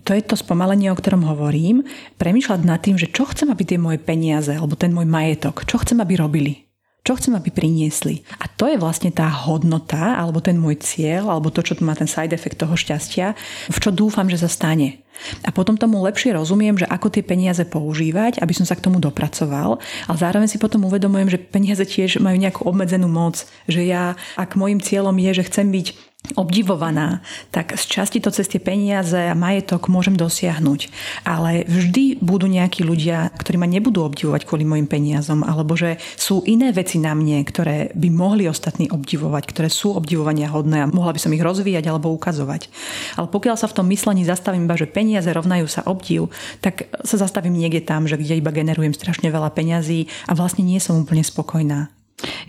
To 0.05 0.11
je 0.13 0.21
to 0.21 0.37
spomalenie, 0.37 0.93
o 0.93 0.99
ktorom 0.99 1.25
hovorím. 1.25 1.81
Premýšľať 2.21 2.61
nad 2.61 2.77
tým, 2.77 3.01
že 3.01 3.09
čo 3.09 3.25
chcem, 3.25 3.49
aby 3.49 3.65
tie 3.65 3.81
moje 3.81 3.97
peniaze 3.97 4.53
alebo 4.53 4.77
ten 4.77 4.93
môj 4.93 5.09
majetok, 5.09 5.65
čo 5.65 5.81
chcem, 5.81 5.97
aby 5.97 6.13
robili. 6.13 6.68
Čo 7.09 7.17
chcem, 7.17 7.33
aby 7.33 7.49
priniesli. 7.49 8.21
A 8.37 8.45
to 8.45 8.69
je 8.69 8.77
vlastne 8.77 9.09
tá 9.09 9.25
hodnota, 9.25 10.13
alebo 10.13 10.45
ten 10.45 10.53
môj 10.61 10.77
cieľ, 10.77 11.33
alebo 11.33 11.49
to, 11.49 11.65
čo 11.65 11.73
má 11.81 11.97
ten 11.97 12.05
side 12.05 12.37
effect 12.37 12.61
toho 12.61 12.77
šťastia, 12.77 13.33
v 13.65 13.77
čo 13.81 13.89
dúfam, 13.89 14.29
že 14.29 14.37
sa 14.37 14.45
stane. 14.45 15.01
A 15.41 15.49
potom 15.49 15.73
tomu 15.73 16.05
lepšie 16.05 16.37
rozumiem, 16.37 16.77
že 16.77 16.85
ako 16.85 17.09
tie 17.09 17.25
peniaze 17.25 17.65
používať, 17.65 18.37
aby 18.37 18.53
som 18.53 18.61
sa 18.61 18.77
k 18.77 18.85
tomu 18.85 19.01
dopracoval, 19.01 19.81
ale 19.81 20.17
zároveň 20.21 20.53
si 20.53 20.61
potom 20.61 20.85
uvedomujem, 20.85 21.33
že 21.33 21.41
peniaze 21.41 21.81
tiež 21.81 22.21
majú 22.21 22.37
nejakú 22.37 22.61
obmedzenú 22.69 23.09
moc, 23.09 23.41
že 23.65 23.89
ja, 23.89 24.13
ak 24.37 24.53
môjim 24.53 24.77
cieľom 24.77 25.17
je, 25.17 25.41
že 25.41 25.47
chcem 25.49 25.65
byť 25.65 26.08
obdivovaná, 26.37 27.21
tak 27.49 27.73
z 27.77 27.83
časti 27.85 28.21
to 28.21 28.29
cez 28.29 28.45
tie 28.49 28.61
peniaze 28.61 29.17
a 29.17 29.37
majetok 29.37 29.89
môžem 29.89 30.13
dosiahnuť. 30.13 30.89
Ale 31.25 31.65
vždy 31.65 32.21
budú 32.21 32.45
nejakí 32.45 32.85
ľudia, 32.85 33.33
ktorí 33.37 33.57
ma 33.57 33.69
nebudú 33.69 34.05
obdivovať 34.05 34.45
kvôli 34.45 34.65
mojim 34.65 34.85
peniazom, 34.85 35.41
alebo 35.41 35.73
že 35.73 35.97
sú 36.17 36.45
iné 36.45 36.69
veci 36.73 37.01
na 37.01 37.13
mne, 37.17 37.41
ktoré 37.45 37.93
by 37.95 38.09
mohli 38.13 38.45
ostatní 38.45 38.89
obdivovať, 38.89 39.43
ktoré 39.49 39.69
sú 39.69 39.93
obdivovania 39.97 40.49
hodné 40.49 40.85
a 40.85 40.91
mohla 40.91 41.15
by 41.15 41.19
som 41.21 41.33
ich 41.33 41.43
rozvíjať 41.43 41.89
alebo 41.89 42.13
ukazovať. 42.13 42.69
Ale 43.17 43.27
pokiaľ 43.29 43.55
sa 43.57 43.69
v 43.69 43.77
tom 43.81 43.87
myslení 43.89 44.25
zastavím 44.25 44.65
iba, 44.65 44.77
že 44.77 44.89
peniaze 44.89 45.29
rovnajú 45.29 45.65
sa 45.69 45.85
obdiv, 45.85 46.29
tak 46.63 46.89
sa 47.05 47.15
zastavím 47.17 47.57
niekde 47.57 47.85
tam, 47.85 48.05
že 48.05 48.17
kde 48.17 48.39
iba 48.39 48.53
generujem 48.53 48.93
strašne 48.93 49.29
veľa 49.29 49.53
peňazí 49.53 50.09
a 50.29 50.35
vlastne 50.37 50.65
nie 50.65 50.81
som 50.81 50.99
úplne 50.99 51.25
spokojná. 51.25 51.98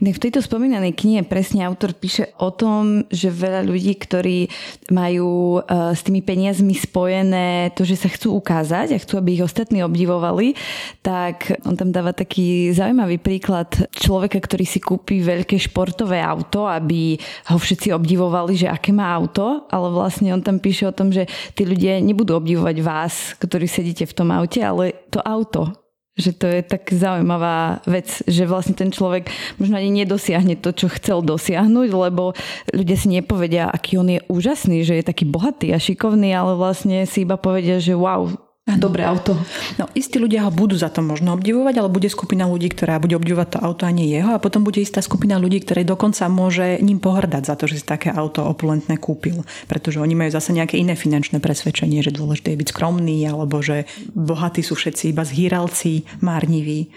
V 0.00 0.18
tejto 0.18 0.42
spomínanej 0.42 0.96
knihe 0.96 1.22
presne 1.22 1.62
autor 1.62 1.94
píše 1.94 2.34
o 2.42 2.50
tom, 2.50 3.06
že 3.12 3.30
veľa 3.30 3.62
ľudí, 3.62 3.94
ktorí 3.94 4.50
majú 4.90 5.60
e, 5.60 5.94
s 5.94 6.02
tými 6.02 6.24
peniazmi 6.24 6.74
spojené 6.74 7.70
to, 7.78 7.86
že 7.86 8.00
sa 8.00 8.08
chcú 8.10 8.34
ukázať 8.40 8.96
a 8.96 9.02
chcú, 9.02 9.20
aby 9.20 9.38
ich 9.38 9.46
ostatní 9.46 9.84
obdivovali, 9.86 10.58
tak 11.04 11.54
on 11.62 11.78
tam 11.78 11.94
dáva 11.94 12.10
taký 12.10 12.74
zaujímavý 12.74 13.22
príklad 13.22 13.70
človeka, 13.94 14.42
ktorý 14.42 14.64
si 14.66 14.82
kúpi 14.82 15.22
veľké 15.22 15.54
športové 15.60 16.18
auto, 16.18 16.66
aby 16.66 17.20
ho 17.54 17.58
všetci 17.60 17.94
obdivovali, 17.94 18.58
že 18.58 18.72
aké 18.72 18.90
má 18.90 19.14
auto, 19.14 19.70
ale 19.70 19.88
vlastne 19.94 20.34
on 20.34 20.42
tam 20.42 20.58
píše 20.58 20.90
o 20.90 20.96
tom, 20.96 21.14
že 21.14 21.30
tí 21.54 21.62
ľudia 21.62 22.02
nebudú 22.02 22.34
obdivovať 22.34 22.76
vás, 22.82 23.38
ktorí 23.38 23.70
sedíte 23.70 24.08
v 24.08 24.16
tom 24.16 24.34
aute, 24.34 24.58
ale 24.58 25.06
to 25.14 25.22
auto, 25.22 25.79
že 26.20 26.36
to 26.36 26.46
je 26.46 26.60
tak 26.60 26.92
zaujímavá 26.92 27.80
vec, 27.88 28.20
že 28.28 28.44
vlastne 28.44 28.76
ten 28.76 28.92
človek 28.92 29.32
možno 29.56 29.80
ani 29.80 30.04
nedosiahne 30.04 30.60
to, 30.60 30.76
čo 30.76 30.92
chcel 30.92 31.24
dosiahnuť, 31.24 31.88
lebo 31.88 32.36
ľudia 32.76 32.96
si 33.00 33.08
nepovedia, 33.08 33.72
aký 33.72 33.96
on 33.96 34.12
je 34.12 34.20
úžasný, 34.28 34.84
že 34.84 35.00
je 35.00 35.08
taký 35.08 35.24
bohatý 35.24 35.72
a 35.72 35.80
šikovný, 35.80 36.36
ale 36.36 36.54
vlastne 36.54 37.08
si 37.08 37.24
iba 37.24 37.40
povedia, 37.40 37.80
že 37.80 37.96
wow, 37.96 38.49
dobré 38.80 39.04
auto. 39.04 39.36
No, 39.76 39.92
istí 39.92 40.16
ľudia 40.16 40.48
ho 40.48 40.50
budú 40.50 40.72
za 40.80 40.88
to 40.88 41.04
možno 41.04 41.36
obdivovať, 41.36 41.74
ale 41.76 41.92
bude 41.92 42.08
skupina 42.08 42.48
ľudí, 42.48 42.72
ktorá 42.72 42.96
bude 42.96 43.12
obdivovať 43.12 43.48
to 43.56 43.58
auto 43.60 43.84
a 43.84 43.92
nie 43.92 44.08
jeho 44.08 44.32
a 44.32 44.42
potom 44.42 44.64
bude 44.64 44.80
istá 44.80 45.04
skupina 45.04 45.36
ľudí, 45.36 45.60
ktoré 45.60 45.84
dokonca 45.84 46.24
môže 46.32 46.80
ním 46.80 46.98
pohrdať 46.98 47.42
za 47.44 47.54
to, 47.60 47.68
že 47.68 47.84
si 47.84 47.84
také 47.84 48.08
auto 48.08 48.40
opulentné 48.48 48.96
kúpil, 48.96 49.44
pretože 49.68 50.00
oni 50.00 50.16
majú 50.16 50.30
zase 50.32 50.56
nejaké 50.56 50.80
iné 50.80 50.96
finančné 50.96 51.38
presvedčenie, 51.44 52.00
že 52.00 52.16
dôležité 52.16 52.56
je 52.56 52.60
byť 52.64 52.68
skromný 52.72 53.20
alebo 53.28 53.60
že 53.60 53.84
bohatí 54.16 54.64
sú 54.64 54.74
všetci 54.74 55.12
iba 55.12 55.22
zhýralci, 55.28 56.08
márniví. 56.24 56.88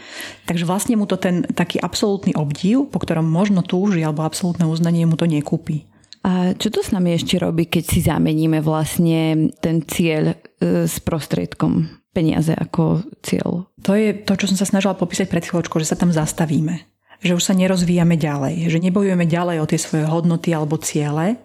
Takže 0.48 0.64
vlastne 0.64 0.96
mu 0.96 1.04
to 1.04 1.20
ten 1.20 1.44
taký 1.44 1.84
absolútny 1.84 2.32
obdiv, 2.34 2.88
po 2.88 3.04
ktorom 3.04 3.28
možno 3.28 3.60
túži 3.62 4.00
alebo 4.02 4.24
absolútne 4.24 4.64
uznanie 4.64 5.04
mu 5.04 5.20
to 5.20 5.28
nekúpi. 5.28 5.93
A 6.24 6.56
čo 6.56 6.72
to 6.72 6.80
s 6.80 6.96
nami 6.96 7.20
ešte 7.20 7.36
robí, 7.36 7.68
keď 7.68 7.84
si 7.84 8.00
zameníme 8.00 8.64
vlastne 8.64 9.52
ten 9.60 9.84
cieľ 9.84 10.32
e, 10.32 10.88
s 10.88 11.04
prostriedkom 11.04 11.92
peniaze 12.16 12.56
ako 12.56 13.04
cieľ? 13.20 13.68
To 13.84 13.92
je 13.92 14.16
to, 14.24 14.40
čo 14.40 14.48
som 14.48 14.56
sa 14.56 14.64
snažila 14.64 14.96
popísať 14.96 15.28
pred 15.28 15.44
chvíľočkou, 15.44 15.84
že 15.84 15.92
sa 15.92 16.00
tam 16.00 16.16
zastavíme 16.16 16.93
že 17.24 17.34
už 17.34 17.44
sa 17.44 17.56
nerozvíjame 17.56 18.20
ďalej, 18.20 18.68
že 18.68 18.84
nebojujeme 18.84 19.24
ďalej 19.24 19.64
o 19.64 19.70
tie 19.70 19.80
svoje 19.80 20.04
hodnoty 20.04 20.52
alebo 20.52 20.76
ciele 20.76 21.40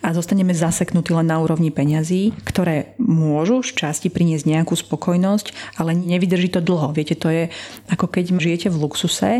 a 0.00 0.08
zostaneme 0.14 0.54
zaseknutí 0.54 1.10
len 1.10 1.26
na 1.26 1.42
úrovni 1.42 1.74
peňazí, 1.74 2.30
ktoré 2.46 2.94
môžu 3.02 3.66
z 3.66 3.74
časti 3.74 4.08
priniesť 4.08 4.46
nejakú 4.46 4.78
spokojnosť, 4.78 5.76
ale 5.82 5.98
nevydrží 5.98 6.54
to 6.54 6.62
dlho. 6.62 6.94
Viete, 6.94 7.18
to 7.18 7.28
je 7.28 7.50
ako 7.90 8.06
keď 8.06 8.38
žijete 8.38 8.68
v 8.70 8.78
luxuse, 8.78 9.30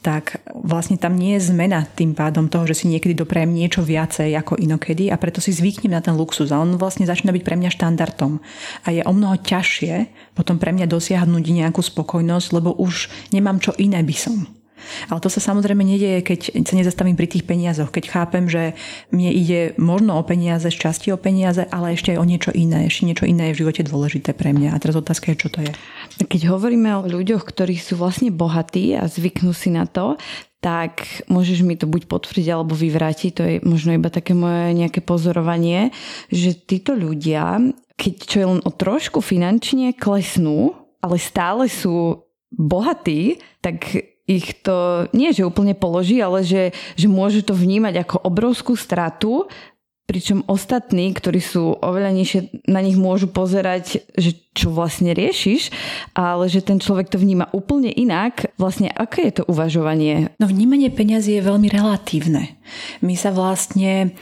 tak 0.00 0.40
vlastne 0.56 0.96
tam 0.96 1.20
nie 1.20 1.36
je 1.36 1.52
zmena 1.52 1.84
tým 1.92 2.16
pádom 2.16 2.48
toho, 2.48 2.64
že 2.64 2.80
si 2.80 2.86
niekedy 2.88 3.12
doprajem 3.12 3.52
niečo 3.52 3.84
viacej 3.84 4.32
ako 4.40 4.56
inokedy 4.56 5.12
a 5.12 5.20
preto 5.20 5.44
si 5.44 5.52
zvyknem 5.52 5.92
na 5.92 6.00
ten 6.00 6.16
luxus 6.16 6.48
a 6.48 6.56
on 6.56 6.80
vlastne 6.80 7.04
začína 7.04 7.36
byť 7.36 7.44
pre 7.44 7.60
mňa 7.60 7.70
štandardom. 7.76 8.40
A 8.88 8.96
je 8.96 9.04
o 9.04 9.12
mnoho 9.12 9.36
ťažšie 9.36 10.08
potom 10.32 10.56
pre 10.56 10.72
mňa 10.72 10.88
dosiahnuť 10.88 11.44
nejakú 11.44 11.84
spokojnosť, 11.84 12.48
lebo 12.56 12.72
už 12.72 13.12
nemám 13.36 13.60
čo 13.60 13.76
iné 13.76 14.00
by 14.00 14.16
som. 14.16 14.63
Ale 15.08 15.20
to 15.20 15.32
sa 15.32 15.40
samozrejme 15.40 15.80
nedieje, 15.80 16.20
keď 16.20 16.40
sa 16.66 16.74
nezastavím 16.76 17.16
pri 17.16 17.28
tých 17.30 17.44
peniazoch, 17.48 17.88
keď 17.94 18.04
chápem, 18.10 18.44
že 18.50 18.76
mne 19.14 19.30
ide 19.32 19.60
možno 19.80 20.18
o 20.18 20.22
peniaze, 20.26 20.68
z 20.68 20.76
časti 20.76 21.08
o 21.14 21.18
peniaze, 21.18 21.64
ale 21.70 21.96
ešte 21.96 22.12
aj 22.14 22.18
o 22.20 22.28
niečo 22.28 22.50
iné. 22.52 22.88
Ešte 22.88 23.06
niečo 23.08 23.24
iné 23.24 23.50
je 23.50 23.54
v 23.56 23.60
živote 23.64 23.82
dôležité 23.86 24.36
pre 24.36 24.52
mňa. 24.52 24.76
A 24.76 24.80
teraz 24.80 24.98
otázka 24.98 25.32
je, 25.32 25.40
čo 25.46 25.48
to 25.48 25.64
je. 25.64 25.72
Keď 26.26 26.42
hovoríme 26.50 26.90
o 27.00 27.06
ľuďoch, 27.06 27.44
ktorí 27.46 27.78
sú 27.80 27.96
vlastne 27.96 28.34
bohatí 28.34 28.94
a 28.98 29.08
zvyknú 29.08 29.54
si 29.56 29.72
na 29.72 29.88
to, 29.88 30.20
tak 30.64 31.04
môžeš 31.28 31.60
mi 31.60 31.76
to 31.76 31.84
buď 31.84 32.08
potvrdiť 32.08 32.46
alebo 32.48 32.72
vyvrátiť, 32.72 33.30
to 33.36 33.42
je 33.44 33.54
možno 33.68 33.92
iba 33.92 34.08
také 34.08 34.32
moje 34.32 34.72
nejaké 34.72 35.04
pozorovanie, 35.04 35.92
že 36.32 36.56
títo 36.56 36.96
ľudia, 36.96 37.60
keď 38.00 38.14
čo 38.24 38.36
je 38.40 38.46
len 38.48 38.60
o 38.64 38.70
trošku 38.72 39.20
finančne 39.20 39.92
klesnú, 39.92 40.72
ale 41.04 41.20
stále 41.20 41.68
sú 41.68 42.24
bohatí, 42.48 43.44
tak 43.60 43.84
ich 44.24 44.64
to 44.64 45.08
nie, 45.12 45.30
že 45.36 45.44
úplne 45.44 45.76
položí, 45.76 46.20
ale 46.20 46.40
že, 46.40 46.72
že 46.96 47.06
môžu 47.08 47.44
to 47.44 47.52
vnímať 47.52 48.04
ako 48.04 48.16
obrovskú 48.24 48.72
stratu, 48.72 49.48
pričom 50.04 50.44
ostatní, 50.44 51.16
ktorí 51.16 51.40
sú 51.40 51.80
oveľa 51.80 52.12
nižšie, 52.12 52.68
na 52.68 52.84
nich 52.84 52.96
môžu 52.96 53.24
pozerať, 53.32 54.04
že 54.12 54.36
čo 54.52 54.68
vlastne 54.68 55.16
riešiš, 55.16 55.72
ale 56.12 56.52
že 56.52 56.60
ten 56.60 56.76
človek 56.76 57.08
to 57.08 57.16
vníma 57.16 57.48
úplne 57.56 57.88
inak. 57.88 58.52
Vlastne 58.60 58.92
aké 58.92 59.32
je 59.32 59.40
to 59.40 59.44
uvažovanie? 59.48 60.28
No 60.36 60.44
vnímanie 60.44 60.92
peňazí 60.92 61.40
je 61.40 61.48
veľmi 61.48 61.72
relatívne. 61.72 62.60
My 63.00 63.16
sa 63.16 63.32
vlastne 63.32 64.12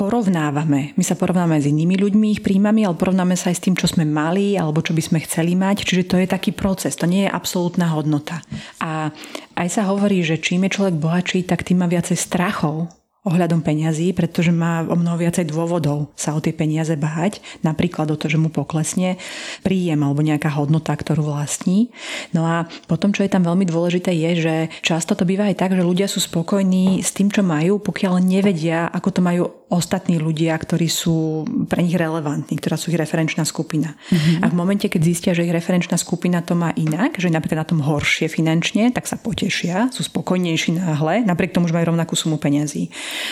porovnávame. 0.00 0.96
My 0.96 1.04
sa 1.04 1.12
porovnávame 1.12 1.60
s 1.60 1.68
inými 1.68 2.00
ľuďmi, 2.00 2.26
ich 2.32 2.40
príjmami, 2.40 2.88
ale 2.88 2.96
porovnáme 2.96 3.36
sa 3.36 3.52
aj 3.52 3.60
s 3.60 3.64
tým, 3.68 3.76
čo 3.76 3.84
sme 3.84 4.08
mali 4.08 4.56
alebo 4.56 4.80
čo 4.80 4.96
by 4.96 5.02
sme 5.04 5.18
chceli 5.28 5.52
mať. 5.52 5.84
Čiže 5.84 6.08
to 6.08 6.16
je 6.16 6.24
taký 6.24 6.56
proces, 6.56 6.96
to 6.96 7.04
nie 7.04 7.28
je 7.28 7.30
absolútna 7.30 7.92
hodnota. 7.92 8.40
A 8.80 9.12
aj 9.60 9.68
sa 9.68 9.84
hovorí, 9.92 10.24
že 10.24 10.40
čím 10.40 10.64
je 10.64 10.80
človek 10.80 10.96
bohatší, 10.96 11.44
tak 11.44 11.68
tým 11.68 11.84
má 11.84 11.86
viacej 11.92 12.16
strachov 12.16 12.88
ohľadom 13.20 13.60
peňazí, 13.60 14.16
pretože 14.16 14.48
má 14.48 14.80
o 14.88 14.96
mnoho 14.96 15.20
viacej 15.20 15.52
dôvodov 15.52 16.08
sa 16.16 16.32
o 16.32 16.40
tie 16.40 16.56
peniaze 16.56 16.96
báť, 16.96 17.44
napríklad 17.60 18.08
o 18.08 18.16
to, 18.16 18.32
že 18.32 18.40
mu 18.40 18.48
poklesne 18.48 19.20
príjem 19.60 20.00
alebo 20.00 20.24
nejaká 20.24 20.48
hodnota, 20.56 20.96
ktorú 20.96 21.28
vlastní. 21.28 21.92
No 22.32 22.48
a 22.48 22.64
potom, 22.88 23.12
čo 23.12 23.20
je 23.20 23.28
tam 23.28 23.44
veľmi 23.44 23.68
dôležité, 23.68 24.08
je, 24.16 24.30
že 24.40 24.54
často 24.80 25.12
to 25.12 25.28
býva 25.28 25.52
aj 25.52 25.60
tak, 25.60 25.76
že 25.76 25.84
ľudia 25.84 26.08
sú 26.08 26.24
spokojní 26.24 27.04
s 27.04 27.12
tým, 27.12 27.28
čo 27.28 27.44
majú, 27.44 27.76
pokiaľ 27.84 28.24
nevedia, 28.24 28.88
ako 28.88 29.08
to 29.12 29.20
majú 29.20 29.59
ostatní 29.70 30.18
ľudia, 30.18 30.58
ktorí 30.58 30.90
sú 30.90 31.46
pre 31.70 31.80
nich 31.86 31.94
relevantní, 31.94 32.58
ktorá 32.58 32.74
sú 32.74 32.90
ich 32.90 32.98
referenčná 32.98 33.46
skupina. 33.46 33.94
Mm-hmm. 34.10 34.42
A 34.42 34.46
v 34.50 34.54
momente, 34.58 34.86
keď 34.90 35.00
zistia, 35.06 35.32
že 35.32 35.46
ich 35.46 35.54
referenčná 35.54 35.94
skupina 35.94 36.42
to 36.42 36.58
má 36.58 36.74
inak, 36.74 37.16
že 37.16 37.30
napríklad 37.30 37.62
na 37.62 37.70
tom 37.70 37.80
horšie 37.80 38.26
finančne, 38.26 38.90
tak 38.90 39.06
sa 39.06 39.14
potešia, 39.14 39.94
sú 39.94 40.02
spokojnejší 40.02 40.74
náhle, 40.74 41.22
napriek 41.22 41.54
tomu, 41.54 41.70
že 41.70 41.74
majú 41.78 41.94
rovnakú 41.94 42.18
sumu 42.18 42.36
peňazí. 42.42 42.90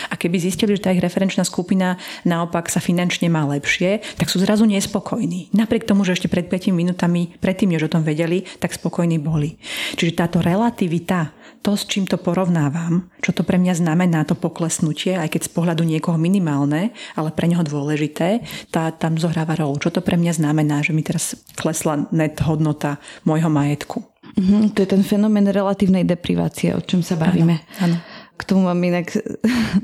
A 0.08 0.14
keby 0.14 0.38
zistili, 0.38 0.78
že 0.78 0.86
tá 0.86 0.94
ich 0.94 1.02
referenčná 1.02 1.42
skupina 1.42 1.98
naopak 2.22 2.70
sa 2.70 2.78
finančne 2.78 3.26
má 3.26 3.42
lepšie, 3.50 4.00
tak 4.14 4.30
sú 4.30 4.38
zrazu 4.38 4.62
nespokojní. 4.70 5.50
Napriek 5.50 5.84
tomu, 5.84 6.06
že 6.06 6.14
ešte 6.14 6.30
pred 6.30 6.46
5 6.46 6.70
minútami, 6.70 7.34
predtým, 7.42 7.74
než 7.74 7.90
o 7.90 7.92
tom 7.92 8.06
vedeli, 8.06 8.46
tak 8.62 8.70
spokojní 8.70 9.18
boli. 9.18 9.58
Čiže 9.98 10.14
táto 10.14 10.38
relativita 10.38 11.34
to, 11.62 11.74
s 11.74 11.84
čím 11.84 12.06
to 12.06 12.16
porovnávam, 12.16 13.10
čo 13.18 13.34
to 13.34 13.42
pre 13.42 13.58
mňa 13.58 13.74
znamená, 13.82 14.22
to 14.22 14.38
poklesnutie, 14.38 15.18
aj 15.18 15.34
keď 15.34 15.40
z 15.48 15.50
pohľadu 15.52 15.82
niekoho 15.82 16.16
minimálne, 16.28 16.92
ale 17.16 17.32
pre 17.32 17.48
neho 17.48 17.64
dôležité, 17.64 18.44
tá 18.68 18.92
tam 18.92 19.16
zohráva 19.16 19.56
rolu. 19.56 19.80
Čo 19.80 19.96
to 19.96 20.00
pre 20.04 20.20
mňa 20.20 20.36
znamená, 20.36 20.84
že 20.84 20.92
mi 20.92 21.00
teraz 21.00 21.32
klesla 21.56 22.04
net 22.12 22.36
hodnota 22.44 23.00
môjho 23.24 23.48
majetku. 23.48 24.04
Mm-hmm, 24.36 24.76
to 24.76 24.84
je 24.84 24.88
ten 24.92 25.02
fenomén 25.02 25.48
relatívnej 25.48 26.04
deprivácie, 26.04 26.76
o 26.76 26.84
čom 26.84 27.00
sa 27.00 27.16
bavíme. 27.16 27.64
Áno, 27.80 27.96
áno. 27.96 28.17
K 28.38 28.46
tomu 28.46 28.70
mám 28.70 28.78
inak 28.78 29.10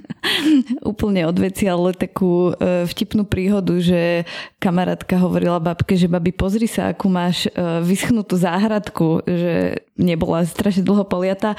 úplne 0.90 1.26
odveci, 1.26 1.66
ale 1.66 1.90
takú 1.92 2.54
e, 2.54 2.86
vtipnú 2.86 3.26
príhodu, 3.26 3.74
že 3.82 4.22
kamarátka 4.62 5.18
hovorila 5.18 5.58
babke, 5.58 5.98
že 5.98 6.06
babi 6.06 6.30
pozri 6.30 6.70
sa, 6.70 6.94
akú 6.94 7.10
máš 7.10 7.50
e, 7.50 7.82
vyschnutú 7.82 8.38
záhradku, 8.38 9.26
že 9.26 9.84
nebola 9.94 10.42
strašne 10.42 10.82
dlho 10.82 11.06
poliata 11.06 11.54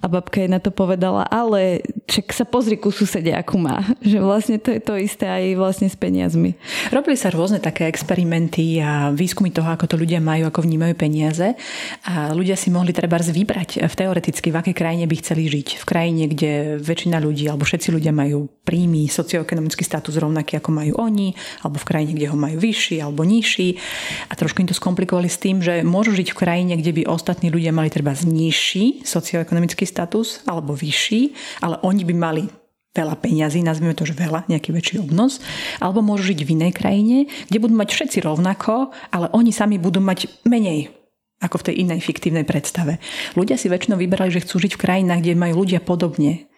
a 0.00 0.06
babka 0.08 0.44
jej 0.44 0.50
na 0.50 0.60
to 0.60 0.68
povedala, 0.68 1.24
ale 1.24 1.80
čak 2.04 2.32
sa 2.36 2.44
pozri 2.44 2.76
ku 2.76 2.92
susede, 2.92 3.32
akú 3.32 3.56
má. 3.56 3.80
Že 4.08 4.18
vlastne 4.24 4.56
to 4.60 4.72
je 4.72 4.80
to 4.80 4.94
isté 4.96 5.28
aj 5.28 5.44
vlastne 5.56 5.88
s 5.88 5.96
peniazmi. 5.96 6.56
Robili 6.92 7.16
sa 7.16 7.28
rôzne 7.28 7.60
také 7.60 7.88
experimenty 7.88 8.80
a 8.80 9.12
výskumy 9.12 9.52
toho, 9.52 9.68
ako 9.68 9.84
to 9.84 9.96
ľudia 10.00 10.20
majú, 10.20 10.48
ako 10.48 10.64
vnímajú 10.64 10.94
peniaze 10.96 11.56
a 12.08 12.32
ľudia 12.32 12.56
si 12.56 12.72
mohli 12.72 12.96
treba 12.96 13.20
vybrať 13.20 13.84
v 13.84 13.94
teoreticky, 13.98 14.48
v 14.54 14.58
akej 14.62 14.74
krajine 14.76 15.04
by 15.04 15.16
chceli 15.20 15.50
žiť. 15.50 15.82
V 15.82 15.84
krajine, 15.84 16.30
kde 16.38 16.78
väčšina 16.78 17.18
ľudí 17.18 17.50
alebo 17.50 17.66
všetci 17.66 17.90
ľudia 17.90 18.14
majú 18.14 18.46
príjmy, 18.62 19.10
socioekonomický 19.10 19.82
status 19.82 20.14
rovnaký 20.14 20.62
ako 20.62 20.70
majú 20.70 20.94
oni, 21.02 21.34
alebo 21.66 21.82
v 21.82 21.88
krajine, 21.90 22.12
kde 22.14 22.30
ho 22.30 22.38
majú 22.38 22.62
vyšší 22.62 23.02
alebo 23.02 23.26
nižší. 23.26 23.74
A 24.30 24.38
trošku 24.38 24.62
im 24.62 24.70
to 24.70 24.78
skomplikovali 24.78 25.26
s 25.26 25.42
tým, 25.42 25.58
že 25.58 25.82
môžu 25.82 26.14
žiť 26.14 26.30
v 26.30 26.38
krajine, 26.38 26.74
kde 26.78 26.94
by 26.94 27.10
ostatní 27.10 27.50
ľudia 27.50 27.74
mali 27.74 27.90
treba 27.90 28.14
nižší 28.14 29.02
socioekonomický 29.02 29.82
status 29.82 30.46
alebo 30.46 30.78
vyšší, 30.78 31.34
ale 31.66 31.82
oni 31.82 32.06
by 32.06 32.14
mali 32.14 32.44
veľa 32.98 33.14
peňazí, 33.22 33.62
nazvime 33.62 33.94
to, 33.94 34.02
že 34.02 34.18
veľa, 34.18 34.50
nejaký 34.50 34.74
väčší 34.74 34.98
obnos, 34.98 35.38
alebo 35.78 36.02
môžu 36.02 36.34
žiť 36.34 36.40
v 36.42 36.52
inej 36.58 36.72
krajine, 36.74 37.16
kde 37.46 37.62
budú 37.62 37.74
mať 37.78 37.94
všetci 37.94 38.18
rovnako, 38.26 38.90
ale 39.14 39.30
oni 39.30 39.54
sami 39.54 39.78
budú 39.78 40.02
mať 40.02 40.26
menej 40.42 40.97
ako 41.38 41.62
v 41.62 41.66
tej 41.70 41.74
inej 41.86 42.00
fiktívnej 42.02 42.42
predstave. 42.42 42.98
Ľudia 43.38 43.54
si 43.54 43.70
väčšinou 43.70 43.98
vybrali, 43.98 44.34
že 44.34 44.42
chcú 44.42 44.58
žiť 44.58 44.74
v 44.74 44.82
krajinách, 44.82 45.22
kde 45.22 45.38
majú 45.38 45.62
ľudia 45.62 45.78
podobne. 45.78 46.50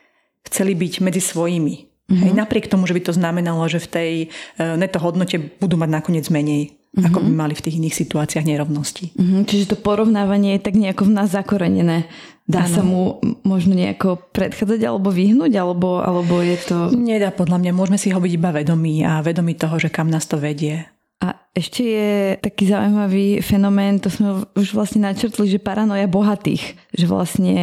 Chceli 0.48 0.72
byť 0.72 1.04
medzi 1.04 1.20
svojimi. 1.20 1.74
Mm-hmm. 2.10 2.20
Hej, 2.26 2.32
napriek 2.34 2.66
tomu, 2.66 2.88
že 2.88 2.96
by 2.96 3.02
to 3.06 3.12
znamenalo, 3.14 3.62
že 3.70 3.78
v 3.78 3.88
tej 3.88 4.12
e, 4.24 4.26
neto 4.74 4.98
hodnote 4.98 5.38
budú 5.62 5.78
mať 5.78 5.90
nakoniec 5.94 6.26
menej 6.26 6.80
mm-hmm. 6.90 7.06
ako 7.06 7.18
by 7.22 7.30
mali 7.30 7.54
v 7.54 7.64
tých 7.64 7.78
iných 7.78 7.94
situáciách 7.94 8.46
nerovnosti. 8.46 9.14
Mm-hmm. 9.14 9.42
Čiže 9.46 9.70
to 9.74 9.76
porovnávanie 9.78 10.58
je 10.58 10.64
tak 10.66 10.74
nejako 10.74 11.06
v 11.06 11.12
nás 11.14 11.28
zakorenené. 11.30 12.10
Dá 12.50 12.66
ano. 12.66 12.74
sa 12.74 12.82
mu 12.82 13.02
možno 13.46 13.78
nejako 13.78 14.18
predchádzať 14.34 14.82
alebo 14.82 15.14
vyhnúť, 15.14 15.54
alebo, 15.54 16.02
alebo 16.02 16.42
je 16.42 16.58
to... 16.66 16.90
Nedá 16.90 17.30
podľa 17.30 17.62
mňa, 17.62 17.72
môžeme 17.76 17.98
si 18.00 18.10
ho 18.10 18.18
byť 18.18 18.32
iba 18.34 18.50
vedomí 18.50 19.06
a 19.06 19.22
vedomí 19.22 19.54
toho, 19.54 19.78
že 19.78 19.86
kam 19.86 20.10
nás 20.10 20.26
to 20.26 20.34
vedie. 20.34 20.82
A 21.20 21.36
ešte 21.52 21.84
je 21.84 22.12
taký 22.40 22.72
zaujímavý 22.72 23.44
fenomén, 23.44 24.00
to 24.00 24.08
sme 24.08 24.48
už 24.56 24.72
vlastne 24.72 25.04
načrtli, 25.04 25.52
že 25.52 25.60
paranoja 25.60 26.08
bohatých. 26.08 26.80
Že 26.96 27.06
vlastne 27.12 27.56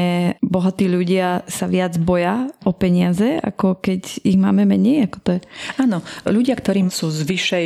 bohatí 0.45 0.86
ľudia 0.86 1.41
sa 1.49 1.66
viac 1.66 1.97
boja 1.97 2.53
o 2.62 2.72
peniaze, 2.78 3.41
ako 3.41 3.82
keď 3.82 4.22
ich 4.22 4.38
máme 4.38 4.62
menej, 4.70 5.10
ako 5.10 5.18
to 5.26 5.30
je. 5.34 5.41
Áno, 5.82 6.05
ľudia, 6.30 6.53
ktorým 6.53 6.93
sú 6.93 7.10
z 7.10 7.26
vyššej 7.26 7.66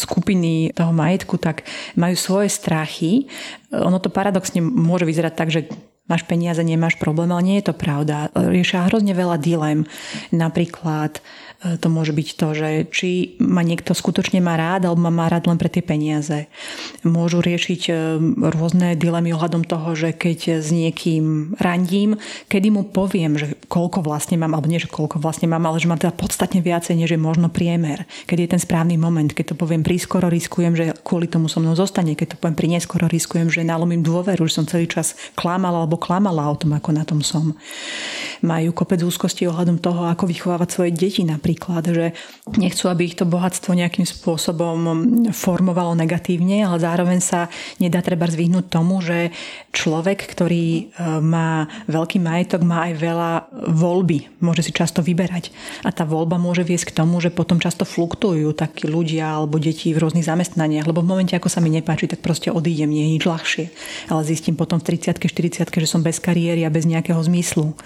skupiny 0.00 0.72
toho 0.72 0.96
majetku, 0.96 1.36
tak 1.36 1.68
majú 1.92 2.16
svoje 2.16 2.48
strachy. 2.48 3.28
Ono 3.68 4.00
to 4.00 4.08
paradoxne 4.08 4.64
môže 4.64 5.04
vyzerať 5.04 5.32
tak, 5.36 5.52
že 5.52 5.68
máš 6.08 6.24
peniaze, 6.24 6.64
nemáš 6.64 6.96
problém, 6.96 7.28
ale 7.28 7.44
nie 7.44 7.56
je 7.60 7.68
to 7.68 7.76
pravda. 7.76 8.32
Riešia 8.32 8.88
hrozne 8.88 9.12
veľa 9.12 9.36
dilem. 9.36 9.84
Napríklad 10.32 11.20
to 11.58 11.90
môže 11.90 12.14
byť 12.14 12.28
to, 12.38 12.48
že 12.54 12.68
či 12.94 13.34
ma 13.42 13.66
niekto 13.66 13.90
skutočne 13.90 14.38
má 14.38 14.54
rád, 14.54 14.86
alebo 14.86 15.02
ma 15.02 15.10
má 15.10 15.26
rád 15.26 15.50
len 15.50 15.58
pre 15.58 15.66
tie 15.66 15.82
peniaze. 15.82 16.46
Môžu 17.02 17.42
riešiť 17.42 17.82
e, 17.90 17.92
rôzne 18.54 18.94
dilemy 18.94 19.34
ohľadom 19.34 19.66
toho, 19.66 19.98
že 19.98 20.14
keď 20.14 20.62
s 20.62 20.70
niekým 20.70 21.58
randím, 21.58 22.14
kedy 22.46 22.70
mu 22.70 22.86
poviem, 22.86 23.34
že 23.34 23.58
koľko 23.66 24.06
vlastne 24.06 24.38
mám, 24.38 24.54
alebo 24.54 24.70
nie, 24.70 24.78
že 24.78 24.86
koľko 24.86 25.18
vlastne 25.18 25.50
mám, 25.50 25.66
ale 25.66 25.82
že 25.82 25.90
mám 25.90 25.98
teda 25.98 26.14
podstatne 26.14 26.62
viacej, 26.62 26.94
než 26.94 27.18
je 27.18 27.20
možno 27.20 27.50
priemer. 27.50 28.06
Keď 28.30 28.38
je 28.38 28.52
ten 28.54 28.62
správny 28.62 28.94
moment, 28.94 29.34
keď 29.34 29.54
to 29.54 29.54
poviem 29.58 29.82
prískoro, 29.82 30.30
riskujem, 30.30 30.78
že 30.78 30.94
kvôli 31.02 31.26
tomu 31.26 31.50
so 31.50 31.58
mnou 31.58 31.74
zostane, 31.74 32.14
keď 32.14 32.38
to 32.38 32.40
poviem 32.40 32.54
pri 32.54 32.68
neskoro, 32.78 33.10
riskujem, 33.10 33.50
že 33.50 33.66
nalomím 33.66 34.06
dôveru, 34.06 34.46
že 34.46 34.62
som 34.62 34.70
celý 34.70 34.86
čas 34.86 35.18
klamala 35.34 35.82
alebo 35.82 35.98
klamala 35.98 36.46
o 36.46 36.54
tom, 36.54 36.78
ako 36.78 36.90
na 36.94 37.02
tom 37.02 37.18
som. 37.18 37.50
majú 38.46 38.70
kopec 38.70 39.02
úzkosti 39.02 39.50
ohľadom 39.50 39.82
toho, 39.82 40.06
ako 40.06 40.30
vychovávať 40.30 40.68
svoje 40.70 40.90
deti 40.94 41.26
napríklad, 41.26 41.47
že 41.88 42.12
nechcú, 42.58 42.90
aby 42.90 43.08
ich 43.08 43.16
to 43.16 43.28
bohatstvo 43.28 43.72
nejakým 43.72 44.04
spôsobom 44.04 44.76
formovalo 45.30 45.94
negatívne, 45.94 46.66
ale 46.66 46.82
zároveň 46.82 47.22
sa 47.22 47.46
nedá 47.78 48.02
treba 48.02 48.26
zvyhnúť 48.28 48.66
tomu, 48.68 48.98
že 49.00 49.30
človek, 49.72 50.26
ktorý 50.28 50.66
e, 50.66 50.82
má 51.22 51.70
veľký 51.86 52.18
majetok, 52.18 52.66
má 52.66 52.90
aj 52.90 52.92
veľa 52.98 53.32
voľby, 53.72 54.42
môže 54.42 54.66
si 54.66 54.72
často 54.74 55.04
vyberať. 55.04 55.54
A 55.86 55.94
tá 55.94 56.02
voľba 56.02 56.40
môže 56.40 56.66
viesť 56.66 56.90
k 56.90 56.96
tomu, 57.04 57.22
že 57.22 57.30
potom 57.30 57.62
často 57.62 57.86
fluktujú 57.86 58.50
takí 58.56 58.90
ľudia 58.90 59.38
alebo 59.38 59.62
deti 59.62 59.94
v 59.94 60.02
rôznych 60.02 60.26
zamestnaniach, 60.26 60.88
lebo 60.88 61.04
v 61.04 61.10
momente, 61.14 61.36
ako 61.38 61.46
sa 61.46 61.62
mi 61.62 61.70
nepáči, 61.70 62.10
tak 62.10 62.24
proste 62.24 62.50
odídem, 62.50 62.90
nie 62.90 63.06
je 63.06 63.14
nič 63.20 63.24
ľahšie. 63.24 63.64
Ale 64.10 64.26
zistím 64.26 64.58
potom 64.58 64.82
v 64.82 64.98
30 64.98 65.20
40 65.20 65.70
že 65.70 65.88
som 65.88 66.02
bez 66.02 66.18
kariéry 66.18 66.66
a 66.66 66.72
bez 66.72 66.88
nejakého 66.88 67.20
zmyslu. 67.22 67.76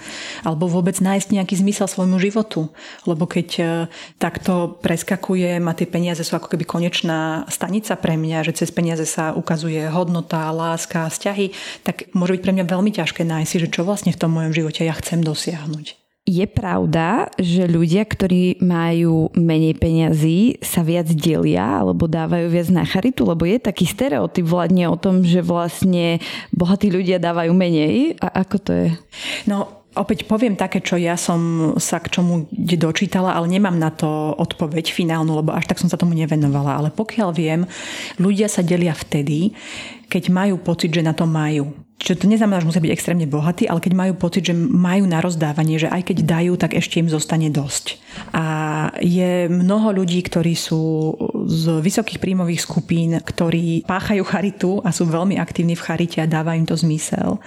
Alebo 0.41 0.65
vôbec 0.65 0.97
nájsť 0.97 1.35
nejaký 1.35 1.61
zmysel 1.61 1.85
svojmu 1.85 2.17
životu. 2.17 2.73
Lebo 3.05 3.29
keď 3.29 3.45
takto 4.17 4.79
preskakujem 4.79 5.61
a 5.67 5.77
tie 5.77 5.85
peniaze 5.89 6.23
sú 6.23 6.39
ako 6.39 6.53
keby 6.53 6.65
konečná 6.65 7.43
stanica 7.51 7.93
pre 7.99 8.15
mňa, 8.15 8.47
že 8.49 8.63
cez 8.63 8.69
peniaze 8.71 9.03
sa 9.03 9.35
ukazuje 9.35 9.83
hodnota, 9.91 10.49
láska, 10.53 11.11
vzťahy, 11.11 11.51
tak 11.83 12.09
môže 12.15 12.39
byť 12.39 12.41
pre 12.41 12.53
mňa 12.55 12.65
veľmi 12.65 12.91
ťažké 12.95 13.21
nájsť 13.27 13.49
si, 13.49 13.57
že 13.61 13.71
čo 13.73 13.83
vlastne 13.83 14.15
v 14.15 14.21
tom 14.21 14.31
mojom 14.31 14.55
živote 14.55 14.85
ja 14.85 14.95
chcem 14.95 15.21
dosiahnuť. 15.21 16.03
Je 16.23 16.47
pravda, 16.47 17.27
že 17.35 17.67
ľudia, 17.67 18.07
ktorí 18.07 18.63
majú 18.63 19.27
menej 19.35 19.75
peňazí, 19.75 20.63
sa 20.63 20.79
viac 20.79 21.11
delia 21.11 21.83
alebo 21.83 22.07
dávajú 22.07 22.47
viac 22.47 22.71
na 22.71 22.87
charitu? 22.87 23.27
Lebo 23.27 23.43
je 23.43 23.59
taký 23.59 23.83
stereotyp 23.83 24.47
vládne 24.47 24.87
o 24.87 24.95
tom, 24.95 25.19
že 25.19 25.43
vlastne 25.43 26.23
bohatí 26.55 26.87
ľudia 26.87 27.19
dávajú 27.19 27.51
menej. 27.51 28.15
A 28.23 28.39
ako 28.39 28.55
to 28.55 28.71
je? 28.71 28.87
No, 29.51 29.82
Opäť 29.93 30.25
poviem 30.25 30.57
také, 30.57 30.81
čo 30.81 30.97
ja 30.97 31.13
som 31.13 31.73
sa 31.77 32.01
k 32.01 32.09
čomu 32.09 32.49
dočítala, 32.51 33.37
ale 33.37 33.45
nemám 33.45 33.77
na 33.77 33.93
to 33.93 34.33
odpoveď 34.41 34.89
finálnu, 34.89 35.37
lebo 35.37 35.53
až 35.53 35.69
tak 35.69 35.77
som 35.77 35.85
sa 35.85 36.01
tomu 36.01 36.17
nevenovala. 36.17 36.81
Ale 36.81 36.89
pokiaľ 36.89 37.29
viem, 37.29 37.69
ľudia 38.17 38.49
sa 38.49 38.65
delia 38.65 38.97
vtedy, 38.97 39.53
keď 40.09 40.23
majú 40.29 40.55
pocit, 40.59 40.93
že 40.93 41.05
na 41.05 41.13
to 41.15 41.27
majú. 41.27 41.73
Čiže 42.03 42.19
to 42.19 42.27
neznamená, 42.27 42.59
že 42.59 42.67
musia 42.67 42.83
byť 42.83 42.95
extrémne 42.99 43.23
bohatí, 43.23 43.63
ale 43.63 43.79
keď 43.79 43.93
majú 43.95 44.13
pocit, 44.19 44.43
že 44.43 44.51
majú 44.51 45.07
na 45.07 45.23
rozdávanie, 45.23 45.79
že 45.79 45.87
aj 45.87 46.11
keď 46.11 46.17
dajú, 46.27 46.53
tak 46.59 46.75
ešte 46.75 46.99
im 46.99 47.07
zostane 47.07 47.47
dosť. 47.47 47.95
A 48.35 48.43
je 48.99 49.47
mnoho 49.47 49.95
ľudí, 49.95 50.19
ktorí 50.19 50.51
sú 50.51 51.15
z 51.47 51.79
vysokých 51.79 52.19
príjmových 52.19 52.59
skupín, 52.59 53.15
ktorí 53.15 53.87
páchajú 53.87 54.19
charitu 54.27 54.83
a 54.83 54.91
sú 54.91 55.07
veľmi 55.07 55.39
aktívni 55.39 55.79
v 55.79 55.85
charite 55.87 56.19
a 56.19 56.27
dávajú 56.27 56.59
im 56.59 56.67
to 56.67 56.75
zmysel. 56.75 57.39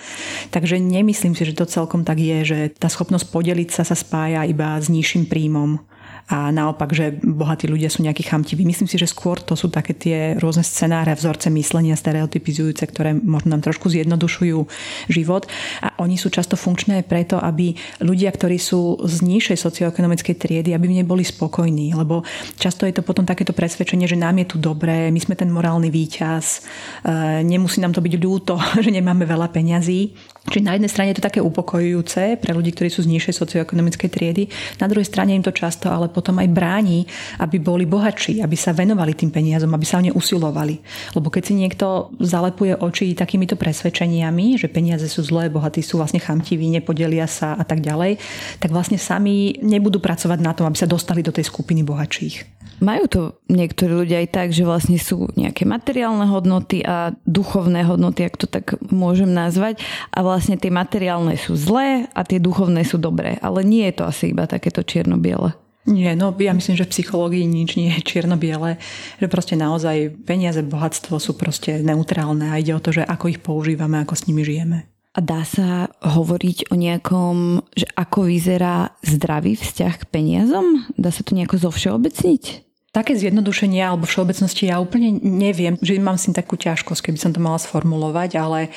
Takže 0.48 0.80
nemyslím 0.80 1.36
si, 1.36 1.44
že 1.44 1.52
to 1.52 1.68
celkom 1.68 2.00
tak 2.00 2.16
je, 2.16 2.38
že 2.48 2.58
tá 2.80 2.88
schopnosť 2.88 3.28
podeliť 3.28 3.68
sa 3.68 3.84
sa 3.84 3.92
spája 3.92 4.48
iba 4.48 4.80
s 4.80 4.88
nižším 4.88 5.28
príjmom 5.28 5.84
a 6.26 6.50
naopak, 6.50 6.90
že 6.90 7.14
bohatí 7.22 7.70
ľudia 7.70 7.86
sú 7.86 8.02
nejakí 8.02 8.26
chamtiví. 8.26 8.66
Myslím 8.66 8.90
si, 8.90 8.98
že 8.98 9.06
skôr 9.06 9.38
to 9.38 9.54
sú 9.54 9.70
také 9.70 9.94
tie 9.94 10.34
rôzne 10.42 10.66
scenáre, 10.66 11.14
vzorce 11.14 11.46
myslenia, 11.54 11.94
stereotypizujúce, 11.94 12.82
ktoré 12.90 13.14
možno 13.14 13.54
nám 13.54 13.62
trošku 13.62 13.86
zjednodušujú 13.86 14.58
život 15.06 15.46
a 15.86 15.94
oni 16.02 16.18
sú 16.18 16.26
často 16.34 16.58
funkčné 16.58 17.06
preto, 17.06 17.38
aby 17.38 17.78
ľudia, 18.02 18.34
ktorí 18.34 18.58
sú 18.58 19.06
z 19.06 19.22
nižšej 19.22 19.58
socioekonomickej 19.62 20.34
triedy, 20.34 20.74
aby 20.74 20.90
neboli 20.90 21.22
spokojní, 21.22 21.94
lebo 21.94 22.26
často 22.58 22.90
je 22.90 22.98
to 22.98 23.06
potom 23.06 23.22
takéto 23.22 23.54
presvedčenie, 23.54 24.10
že 24.10 24.18
nám 24.18 24.42
je 24.42 24.50
tu 24.50 24.56
dobré, 24.58 25.14
my 25.14 25.20
sme 25.22 25.38
ten 25.38 25.46
morálny 25.46 25.94
víťaz, 25.94 26.66
e, 27.06 27.46
nemusí 27.46 27.78
nám 27.78 27.94
to 27.94 28.02
byť 28.02 28.14
ľúto, 28.18 28.58
že 28.84 28.90
nemáme 28.90 29.22
veľa 29.22 29.46
peňazí. 29.54 30.34
Čiže 30.46 30.66
na 30.66 30.78
jednej 30.78 30.90
strane 30.90 31.10
je 31.10 31.18
to 31.18 31.26
také 31.26 31.42
upokojujúce 31.42 32.38
pre 32.38 32.52
ľudí, 32.54 32.70
ktorí 32.70 32.88
sú 32.88 33.02
z 33.02 33.10
nižšej 33.10 33.34
socioekonomickej 33.34 34.08
triedy, 34.10 34.44
na 34.78 34.86
druhej 34.86 35.06
strane 35.08 35.34
im 35.34 35.42
to 35.42 35.50
často 35.50 35.90
ale 35.90 36.06
potom 36.06 36.38
aj 36.38 36.48
bráni, 36.52 37.08
aby 37.42 37.58
boli 37.58 37.82
bohatší, 37.88 38.44
aby 38.44 38.54
sa 38.54 38.70
venovali 38.70 39.16
tým 39.16 39.34
peniazom, 39.34 39.74
aby 39.74 39.86
sa 39.86 39.98
o 39.98 40.04
ne 40.04 40.14
usilovali. 40.14 40.78
Lebo 41.18 41.28
keď 41.32 41.42
si 41.50 41.54
niekto 41.58 42.14
zalepuje 42.22 42.78
oči 42.78 43.16
takýmito 43.16 43.58
presvedčeniami, 43.58 44.60
že 44.60 44.70
peniaze 44.70 45.08
sú 45.10 45.24
zlé, 45.26 45.50
bohatí 45.50 45.82
sú 45.82 45.98
vlastne 45.98 46.22
chamtiví, 46.22 46.68
nepodelia 46.70 47.26
sa 47.26 47.58
a 47.58 47.64
tak 47.66 47.82
ďalej, 47.82 48.20
tak 48.62 48.70
vlastne 48.70 49.00
sami 49.00 49.58
nebudú 49.64 49.98
pracovať 49.98 50.38
na 50.38 50.52
tom, 50.52 50.68
aby 50.70 50.78
sa 50.78 50.86
dostali 50.86 51.24
do 51.24 51.34
tej 51.34 51.48
skupiny 51.48 51.82
bohatších. 51.82 52.56
Majú 52.76 53.04
to 53.08 53.20
niektorí 53.48 54.04
ľudia 54.04 54.20
aj 54.20 54.28
tak, 54.36 54.48
že 54.52 54.60
vlastne 54.60 55.00
sú 55.00 55.32
nejaké 55.32 55.64
materiálne 55.64 56.28
hodnoty 56.28 56.84
a 56.84 57.16
duchovné 57.24 57.88
hodnoty, 57.88 58.28
ak 58.28 58.36
to 58.36 58.44
tak 58.44 58.76
môžem 58.92 59.32
nazvať. 59.32 59.80
A 60.12 60.20
vlastne 60.20 60.35
tie 60.40 60.72
materiálne 60.72 61.34
sú 61.40 61.56
zlé 61.56 62.06
a 62.12 62.20
tie 62.22 62.36
duchovné 62.36 62.84
sú 62.84 63.00
dobré. 63.00 63.40
Ale 63.40 63.64
nie 63.64 63.88
je 63.88 64.02
to 64.02 64.04
asi 64.08 64.30
iba 64.30 64.44
takéto 64.44 64.84
čierno-biele. 64.84 65.56
Nie, 65.86 66.18
no 66.18 66.34
ja 66.34 66.50
myslím, 66.50 66.74
že 66.74 66.82
v 66.82 66.94
psychológii 66.98 67.46
nič 67.46 67.78
nie 67.78 67.94
je 67.94 68.02
čierno-biele, 68.02 68.82
že 69.22 69.26
proste 69.30 69.54
naozaj 69.54 70.18
peniaze, 70.26 70.58
bohatstvo 70.66 71.22
sú 71.22 71.38
proste 71.38 71.78
neutrálne 71.78 72.50
a 72.50 72.58
ide 72.58 72.74
o 72.74 72.82
to, 72.82 72.90
že 72.90 73.06
ako 73.06 73.30
ich 73.30 73.38
používame, 73.38 74.02
ako 74.02 74.18
s 74.18 74.26
nimi 74.26 74.42
žijeme. 74.42 74.90
A 75.16 75.24
dá 75.24 75.46
sa 75.48 75.88
hovoriť 76.04 76.68
o 76.68 76.76
nejakom, 76.76 77.64
že 77.72 77.88
ako 77.96 78.28
vyzerá 78.28 78.92
zdravý 79.00 79.56
vzťah 79.56 79.94
k 79.96 80.04
peniazom? 80.10 80.84
Dá 80.98 81.08
sa 81.08 81.24
to 81.24 81.32
nejako 81.32 81.70
zovšeobecniť? 81.70 82.66
Také 82.92 83.16
zjednodušenie 83.16 83.80
alebo 83.80 84.04
všeobecnosti 84.04 84.68
ja 84.68 84.76
úplne 84.82 85.16
neviem, 85.22 85.80
že 85.80 85.96
mám 86.02 86.20
si 86.20 86.34
takú 86.36 86.60
ťažkosť, 86.60 87.08
keby 87.08 87.18
som 87.20 87.32
to 87.32 87.40
mala 87.40 87.56
sformulovať, 87.56 88.30
ale 88.36 88.68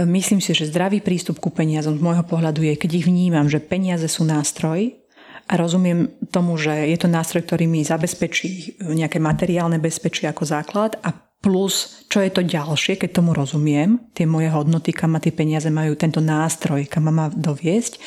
myslím 0.00 0.40
si, 0.40 0.56
že 0.56 0.68
zdravý 0.70 1.04
prístup 1.04 1.42
ku 1.42 1.52
peniazom 1.52 1.98
z 1.98 2.04
môjho 2.04 2.24
pohľadu 2.24 2.64
je, 2.64 2.74
keď 2.76 2.90
ich 3.02 3.06
vnímam, 3.08 3.48
že 3.48 3.60
peniaze 3.60 4.08
sú 4.08 4.24
nástroj, 4.24 5.02
a 5.50 5.58
rozumiem 5.58 6.08
tomu, 6.30 6.54
že 6.54 6.70
je 6.70 6.98
to 6.98 7.10
nástroj, 7.10 7.42
ktorý 7.42 7.66
mi 7.66 7.82
zabezpečí 7.82 8.78
nejaké 8.78 9.18
materiálne 9.18 9.82
bezpečie 9.82 10.30
ako 10.30 10.46
základ 10.46 10.96
a 11.02 11.12
plus, 11.42 12.06
čo 12.06 12.22
je 12.22 12.30
to 12.30 12.46
ďalšie, 12.46 13.02
keď 13.02 13.18
tomu 13.18 13.34
rozumiem, 13.34 13.98
tie 14.14 14.30
moje 14.30 14.46
hodnoty, 14.54 14.94
kam 14.94 15.18
ma 15.18 15.20
tie 15.20 15.34
peniaze 15.34 15.66
majú, 15.68 15.98
tento 15.98 16.22
nástroj, 16.22 16.86
kam 16.86 17.10
ma 17.10 17.12
má 17.12 17.26
doviesť. 17.34 17.98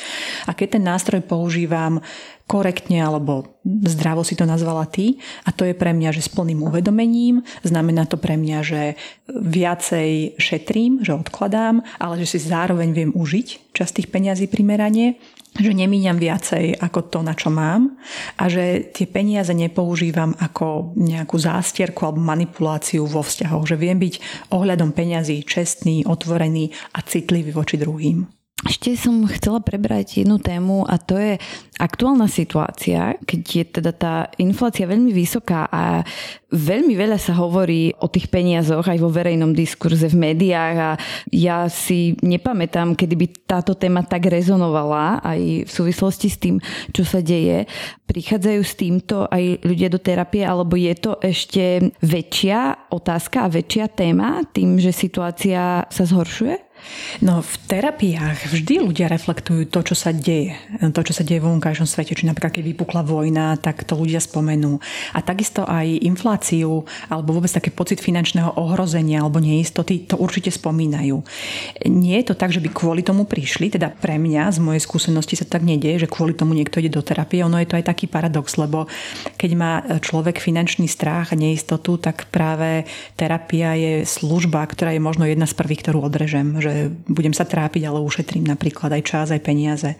A 0.48 0.56
keď 0.56 0.80
ten 0.80 0.84
nástroj 0.88 1.20
používam 1.20 2.00
korektne 2.48 3.02
alebo 3.02 3.58
zdravo 3.66 4.22
si 4.22 4.38
to 4.38 4.46
nazvala 4.46 4.86
ty 4.86 5.18
a 5.44 5.50
to 5.50 5.66
je 5.66 5.74
pre 5.74 5.90
mňa, 5.90 6.14
že 6.14 6.24
s 6.24 6.32
plným 6.32 6.62
uvedomením, 6.62 7.42
znamená 7.66 8.06
to 8.06 8.16
pre 8.16 8.38
mňa, 8.38 8.58
že 8.62 8.82
viacej 9.28 10.38
šetrím, 10.38 11.02
že 11.02 11.12
odkladám, 11.12 11.82
ale 11.98 12.14
že 12.22 12.38
si 12.38 12.38
zároveň 12.40 12.94
viem 12.94 13.10
užiť 13.12 13.74
časť 13.74 13.92
tých 14.00 14.08
peňazí 14.14 14.46
primerane 14.46 15.18
že 15.56 15.72
nemíňam 15.72 16.20
viacej 16.20 16.76
ako 16.78 17.00
to, 17.08 17.18
na 17.24 17.32
čo 17.32 17.48
mám 17.48 17.96
a 18.36 18.46
že 18.52 18.92
tie 18.92 19.08
peniaze 19.08 19.50
nepoužívam 19.56 20.36
ako 20.36 20.92
nejakú 21.00 21.36
zástierku 21.40 22.04
alebo 22.04 22.20
manipuláciu 22.20 23.08
vo 23.08 23.24
vzťahoch, 23.24 23.64
že 23.64 23.80
viem 23.80 23.96
byť 23.96 24.14
ohľadom 24.52 24.92
peňazí 24.92 25.42
čestný, 25.48 26.04
otvorený 26.04 26.70
a 26.92 27.00
citlivý 27.00 27.56
voči 27.56 27.80
druhým. 27.80 28.35
Ešte 28.64 28.96
som 28.96 29.28
chcela 29.28 29.60
prebrať 29.60 30.24
jednu 30.24 30.40
tému 30.40 30.88
a 30.88 30.96
to 30.96 31.20
je 31.20 31.36
aktuálna 31.76 32.24
situácia, 32.24 33.20
keď 33.28 33.40
je 33.44 33.64
teda 33.68 33.92
tá 33.92 34.14
inflácia 34.40 34.88
veľmi 34.88 35.12
vysoká 35.12 35.68
a 35.68 36.00
veľmi 36.48 36.96
veľa 36.96 37.20
sa 37.20 37.36
hovorí 37.36 37.92
o 38.00 38.08
tých 38.08 38.32
peniazoch 38.32 38.88
aj 38.88 38.96
vo 38.96 39.12
verejnom 39.12 39.52
diskurze 39.52 40.08
v 40.08 40.16
médiách 40.32 40.76
a 40.80 40.90
ja 41.36 41.68
si 41.68 42.16
nepamätám, 42.24 42.96
kedy 42.96 43.14
by 43.20 43.26
táto 43.44 43.76
téma 43.76 44.08
tak 44.08 44.24
rezonovala 44.24 45.20
aj 45.20 45.68
v 45.68 45.70
súvislosti 45.70 46.28
s 46.32 46.40
tým, 46.40 46.56
čo 46.96 47.04
sa 47.04 47.20
deje. 47.20 47.68
Prichádzajú 48.08 48.60
s 48.64 48.72
týmto 48.72 49.28
aj 49.28 49.68
ľudia 49.68 49.92
do 49.92 50.00
terapie, 50.00 50.48
alebo 50.48 50.80
je 50.80 50.96
to 50.96 51.20
ešte 51.20 51.92
väčšia 52.00 52.88
otázka 52.88 53.44
a 53.44 53.52
väčšia 53.52 53.92
téma 53.92 54.48
tým, 54.48 54.80
že 54.80 54.96
situácia 54.96 55.84
sa 55.92 56.04
zhoršuje? 56.08 56.65
No 57.24 57.40
v 57.40 57.54
terapiách 57.70 58.52
vždy 58.52 58.82
ľudia 58.82 59.08
reflektujú 59.08 59.70
to, 59.72 59.80
čo 59.80 59.94
sa 59.96 60.12
deje. 60.12 60.52
To, 60.80 61.00
čo 61.00 61.16
sa 61.16 61.24
deje 61.24 61.40
vo 61.40 61.54
vonkajšom 61.54 61.88
svete. 61.88 62.12
Či 62.12 62.28
napríklad, 62.28 62.52
keď 62.60 62.64
vypukla 62.74 63.00
vojna, 63.06 63.56
tak 63.56 63.86
to 63.88 63.96
ľudia 63.96 64.20
spomenú. 64.20 64.76
A 65.16 65.24
takisto 65.24 65.64
aj 65.64 65.86
infláciu 66.04 66.84
alebo 67.08 67.38
vôbec 67.40 67.48
taký 67.48 67.72
pocit 67.72 68.04
finančného 68.04 68.60
ohrozenia 68.60 69.24
alebo 69.24 69.40
neistoty, 69.40 70.04
to 70.04 70.20
určite 70.20 70.52
spomínajú. 70.52 71.24
Nie 71.88 72.20
je 72.20 72.32
to 72.32 72.34
tak, 72.36 72.52
že 72.52 72.60
by 72.60 72.68
kvôli 72.68 73.00
tomu 73.00 73.24
prišli, 73.24 73.72
teda 73.72 73.88
pre 73.96 74.20
mňa 74.20 74.52
z 74.52 74.58
mojej 74.60 74.82
skúsenosti 74.84 75.40
sa 75.40 75.46
tak 75.48 75.64
nedieje, 75.64 76.04
že 76.04 76.12
kvôli 76.12 76.36
tomu 76.36 76.52
niekto 76.52 76.82
ide 76.82 76.92
do 76.92 77.00
terapie. 77.00 77.40
Ono 77.46 77.56
je 77.56 77.68
to 77.68 77.78
aj 77.80 77.88
taký 77.88 78.10
paradox, 78.10 78.60
lebo 78.60 78.90
keď 79.40 79.50
má 79.56 79.72
človek 80.04 80.42
finančný 80.42 80.84
strach 80.90 81.32
a 81.32 81.38
neistotu, 81.38 81.96
tak 81.96 82.28
práve 82.28 82.84
terapia 83.16 83.72
je 83.78 84.04
služba, 84.04 84.66
ktorá 84.68 84.92
je 84.92 85.00
možno 85.00 85.24
jedna 85.24 85.48
z 85.48 85.56
prvých, 85.56 85.80
ktorú 85.86 86.04
odrežem 86.04 86.56
že 86.60 86.75
budem 87.10 87.34
sa 87.36 87.44
trápiť, 87.44 87.86
ale 87.86 88.02
ušetrím 88.02 88.46
napríklad 88.46 88.92
aj 88.96 89.02
čas, 89.04 89.26
aj 89.32 89.42
peniaze. 89.44 89.90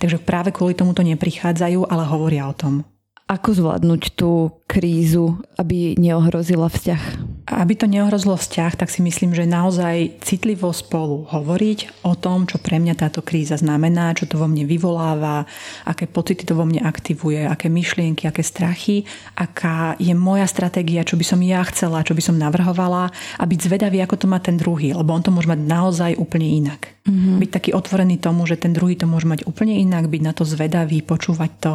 Takže 0.00 0.22
práve 0.22 0.50
kvôli 0.50 0.74
tomuto 0.74 1.04
neprichádzajú, 1.04 1.86
ale 1.86 2.02
hovoria 2.08 2.48
o 2.50 2.54
tom. 2.56 2.82
Ako 3.30 3.54
zvládnuť 3.54 4.18
tú 4.18 4.58
krízu, 4.66 5.38
aby 5.54 5.94
neohrozila 5.94 6.66
vzťah? 6.66 7.29
Aby 7.50 7.74
to 7.74 7.90
neohrozilo 7.90 8.38
vzťah, 8.38 8.78
tak 8.78 8.88
si 8.94 9.02
myslím, 9.02 9.34
že 9.34 9.42
naozaj 9.42 10.22
citlivo 10.22 10.70
spolu 10.70 11.26
hovoriť 11.26 12.06
o 12.06 12.14
tom, 12.14 12.46
čo 12.46 12.62
pre 12.62 12.78
mňa 12.78 12.94
táto 12.94 13.20
kríza 13.26 13.58
znamená, 13.58 14.14
čo 14.14 14.30
to 14.30 14.38
vo 14.38 14.46
mne 14.46 14.62
vyvoláva, 14.70 15.44
aké 15.82 16.06
pocity 16.06 16.46
to 16.46 16.54
vo 16.54 16.62
mne 16.62 16.86
aktivuje, 16.86 17.42
aké 17.42 17.66
myšlienky, 17.66 18.30
aké 18.30 18.46
strachy, 18.46 19.02
aká 19.34 19.98
je 19.98 20.14
moja 20.14 20.46
stratégia, 20.46 21.02
čo 21.02 21.18
by 21.18 21.24
som 21.26 21.42
ja 21.42 21.60
chcela, 21.66 22.06
čo 22.06 22.14
by 22.14 22.22
som 22.22 22.38
navrhovala 22.38 23.10
a 23.10 23.42
byť 23.42 23.58
zvedavý, 23.66 23.98
ako 24.00 24.16
to 24.22 24.26
má 24.30 24.38
ten 24.38 24.54
druhý, 24.54 24.94
lebo 24.94 25.10
on 25.10 25.24
to 25.26 25.34
môže 25.34 25.50
mať 25.50 25.60
naozaj 25.66 26.10
úplne 26.16 26.46
inak. 26.46 26.94
Mm-hmm. 27.04 27.36
Byť 27.42 27.50
taký 27.50 27.70
otvorený 27.74 28.22
tomu, 28.22 28.46
že 28.46 28.60
ten 28.60 28.70
druhý 28.70 28.94
to 28.94 29.10
môže 29.10 29.26
mať 29.26 29.42
úplne 29.50 29.74
inak, 29.74 30.06
byť 30.06 30.22
na 30.22 30.32
to 30.36 30.46
zvedavý, 30.46 31.02
počúvať 31.02 31.50
to 31.58 31.72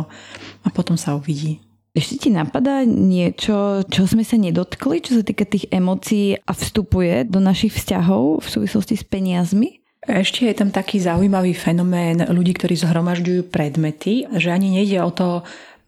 a 0.64 0.68
potom 0.72 0.96
sa 0.96 1.20
uvidí. 1.20 1.60
Ešte 1.96 2.28
ti 2.28 2.30
napadá 2.30 2.84
niečo, 2.84 3.88
čo 3.88 4.04
sme 4.04 4.28
sa 4.28 4.36
nedotkli, 4.36 5.00
čo 5.00 5.16
sa 5.16 5.24
týka 5.24 5.48
tých 5.48 5.72
emócií 5.72 6.36
a 6.36 6.52
vstupuje 6.52 7.24
do 7.24 7.40
našich 7.40 7.72
vzťahov 7.72 8.44
v 8.44 8.48
súvislosti 8.52 9.00
s 9.00 9.08
peniazmi? 9.08 9.80
Ešte 10.04 10.46
je 10.46 10.54
tam 10.60 10.70
taký 10.76 11.00
zaujímavý 11.00 11.56
fenomén 11.56 12.20
ľudí, 12.28 12.54
ktorí 12.54 12.76
zhromažďujú 12.78 13.48
predmety, 13.48 14.28
že 14.38 14.52
ani 14.52 14.76
nejde 14.76 15.02
o 15.02 15.10
to 15.10 15.42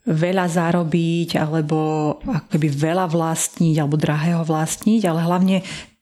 veľa 0.08 0.47
zarobiť 0.47 1.36
alebo 1.36 1.78
akoby 2.24 2.72
veľa 2.72 3.12
vlastniť 3.12 3.76
alebo 3.76 3.99
drahého 3.99 4.47
vlastniť, 4.47 5.01
ale 5.03 5.20
hlavne 5.20 5.58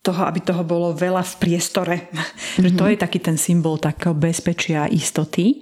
toho, 0.06 0.22
aby 0.30 0.40
toho 0.46 0.62
bolo 0.62 0.94
veľa 0.94 1.26
v 1.26 1.34
priestore. 1.42 1.96
Mm-hmm. 2.06 2.62
že 2.66 2.70
to 2.78 2.86
je 2.86 2.96
taký 3.02 3.18
ten 3.18 3.42
symbol 3.42 3.82
takého 3.82 4.14
bezpečia 4.14 4.86
a 4.86 4.92
istoty. 4.92 5.58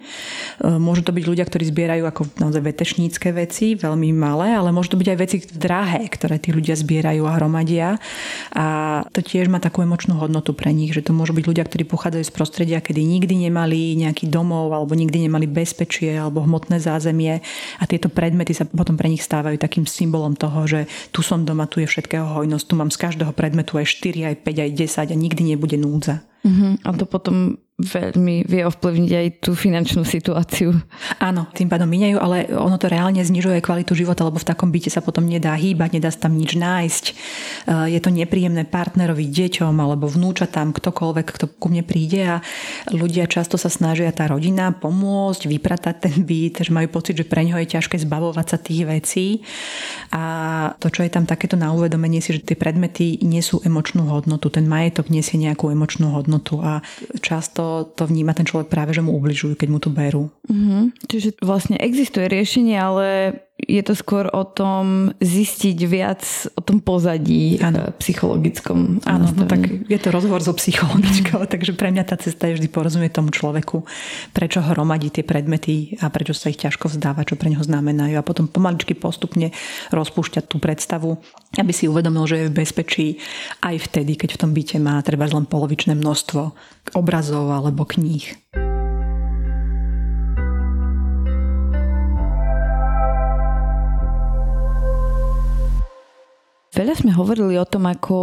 E, 0.59 0.67
môžu 0.67 1.07
to 1.07 1.15
byť 1.15 1.23
ľudia, 1.23 1.47
ktorí 1.47 1.63
zbierajú 1.71 2.03
ako 2.03 2.21
naozaj 2.43 2.59
vetešnícke 2.59 3.31
veci, 3.31 3.79
veľmi 3.79 4.11
malé, 4.11 4.51
ale 4.51 4.75
môžu 4.75 4.95
to 4.95 4.99
byť 4.99 5.07
aj 5.07 5.17
veci 5.17 5.37
drahé, 5.55 6.11
ktoré 6.11 6.35
tí 6.43 6.51
ľudia 6.51 6.75
zbierajú 6.75 7.23
a 7.23 7.35
hromadia. 7.39 7.95
A 8.51 8.65
to 9.15 9.23
tiež 9.23 9.47
má 9.47 9.63
takú 9.63 9.79
emočnú 9.79 10.19
hodnotu 10.19 10.51
pre 10.51 10.75
nich, 10.75 10.91
že 10.91 11.05
to 11.07 11.15
môžu 11.15 11.31
byť 11.31 11.45
ľudia, 11.47 11.63
ktorí 11.63 11.87
pochádzajú 11.87 12.23
z 12.27 12.33
prostredia, 12.35 12.83
kedy 12.83 12.99
nikdy 12.99 13.47
nemali 13.47 13.95
nejaký 13.95 14.27
domov 14.27 14.75
alebo 14.75 14.91
nikdy 14.97 15.31
nemali 15.31 15.47
bezpečie 15.47 16.19
alebo 16.19 16.43
hmotné 16.43 16.83
zázemie 16.83 17.39
a 17.79 17.83
tieto 17.87 18.11
predmety 18.11 18.51
sa 18.51 18.65
potom 18.67 18.99
pre 18.99 19.07
nich 19.07 19.23
stávajú 19.23 19.55
takým 19.55 19.85
symbolom 19.87 20.33
toho, 20.33 20.65
že 20.65 20.79
tu 21.13 21.21
som 21.21 21.45
doma, 21.45 21.69
tu 21.69 21.79
je 21.79 21.87
všetkého 21.87 22.25
hojnosť, 22.25 22.65
tu 22.65 22.73
mám 22.75 22.89
z 22.89 22.97
každého 22.99 23.31
predmetu 23.31 23.77
aj 23.77 23.85
4, 24.01 24.32
aj 24.33 24.41
5, 24.41 24.65
aj 24.65 24.71
10 24.73 25.13
a 25.13 25.15
nikdy 25.15 25.41
nebude 25.53 25.77
núdza. 25.77 26.25
Uh-huh. 26.43 26.75
A 26.83 26.91
to 26.97 27.07
potom 27.07 27.55
veľmi 27.81 28.45
vie 28.45 28.61
ovplyvniť 28.69 29.11
aj 29.11 29.27
tú 29.41 29.57
finančnú 29.57 30.05
situáciu. 30.05 30.77
Áno, 31.17 31.49
tým 31.57 31.65
pádom 31.65 31.89
míňajú, 31.89 32.17
ale 32.21 32.45
ono 32.53 32.77
to 32.77 32.85
reálne 32.85 33.17
znižuje 33.17 33.65
kvalitu 33.65 33.97
života, 33.97 34.21
lebo 34.21 34.37
v 34.37 34.45
takom 34.45 34.69
byte 34.69 34.93
sa 34.93 35.01
potom 35.01 35.25
nedá 35.25 35.57
hýbať, 35.57 35.97
nedá 35.97 36.13
sa 36.13 36.29
tam 36.29 36.37
nič 36.37 36.53
nájsť. 36.53 37.05
E, 37.09 37.13
je 37.97 37.99
to 37.99 38.13
nepríjemné 38.13 38.69
partnerovi, 38.69 39.25
deťom 39.25 39.73
alebo 39.73 40.05
vnúčatám, 40.05 40.69
ktokoľvek, 40.69 41.27
kto 41.33 41.45
ku 41.57 41.73
mne 41.73 41.81
príde 41.81 42.21
a 42.21 42.37
ľudia 42.91 43.29
často 43.29 43.55
sa 43.55 43.71
snažia 43.71 44.11
tá 44.11 44.27
rodina 44.27 44.75
pomôcť, 44.75 45.47
vypratať 45.47 45.95
ten 46.09 46.15
byt, 46.27 46.67
že 46.67 46.71
majú 46.75 46.99
pocit, 46.99 47.15
že 47.15 47.23
pre 47.27 47.47
ňoho 47.47 47.61
je 47.63 47.79
ťažké 47.79 47.95
zbavovať 48.03 48.47
sa 48.49 48.57
tých 48.59 48.83
vecí. 48.83 49.27
A 50.11 50.23
to, 50.81 50.91
čo 50.91 51.07
je 51.07 51.13
tam 51.13 51.23
takéto 51.23 51.55
na 51.55 51.71
uvedomenie 51.71 52.19
si, 52.19 52.35
že 52.35 52.43
tie 52.43 52.59
predmety 52.59 53.23
nesú 53.23 53.63
emočnú 53.63 54.09
hodnotu, 54.09 54.51
ten 54.51 54.67
majetok 54.67 55.07
nesie 55.13 55.39
nejakú 55.39 55.71
emočnú 55.71 56.11
hodnotu 56.11 56.59
a 56.59 56.83
často 57.23 57.93
to, 57.95 58.03
vníma 58.09 58.35
ten 58.35 58.43
človek 58.43 58.67
práve, 58.67 58.91
že 58.91 59.05
mu 59.05 59.15
ubližujú, 59.15 59.55
keď 59.55 59.67
mu 59.71 59.79
to 59.79 59.87
berú. 59.93 60.27
Mm-hmm. 60.51 60.83
Čiže 61.07 61.29
vlastne 61.39 61.77
existuje 61.79 62.27
riešenie, 62.27 62.75
ale 62.75 63.05
je 63.67 63.81
to 63.83 63.93
skôr 63.95 64.27
o 64.29 64.43
tom 64.43 65.15
zistiť 65.17 65.77
viac 65.87 66.21
o 66.53 66.61
tom 66.61 66.83
pozadí 66.83 67.59
ano. 67.63 67.89
Eh, 67.89 67.95
psychologickom. 67.97 69.03
Áno, 69.07 69.25
no 69.31 69.43
tak 69.47 69.87
je 69.87 69.99
to 69.99 70.09
rozhovor 70.11 70.43
so 70.43 70.51
psychologičkou, 70.55 71.47
takže 71.53 71.73
pre 71.75 71.91
mňa 71.95 72.03
tá 72.03 72.15
cesta 72.19 72.51
je 72.51 72.59
vždy 72.59 72.67
porozumieť 72.67 73.23
tomu 73.23 73.31
človeku, 73.31 73.87
prečo 74.35 74.59
hromadí 74.59 75.09
tie 75.09 75.23
predmety 75.23 75.95
a 76.03 76.11
prečo 76.11 76.35
sa 76.35 76.51
ich 76.51 76.59
ťažko 76.59 76.91
vzdáva, 76.91 77.23
čo 77.27 77.39
pre 77.39 77.49
neho 77.51 77.63
znamenajú 77.63 78.19
a 78.19 78.25
potom 78.25 78.51
pomaličky 78.51 78.97
postupne 78.97 79.55
rozpúšťať 79.93 80.43
tú 80.47 80.59
predstavu, 80.59 81.17
aby 81.55 81.71
si 81.71 81.87
uvedomil, 81.87 82.27
že 82.27 82.37
je 82.45 82.49
v 82.51 82.57
bezpečí 82.57 83.07
aj 83.63 83.91
vtedy, 83.91 84.19
keď 84.19 84.35
v 84.35 84.41
tom 84.41 84.51
byte 84.51 84.77
má 84.81 84.99
treba 85.05 85.29
len 85.29 85.47
polovičné 85.47 85.95
množstvo 85.95 86.41
obrazov 86.93 87.47
alebo 87.49 87.87
kníh. 87.87 88.35
Veľa 96.73 97.05
sme 97.05 97.13
hovorili 97.13 97.53
o 97.61 97.69
tom, 97.69 97.85
ako 97.85 98.17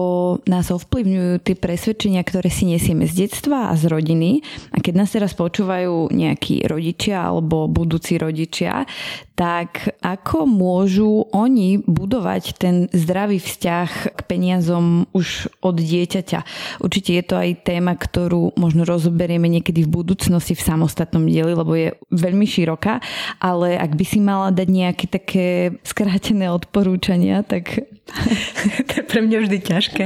nás 0.50 0.74
ovplyvňujú 0.74 1.38
tie 1.46 1.54
presvedčenia, 1.54 2.26
ktoré 2.26 2.50
si 2.50 2.66
nesieme 2.66 3.06
z 3.06 3.30
detstva 3.30 3.70
a 3.70 3.78
z 3.78 3.86
rodiny. 3.86 4.42
A 4.74 4.82
keď 4.82 4.94
nás 4.98 5.14
teraz 5.14 5.38
počúvajú 5.38 6.10
nejakí 6.10 6.66
rodičia 6.66 7.30
alebo 7.30 7.70
budúci 7.70 8.18
rodičia, 8.18 8.90
tak 9.38 9.94
ako 10.02 10.50
môžu 10.50 11.30
oni 11.30 11.78
budovať 11.86 12.58
ten 12.58 12.74
zdravý 12.90 13.38
vzťah 13.38 14.18
k 14.18 14.20
peniazom 14.26 15.06
už 15.14 15.46
od 15.62 15.78
dieťaťa? 15.78 16.42
Určite 16.82 17.22
je 17.22 17.24
to 17.24 17.38
aj 17.38 17.62
téma, 17.62 17.94
ktorú 17.94 18.58
možno 18.58 18.82
rozoberieme 18.82 19.46
niekedy 19.46 19.86
v 19.86 19.94
budúcnosti 19.94 20.58
v 20.58 20.66
samostatnom 20.66 21.22
dieli, 21.22 21.54
lebo 21.54 21.70
je 21.78 21.94
veľmi 22.10 22.50
široká, 22.50 22.98
ale 23.38 23.78
ak 23.78 23.94
by 23.94 24.04
si 24.04 24.18
mala 24.18 24.50
dať 24.50 24.68
nejaké 24.68 25.06
také 25.06 25.46
skrátené 25.86 26.50
odporúčania, 26.50 27.46
tak... 27.46 27.86
to 28.88 28.92
je 29.00 29.04
pre 29.04 29.20
mňa 29.22 29.38
vždy 29.46 29.58
ťažké. 29.62 30.04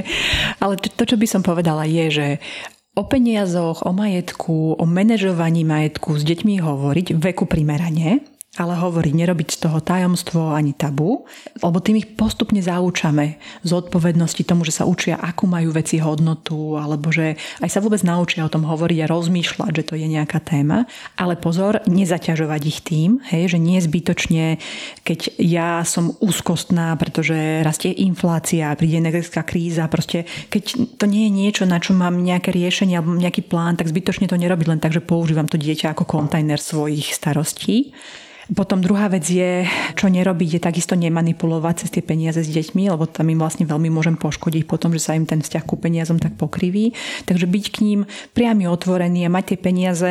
Ale 0.60 0.76
to, 0.76 1.02
čo 1.04 1.16
by 1.16 1.26
som 1.28 1.42
povedala 1.42 1.88
je, 1.88 2.06
že 2.10 2.26
o 2.94 3.02
peniazoch, 3.02 3.82
o 3.82 3.90
majetku, 3.90 4.78
o 4.78 4.84
manažovaní 4.86 5.66
majetku 5.66 6.14
s 6.14 6.22
deťmi 6.22 6.62
hovoriť 6.62 7.18
veku 7.18 7.44
primerane, 7.46 8.22
ale 8.54 8.78
hovorí, 8.78 9.10
nerobiť 9.10 9.48
z 9.50 9.58
toho 9.66 9.82
tajomstvo 9.82 10.54
ani 10.54 10.78
tabu, 10.78 11.26
lebo 11.58 11.82
tým 11.82 11.98
ich 11.98 12.14
postupne 12.14 12.62
zaučame 12.62 13.42
z 13.66 13.70
odpovednosti 13.74 14.42
tomu, 14.46 14.62
že 14.62 14.78
sa 14.78 14.86
učia, 14.86 15.18
akú 15.18 15.50
majú 15.50 15.74
veci 15.74 15.98
hodnotu, 15.98 16.78
alebo 16.78 17.10
že 17.10 17.34
aj 17.58 17.70
sa 17.70 17.82
vôbec 17.82 18.06
naučia 18.06 18.46
o 18.46 18.52
tom 18.52 18.62
hovoriť 18.62 18.98
a 19.02 19.10
rozmýšľať, 19.10 19.72
že 19.74 19.86
to 19.90 19.94
je 19.98 20.06
nejaká 20.06 20.38
téma. 20.38 20.86
Ale 21.18 21.34
pozor, 21.34 21.82
nezaťažovať 21.90 22.62
ich 22.62 22.78
tým, 22.86 23.18
hej, 23.26 23.50
že 23.50 23.58
nie 23.58 23.82
zbytočne, 23.82 24.62
keď 25.02 25.34
ja 25.42 25.82
som 25.82 26.14
úzkostná, 26.22 26.94
pretože 26.94 27.66
rastie 27.66 27.90
inflácia, 27.90 28.70
príde 28.78 29.02
energetická 29.02 29.42
kríza, 29.42 29.90
proste 29.90 30.30
keď 30.46 30.94
to 30.94 31.10
nie 31.10 31.26
je 31.26 31.32
niečo, 31.34 31.64
na 31.66 31.82
čo 31.82 31.90
mám 31.90 32.22
nejaké 32.22 32.54
riešenie 32.54 32.94
alebo 32.94 33.18
nejaký 33.18 33.42
plán, 33.50 33.74
tak 33.74 33.90
zbytočne 33.90 34.30
to 34.30 34.38
nerobiť 34.38 34.66
len 34.70 34.78
tak, 34.78 34.94
že 34.94 35.02
používam 35.02 35.50
to 35.50 35.58
dieťa 35.58 35.90
ako 35.90 36.06
kontajner 36.06 36.62
svojich 36.62 37.10
starostí. 37.10 37.90
Potom 38.52 38.84
druhá 38.84 39.08
vec 39.08 39.24
je, 39.24 39.64
čo 39.96 40.12
nerobiť, 40.12 40.60
je 40.60 40.60
takisto 40.60 40.92
nemanipulovať 40.92 41.86
cez 41.86 41.88
tie 41.96 42.04
peniaze 42.04 42.44
s 42.44 42.52
deťmi, 42.52 42.92
lebo 42.92 43.08
tam 43.08 43.32
im 43.32 43.40
vlastne 43.40 43.64
veľmi 43.64 43.88
môžem 43.88 44.20
poškodiť 44.20 44.68
potom, 44.68 44.92
že 44.92 45.00
sa 45.00 45.16
im 45.16 45.24
ten 45.24 45.40
vzťah 45.40 45.64
ku 45.64 45.80
peniazom 45.80 46.20
tak 46.20 46.36
pokriví. 46.36 46.92
Takže 47.24 47.48
byť 47.48 47.64
k 47.72 47.76
ním 47.80 48.00
priamy 48.36 48.68
otvorený 48.68 49.24
a 49.24 49.32
mať 49.32 49.56
tie 49.56 49.58
peniaze, 49.64 50.10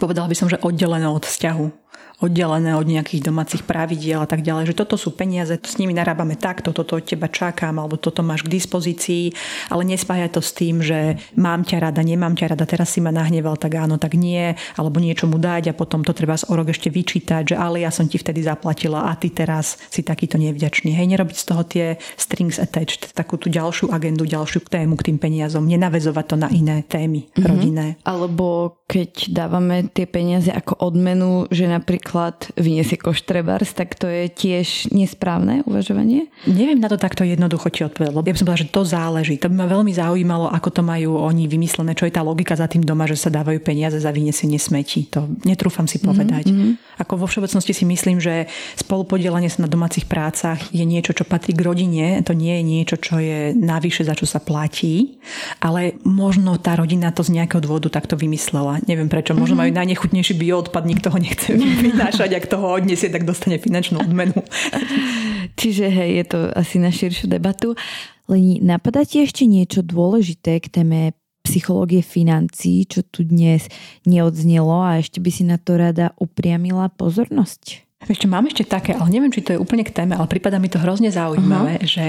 povedal 0.00 0.32
by 0.32 0.36
som, 0.38 0.48
že 0.48 0.60
oddelené 0.64 1.04
od 1.04 1.28
vzťahu 1.28 1.83
oddelené 2.24 2.72
od 2.72 2.88
nejakých 2.88 3.20
domácich 3.28 3.62
pravidiel 3.68 4.24
a 4.24 4.28
tak 4.28 4.40
ďalej, 4.40 4.72
že 4.72 4.78
toto 4.78 4.96
sú 4.96 5.12
peniaze, 5.12 5.54
s 5.60 5.76
nimi 5.76 5.92
narábame 5.92 6.40
takto, 6.40 6.72
toto 6.72 6.96
od 6.96 7.04
teba 7.04 7.28
čakám, 7.28 7.76
alebo 7.76 8.00
toto 8.00 8.24
máš 8.24 8.48
k 8.48 8.52
dispozícii, 8.56 9.36
ale 9.68 9.84
nespája 9.84 10.32
to 10.32 10.40
s 10.40 10.56
tým, 10.56 10.80
že 10.80 11.20
mám 11.36 11.68
ťa 11.68 11.90
rada, 11.90 12.00
nemám 12.00 12.32
ťa 12.32 12.56
rada, 12.56 12.64
teraz 12.64 12.96
si 12.96 13.04
ma 13.04 13.12
nahneval, 13.12 13.60
tak 13.60 13.76
áno, 13.76 14.00
tak 14.00 14.16
nie, 14.16 14.56
alebo 14.80 14.98
niečo 14.98 15.28
mu 15.28 15.36
dať 15.36 15.70
a 15.70 15.76
potom 15.76 16.00
to 16.00 16.16
treba 16.16 16.40
z 16.40 16.48
orok 16.48 16.72
ešte 16.72 16.88
vyčítať, 16.88 17.54
že 17.54 17.56
ale 17.60 17.84
ja 17.84 17.92
som 17.92 18.08
ti 18.08 18.16
vtedy 18.16 18.40
zaplatila 18.40 19.12
a 19.12 19.12
ty 19.20 19.28
teraz 19.28 19.76
si 19.92 20.00
takýto 20.00 20.40
nevďačný. 20.40 20.96
Hej, 20.96 21.06
nerobiť 21.12 21.36
z 21.36 21.46
toho 21.46 21.62
tie 21.68 21.86
strings 22.16 22.56
attached, 22.56 23.12
takú 23.12 23.36
tú 23.36 23.52
ďalšiu 23.52 23.92
agendu, 23.92 24.24
ďalšiu 24.24 24.64
tému 24.64 24.96
k 24.96 25.12
tým 25.12 25.18
peniazom, 25.20 25.68
nenavezovať 25.68 26.24
to 26.24 26.36
na 26.40 26.48
iné 26.48 26.86
témy 26.88 27.28
mm-hmm. 27.28 27.44
rodinné. 27.44 27.86
Alebo 28.06 28.80
keď 28.88 29.34
dávame 29.34 29.90
tie 29.92 30.06
peniaze 30.08 30.48
ako 30.48 30.80
odmenu, 30.80 31.50
že 31.50 31.66
napríklad 31.68 32.13
napríklad 32.14 32.54
vyniesie 32.54 32.94
koš 32.94 33.26
trebárs, 33.26 33.74
tak 33.74 33.98
to 33.98 34.06
je 34.06 34.30
tiež 34.30 34.94
nesprávne 34.94 35.66
uvažovanie? 35.66 36.30
Neviem 36.46 36.78
na 36.78 36.86
to 36.86 36.94
takto 36.94 37.26
jednoducho 37.26 37.74
ti 37.74 37.82
odpovedať, 37.82 38.14
lebo 38.14 38.22
ja 38.22 38.30
by 38.30 38.38
som 38.38 38.46
povedala, 38.46 38.62
že 38.62 38.70
to 38.70 38.82
záleží. 38.86 39.34
To 39.42 39.50
by 39.50 39.56
ma 39.58 39.66
veľmi 39.66 39.90
zaujímalo, 39.90 40.46
ako 40.46 40.68
to 40.70 40.82
majú 40.86 41.18
oni 41.18 41.50
vymyslené, 41.50 41.98
čo 41.98 42.06
je 42.06 42.14
tá 42.14 42.22
logika 42.22 42.54
za 42.54 42.70
tým 42.70 42.86
doma, 42.86 43.10
že 43.10 43.18
sa 43.18 43.34
dávajú 43.34 43.58
peniaze 43.66 43.98
za 43.98 44.14
vyniesenie 44.14 44.62
smetí. 44.62 45.10
To 45.10 45.26
netrúfam 45.42 45.90
si 45.90 45.98
povedať. 45.98 46.54
Mm-hmm. 46.54 47.02
Ako 47.02 47.18
vo 47.18 47.26
všeobecnosti 47.26 47.74
si 47.74 47.82
myslím, 47.82 48.22
že 48.22 48.46
spolupodielanie 48.78 49.50
sa 49.50 49.66
na 49.66 49.70
domácich 49.70 50.06
prácach 50.06 50.70
je 50.70 50.86
niečo, 50.86 51.18
čo 51.18 51.26
patrí 51.26 51.50
k 51.50 51.66
rodine. 51.66 52.22
To 52.22 52.30
nie 52.30 52.62
je 52.62 52.62
niečo, 52.62 52.96
čo 53.02 53.18
je 53.18 53.50
navyše, 53.58 54.06
za 54.06 54.14
čo 54.14 54.30
sa 54.30 54.38
platí. 54.38 55.18
Ale 55.58 55.98
možno 56.06 56.62
tá 56.62 56.78
rodina 56.78 57.10
to 57.10 57.26
z 57.26 57.34
nejakého 57.42 57.58
dôvodu 57.58 57.90
takto 57.90 58.14
vymyslela. 58.14 58.78
Neviem 58.86 59.10
prečo. 59.10 59.34
Možno 59.34 59.58
mm-hmm. 59.58 59.74
majú 59.74 59.80
najnechutnejší 59.82 60.34
bioodpad, 60.38 60.82
nikto 60.86 61.10
ho 61.10 61.18
nechce 61.18 61.58
vynášať, 62.04 62.30
ak 62.36 62.50
toho 62.52 62.66
odniesie, 62.76 63.08
tak 63.08 63.24
dostane 63.24 63.56
finančnú 63.56 64.04
odmenu. 64.04 64.36
Čiže 65.60 65.88
hej, 65.88 66.10
je 66.20 66.24
to 66.28 66.38
asi 66.52 66.76
na 66.76 66.92
širšiu 66.92 67.32
debatu. 67.32 67.72
Leni, 68.28 68.60
napadá 68.60 69.04
ti 69.08 69.24
ešte 69.24 69.48
niečo 69.48 69.80
dôležité 69.80 70.60
k 70.60 70.68
téme 70.68 71.00
psychológie 71.44 72.00
financií, 72.00 72.88
čo 72.88 73.04
tu 73.04 73.20
dnes 73.24 73.68
neodznelo 74.08 74.80
a 74.80 75.00
ešte 75.00 75.20
by 75.20 75.30
si 75.32 75.44
na 75.44 75.60
to 75.60 75.76
rada 75.76 76.16
upriamila 76.16 76.88
pozornosť? 76.88 77.84
Ešte 78.04 78.28
mám 78.28 78.44
ešte 78.48 78.68
také, 78.68 78.92
ale 78.92 79.08
neviem, 79.08 79.32
či 79.32 79.40
to 79.40 79.56
je 79.56 79.60
úplne 79.60 79.84
k 79.84 79.92
téme, 79.92 80.12
ale 80.16 80.28
prípada 80.28 80.60
mi 80.60 80.68
to 80.68 80.76
hrozne 80.76 81.08
zaujímavé, 81.08 81.80
uh-huh. 81.80 81.88
že 81.88 82.04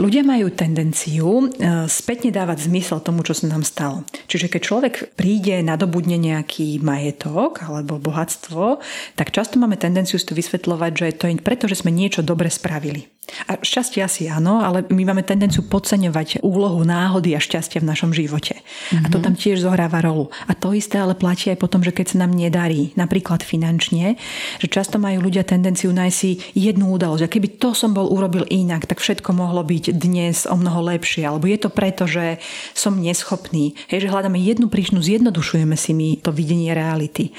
Ľudia 0.00 0.24
majú 0.24 0.48
tendenciu 0.48 1.44
e, 1.44 1.46
spätne 1.84 2.32
dávať 2.32 2.72
zmysel 2.72 3.04
tomu, 3.04 3.20
čo 3.20 3.36
sa 3.36 3.52
nám 3.52 3.68
stalo. 3.68 4.08
Čiže 4.24 4.48
keď 4.48 4.60
človek 4.64 4.94
príde, 5.12 5.60
nadobudne 5.60 6.16
nejaký 6.16 6.80
majetok 6.80 7.60
alebo 7.68 8.00
bohatstvo, 8.00 8.80
tak 9.12 9.28
často 9.28 9.60
máme 9.60 9.76
tendenciu 9.76 10.16
si 10.16 10.24
to 10.24 10.32
vysvetľovať, 10.32 10.92
že 10.96 11.06
to 11.20 11.24
je 11.28 11.36
preto, 11.36 11.68
že 11.68 11.84
sme 11.84 11.92
niečo 11.92 12.24
dobre 12.24 12.48
spravili. 12.48 13.12
A 13.22 13.54
šťastie 13.62 14.02
asi 14.02 14.26
áno, 14.26 14.58
ale 14.66 14.82
my 14.90 15.06
máme 15.06 15.22
tendenciu 15.22 15.62
podceňovať 15.62 16.42
úlohu 16.42 16.82
náhody 16.82 17.38
a 17.38 17.40
šťastia 17.40 17.78
v 17.78 17.86
našom 17.86 18.10
živote. 18.10 18.58
Mm-hmm. 18.58 19.04
A 19.06 19.06
to 19.14 19.22
mhm. 19.22 19.24
tam 19.24 19.34
tiež 19.38 19.62
zohráva 19.62 20.02
rolu. 20.02 20.26
A 20.50 20.58
to 20.58 20.74
isté 20.74 20.98
ale 20.98 21.14
platí 21.14 21.54
aj 21.54 21.62
potom, 21.62 21.86
že 21.86 21.94
keď 21.94 22.06
sa 22.12 22.26
nám 22.26 22.34
nedarí, 22.34 22.90
napríklad 22.98 23.46
finančne, 23.46 24.18
že 24.58 24.66
často 24.66 24.98
majú 24.98 25.30
ľudia 25.30 25.46
tendenciu 25.46 25.94
nájsť 25.94 26.16
si 26.18 26.42
jednu 26.58 26.90
udalosť. 26.90 27.22
A 27.22 27.30
keby 27.30 27.62
to 27.62 27.78
som 27.78 27.94
bol 27.94 28.10
urobil 28.10 28.42
inak, 28.50 28.90
tak 28.90 28.98
všetko 28.98 29.30
mohlo 29.30 29.62
byť 29.62 29.94
dnes 29.94 30.50
o 30.50 30.58
mnoho 30.58 30.82
lepšie. 30.90 31.22
Alebo 31.22 31.46
je 31.46 31.62
to 31.62 31.70
preto, 31.70 32.10
že 32.10 32.42
som 32.74 32.98
neschopný. 32.98 33.78
Hej, 33.86 34.02
že 34.02 34.10
hľadáme 34.10 34.42
jednu 34.42 34.66
príčinu, 34.66 34.98
zjednodušujeme 34.98 35.78
si 35.78 35.94
mi 35.94 36.18
to 36.18 36.34
videnie 36.34 36.74
reality. 36.74 37.30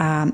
A 0.00 0.24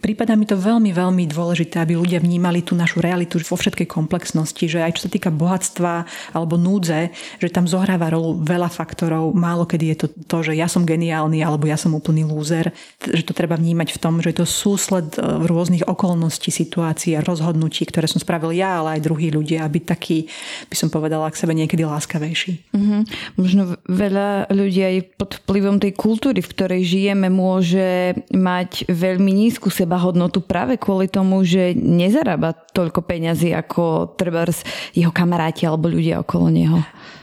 prípada 0.00 0.32
mi 0.40 0.48
to 0.48 0.56
veľmi, 0.56 0.88
veľmi 0.88 1.28
dôležité, 1.28 1.84
aby 1.84 2.00
ľudia 2.00 2.16
vnímali 2.16 2.64
tú 2.64 2.72
našu 2.72 3.04
realitu 3.04 3.36
vo 3.44 3.60
všetkej 3.60 3.84
komplexnosti, 3.84 4.21
že 4.22 4.78
aj 4.84 4.98
čo 4.98 5.08
sa 5.08 5.10
týka 5.10 5.30
bohatstva 5.34 6.06
alebo 6.32 6.54
núdze, 6.54 7.10
že 7.42 7.48
tam 7.50 7.66
zohráva 7.66 8.12
rolu 8.12 8.38
veľa 8.38 8.70
faktorov. 8.70 9.34
Málo 9.34 9.66
kedy 9.66 9.84
je 9.94 9.96
to 10.04 10.06
to, 10.28 10.38
že 10.50 10.52
ja 10.56 10.68
som 10.68 10.86
geniálny 10.86 11.40
alebo 11.40 11.66
ja 11.66 11.80
som 11.80 11.96
úplný 11.96 12.26
lúzer. 12.28 12.70
Že 13.02 13.22
to 13.26 13.32
treba 13.32 13.56
vnímať 13.56 13.96
v 13.96 14.00
tom, 14.00 14.20
že 14.20 14.30
je 14.32 14.38
to 14.42 14.46
súsled 14.46 15.16
e, 15.16 15.20
rôznych 15.48 15.88
okolností, 15.88 16.52
situácií 16.52 17.16
a 17.16 17.24
rozhodnutí, 17.24 17.88
ktoré 17.88 18.06
som 18.06 18.20
spravil 18.20 18.52
ja, 18.52 18.80
ale 18.82 18.98
aj 18.98 19.04
druhí 19.08 19.32
ľudia, 19.32 19.64
aby 19.64 19.82
taký, 19.82 20.28
by 20.68 20.76
som 20.76 20.88
povedala, 20.92 21.32
k 21.32 21.40
sebe 21.40 21.56
niekedy 21.56 21.82
láskavejší. 21.82 22.76
Mm-hmm. 22.76 23.00
Možno 23.40 23.62
veľa 23.88 24.52
ľudí 24.52 24.80
aj 24.84 24.96
pod 25.16 25.30
vplyvom 25.44 25.80
tej 25.80 25.92
kultúry, 25.96 26.44
v 26.44 26.52
ktorej 26.52 26.82
žijeme, 26.84 27.32
môže 27.32 28.16
mať 28.30 28.86
veľmi 28.90 29.32
nízku 29.32 29.72
sebahodnotu 29.72 30.44
práve 30.44 30.76
kvôli 30.76 31.08
tomu, 31.08 31.40
že 31.42 31.72
nezarába 31.72 32.52
toľko 32.52 33.04
peňazí 33.04 33.52
ako 33.56 34.11
treba 34.14 34.44
jeho 34.92 35.10
kamaráti 35.10 35.64
alebo 35.64 35.88
ľudia 35.88 36.20
okolo 36.20 36.52
neho. 36.52 36.78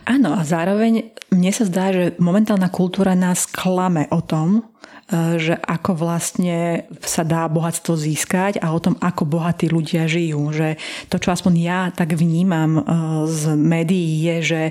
Áno 0.10 0.34
a 0.34 0.42
zároveň 0.42 1.14
mne 1.30 1.52
sa 1.54 1.64
zdá, 1.70 1.94
že 1.94 2.18
momentálna 2.18 2.74
kultúra 2.74 3.14
nás 3.14 3.46
klame 3.46 4.10
o 4.10 4.22
tom, 4.26 4.66
že 5.10 5.58
ako 5.58 5.98
vlastne 5.98 6.86
sa 7.02 7.26
dá 7.26 7.50
bohatstvo 7.50 7.98
získať 7.98 8.62
a 8.62 8.70
o 8.70 8.80
tom, 8.80 8.94
ako 9.02 9.26
bohatí 9.26 9.66
ľudia 9.66 10.06
žijú. 10.06 10.54
Že 10.54 10.78
to, 11.10 11.18
čo 11.18 11.34
aspoň 11.34 11.54
ja 11.58 11.82
tak 11.90 12.14
vnímam 12.14 12.78
e, 12.78 12.82
z 13.26 13.58
médií, 13.58 14.22
je, 14.22 14.36
že 14.46 14.62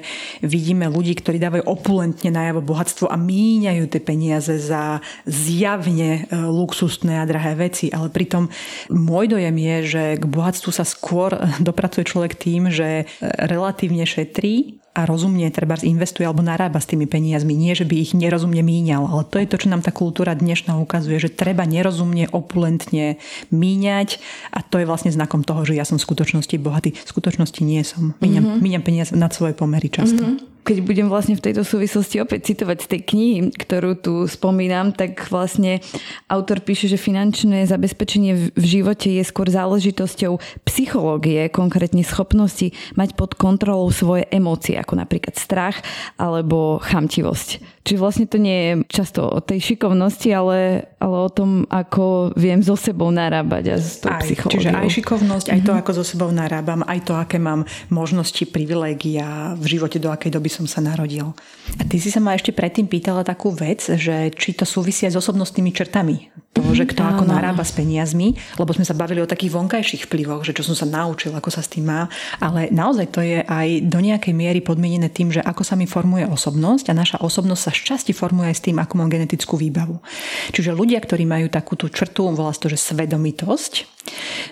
vidíme 0.47 0.87
ľudí, 0.87 1.19
ktorí 1.19 1.43
dávajú 1.43 1.67
opulentne 1.67 2.31
najavo 2.31 2.63
bohatstvo 2.63 3.11
a 3.11 3.19
míňajú 3.19 3.91
tie 3.91 4.03
peniaze 4.03 4.55
za 4.63 5.03
zjavne 5.27 6.23
e, 6.31 6.39
luxusné 6.39 7.19
a 7.19 7.27
drahé 7.27 7.59
veci. 7.59 7.91
Ale 7.91 8.07
pritom 8.07 8.47
môj 8.95 9.35
dojem 9.35 9.57
je, 9.59 9.77
že 9.91 10.03
k 10.23 10.25
bohatstvu 10.25 10.71
sa 10.71 10.87
skôr 10.87 11.35
dopracuje 11.67 12.07
človek 12.07 12.39
tým, 12.39 12.71
že 12.71 13.11
relatívne 13.21 14.07
šetrí 14.07 14.79
a 14.99 15.07
rozumne 15.07 15.47
treba 15.55 15.79
investuje 15.79 16.27
alebo 16.27 16.43
narába 16.43 16.83
s 16.83 16.91
tými 16.91 17.07
peniazmi. 17.07 17.55
Nie, 17.55 17.79
že 17.79 17.87
by 17.87 17.95
ich 17.95 18.19
nerozumne 18.19 18.67
míňal, 18.67 19.07
ale 19.07 19.23
to 19.31 19.39
je 19.39 19.47
to, 19.47 19.63
čo 19.63 19.71
nám 19.71 19.87
tá 19.87 19.95
kultúra 19.95 20.35
dnešná 20.35 20.75
ukazuje, 20.83 21.23
že 21.23 21.31
treba 21.31 21.63
nerozumne, 21.63 22.27
opulentne 22.35 23.23
míňať 23.55 24.19
a 24.51 24.67
to 24.67 24.83
je 24.83 24.89
vlastne 24.91 25.15
znakom 25.15 25.47
toho, 25.47 25.63
že 25.63 25.79
ja 25.79 25.87
som 25.87 26.03
v 26.03 26.07
skutočnosti 26.11 26.59
bohatý. 26.59 26.99
V 26.99 27.11
skutočnosti 27.15 27.63
nie 27.63 27.87
som. 27.87 28.19
Míňam, 28.19 28.59
mm-hmm. 28.59 28.63
míňam 28.67 28.83
peniaze 28.83 29.15
nad 29.15 29.31
svoje 29.31 29.55
pomery 29.55 29.87
často. 29.87 30.19
Mm-hmm 30.19 30.58
keď 30.69 30.85
budem 30.85 31.09
vlastne 31.09 31.33
v 31.33 31.41
tejto 31.41 31.65
súvislosti 31.65 32.21
opäť 32.21 32.53
citovať 32.53 32.85
z 32.85 32.87
tej 32.93 33.01
knihy, 33.09 33.39
ktorú 33.57 33.97
tu 33.97 34.29
spomínam, 34.29 34.93
tak 34.93 35.25
vlastne 35.33 35.81
autor 36.29 36.61
píše, 36.61 36.93
že 36.93 37.01
finančné 37.01 37.65
zabezpečenie 37.65 38.53
v 38.53 38.61
živote 38.61 39.09
je 39.09 39.25
skôr 39.25 39.49
záležitosťou 39.49 40.37
psychológie, 40.69 41.49
konkrétne 41.49 42.05
schopnosti 42.05 42.77
mať 43.01 43.17
pod 43.17 43.33
kontrolou 43.41 43.89
svoje 43.89 44.29
emócie, 44.29 44.77
ako 44.77 45.01
napríklad 45.01 45.41
strach 45.41 45.81
alebo 46.21 46.85
chamtivosť. 46.85 47.81
Čiže 47.89 48.05
vlastne 48.05 48.27
to 48.29 48.37
nie 48.37 48.59
je 48.61 48.73
často 48.93 49.25
o 49.25 49.41
tej 49.41 49.65
šikovnosti, 49.73 50.29
ale, 50.29 50.93
ale 51.01 51.17
o 51.25 51.31
tom, 51.33 51.65
ako 51.73 52.37
viem 52.37 52.61
so 52.61 52.77
sebou 52.77 53.09
narábať 53.09 53.65
a 53.73 53.77
s 53.81 54.05
tou 54.05 54.13
aj, 54.13 54.29
psychológiou. 54.29 54.61
Čiže 54.61 54.77
aj 54.77 54.91
šikovnosť, 54.93 55.47
aj 55.57 55.61
to, 55.65 55.73
mhm. 55.73 55.81
ako 55.81 55.91
so 55.97 56.05
sebou 56.05 56.29
narábam, 56.29 56.85
aj 56.85 57.01
to, 57.09 57.17
aké 57.17 57.41
mám 57.41 57.65
možnosti, 57.89 58.45
privilégia 58.53 59.57
v 59.57 59.65
živote, 59.65 59.97
do 59.97 60.13
akej 60.13 60.37
doby 60.37 60.53
som 60.59 60.67
sa 60.67 60.83
narodil. 60.83 61.31
A 61.79 61.83
ty 61.87 62.03
si 62.03 62.11
sa 62.11 62.19
ma 62.19 62.35
ešte 62.35 62.51
predtým 62.51 62.91
pýtala 62.91 63.23
takú 63.23 63.55
vec, 63.55 63.87
že 63.87 64.35
či 64.35 64.59
to 64.59 64.67
súvisia 64.67 65.07
s 65.07 65.15
osobnostnými 65.15 65.71
črtami. 65.71 66.35
To, 66.59 66.75
že 66.75 66.91
kto 66.91 67.07
ako 67.07 67.23
narába 67.23 67.63
s 67.63 67.71
peniazmi, 67.71 68.35
lebo 68.59 68.75
sme 68.75 68.83
sa 68.83 68.97
bavili 68.97 69.23
o 69.23 69.31
takých 69.31 69.55
vonkajších 69.55 70.11
vplyvoch, 70.11 70.43
že 70.43 70.57
čo 70.57 70.67
som 70.67 70.75
sa 70.75 70.91
naučil, 70.91 71.31
ako 71.31 71.55
sa 71.55 71.63
s 71.63 71.71
tým 71.71 71.87
má. 71.87 72.11
Ale 72.43 72.67
naozaj 72.75 73.07
to 73.15 73.23
je 73.23 73.47
aj 73.47 73.87
do 73.87 74.03
nejakej 74.03 74.35
miery 74.35 74.59
podmienené 74.59 75.07
tým, 75.07 75.31
že 75.31 75.45
ako 75.45 75.63
sa 75.63 75.79
mi 75.79 75.87
formuje 75.87 76.27
osobnosť 76.27 76.91
a 76.91 76.99
naša 76.99 77.19
osobnosť 77.23 77.63
sa 77.63 77.73
časti 77.73 78.11
formuje 78.11 78.51
aj 78.51 78.57
s 78.59 78.65
tým, 78.65 78.77
ako 78.83 78.99
mám 78.99 79.13
genetickú 79.13 79.55
výbavu. 79.55 80.03
Čiže 80.51 80.75
ľudia, 80.75 80.99
ktorí 80.99 81.23
majú 81.29 81.47
takúto 81.47 81.87
črtu, 81.87 82.27
volá 82.35 82.51
to, 82.51 82.67
že 82.67 82.81
svedomitosť, 82.81 83.98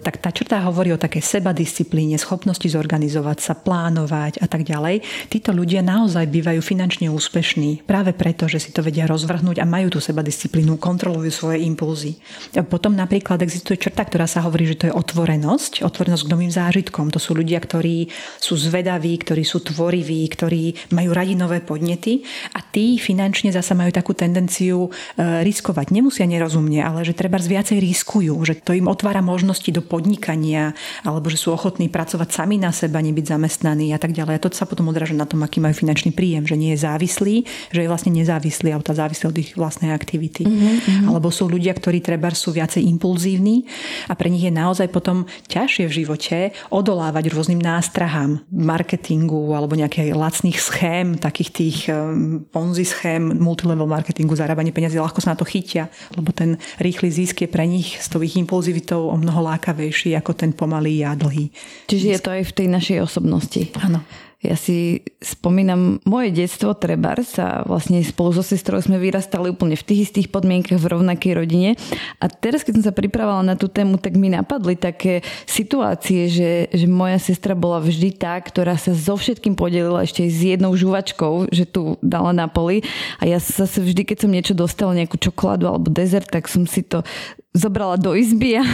tak 0.03 0.23
tá 0.23 0.31
črta 0.31 0.63
hovorí 0.63 0.93
o 0.93 1.01
takej 1.01 1.41
sebadisciplíne, 1.41 2.19
schopnosti 2.21 2.67
zorganizovať 2.67 3.39
sa, 3.43 3.55
plánovať 3.57 4.39
a 4.43 4.47
tak 4.47 4.63
ďalej. 4.63 5.03
Títo 5.33 5.51
ľudia 5.51 5.83
naozaj 5.83 6.29
bývajú 6.31 6.61
finančne 6.63 7.11
úspešní 7.11 7.87
práve 7.89 8.15
preto, 8.15 8.47
že 8.47 8.63
si 8.63 8.71
to 8.71 8.85
vedia 8.85 9.09
rozvrhnúť 9.09 9.59
a 9.63 9.67
majú 9.67 9.97
tú 9.97 10.01
sebadisciplínu, 10.03 10.79
kontrolujú 10.79 11.31
svoje 11.33 11.65
impulzy. 11.65 12.21
Potom 12.71 12.95
napríklad 12.95 13.41
existuje 13.43 13.81
črta, 13.81 14.07
ktorá 14.07 14.29
sa 14.29 14.45
hovorí, 14.45 14.69
že 14.69 14.79
to 14.79 14.85
je 14.91 14.95
otvorenosť, 14.95 15.83
otvorenosť 15.83 16.23
k 16.27 16.33
novým 16.33 16.53
zážitkom. 16.53 17.11
To 17.11 17.21
sú 17.23 17.35
ľudia, 17.35 17.59
ktorí 17.59 18.11
sú 18.39 18.55
zvedaví, 18.55 19.17
ktorí 19.21 19.43
sú 19.43 19.65
tvoriví, 19.65 20.23
ktorí 20.29 20.93
majú 20.95 21.11
radi 21.13 21.35
nové 21.35 21.65
podnety 21.65 22.23
a 22.55 22.63
tí 22.63 23.01
finančne 23.01 23.51
zasa 23.51 23.75
majú 23.75 23.91
takú 23.93 24.13
tendenciu 24.13 24.87
e, 24.87 24.91
riskovať. 25.43 25.91
Nemusia 25.93 26.29
nerozumne, 26.29 26.83
ale 26.83 27.03
že 27.07 27.17
treba 27.17 27.39
viacej 27.39 27.79
riskujú, 27.79 28.35
že 28.43 28.59
to 28.61 28.75
im 28.75 28.91
otvára 28.91 29.23
možnosti 29.47 29.71
do 29.73 29.83
podnikania 29.83 30.77
alebo 31.07 31.33
že 31.33 31.41
sú 31.41 31.55
ochotní 31.55 31.89
pracovať 31.89 32.29
sami 32.35 32.61
na 32.61 32.75
seba, 32.75 33.01
nebyť 33.01 33.39
zamestnaní 33.39 33.95
a 33.95 33.99
tak 33.99 34.13
ďalej. 34.13 34.35
A 34.37 34.43
to 34.43 34.53
sa 34.53 34.69
potom 34.69 34.91
odráža 34.93 35.17
na 35.17 35.25
tom, 35.25 35.41
aký 35.47 35.63
majú 35.63 35.73
finančný 35.73 36.13
príjem, 36.13 36.45
že 36.45 36.59
nie 36.59 36.77
je 36.77 36.85
závislý, 36.85 37.49
že 37.73 37.81
je 37.83 37.89
vlastne 37.89 38.13
nezávislý 38.13 38.77
alebo 38.77 38.87
tá 38.87 38.95
závislý 38.95 39.25
od 39.33 39.37
ich 39.41 39.51
vlastnej 39.57 39.91
aktivity. 39.97 40.45
Mm-hmm. 40.45 41.09
Alebo 41.09 41.33
sú 41.33 41.49
ľudia, 41.49 41.73
ktorí 41.73 42.05
treba 42.05 42.29
sú 42.37 42.53
viacej 42.53 42.85
impulzívni 42.85 43.65
a 44.11 44.19
pre 44.19 44.29
nich 44.29 44.45
je 44.45 44.53
naozaj 44.53 44.93
potom 44.93 45.25
ťažšie 45.49 45.85
v 45.89 45.97
živote 46.05 46.37
odolávať 46.69 47.33
rôznym 47.33 47.63
nástrahám 47.63 48.45
marketingu 48.53 49.57
alebo 49.57 49.79
nejakých 49.79 50.13
lacných 50.13 50.59
schém, 50.61 51.17
takých 51.17 51.51
tých 51.55 51.79
um, 51.89 52.45
ponzi 52.53 52.85
schém 52.85 53.07
schém 53.07 53.39
multilevel 53.39 53.87
marketingu, 53.87 54.35
zarábanie 54.37 54.73
peniazy, 54.73 54.99
ľahko 54.99 55.21
sa 55.21 55.33
na 55.33 55.39
to 55.39 55.45
chytia, 55.45 55.89
lebo 56.17 56.33
ten 56.33 56.57
rýchly 56.81 57.13
zisk 57.13 57.45
je 57.45 57.49
pre 57.49 57.69
nich 57.69 58.01
s 58.01 58.09
tou 58.09 58.25
ich 58.25 58.37
impulzivitou 58.37 59.09
o 59.13 59.17
mnoho 59.17 59.36
lákavejší 59.41 60.17
ako 60.17 60.33
ten 60.33 60.51
pomalý 60.53 61.05
a 61.05 61.17
dlhý. 61.17 61.53
Čiže 61.91 62.07
je 62.13 62.21
to 62.21 62.31
aj 62.31 62.43
v 62.49 62.57
tej 62.57 62.69
našej 62.71 62.99
osobnosti. 63.03 63.63
Áno. 63.81 64.01
Ja 64.45 64.53
si 64.53 65.01
spomínam 65.19 65.99
moje 66.05 66.29
detstvo 66.29 66.77
Trebar 66.77 67.25
sa 67.25 67.65
vlastne 67.65 68.05
spolu 68.05 68.37
so 68.37 68.45
sestrou 68.45 68.77
sme 68.85 69.01
vyrastali 69.01 69.49
úplne 69.49 69.81
v 69.81 69.87
tých 69.89 70.01
istých 70.13 70.29
podmienkach 70.29 70.77
v 70.77 70.93
rovnakej 70.93 71.33
rodine 71.35 71.71
a 72.21 72.29
teraz 72.29 72.61
keď 72.61 72.79
som 72.79 72.85
sa 72.87 72.95
pripravila 72.95 73.41
na 73.41 73.57
tú 73.57 73.73
tému, 73.73 73.97
tak 73.97 74.15
mi 74.15 74.29
napadli 74.29 74.77
také 74.77 75.25
situácie, 75.49 76.29
že, 76.29 76.69
že 76.69 76.85
moja 76.85 77.17
sestra 77.17 77.57
bola 77.57 77.81
vždy 77.81 78.13
tá, 78.13 78.37
ktorá 78.37 78.77
sa 78.77 78.93
so 78.93 79.17
všetkým 79.17 79.57
podelila 79.57 80.05
ešte 80.05 80.29
s 80.29 80.39
jednou 80.45 80.77
žuvačkou, 80.77 81.49
že 81.49 81.65
tu 81.65 81.97
dala 82.05 82.37
na 82.37 82.45
poli 82.45 82.85
a 83.17 83.25
ja 83.25 83.41
zase 83.41 83.81
vždy, 83.81 84.05
keď 84.05 84.17
som 84.21 84.31
niečo 84.31 84.53
dostala, 84.53 84.93
nejakú 84.93 85.17
čokoládu 85.17 85.65
alebo 85.65 85.89
dezert, 85.89 86.29
tak 86.29 86.47
som 86.47 86.69
si 86.69 86.85
to 86.85 87.01
zobrala 87.57 87.97
do 87.97 88.13
izby 88.13 88.61
a, 88.61 88.65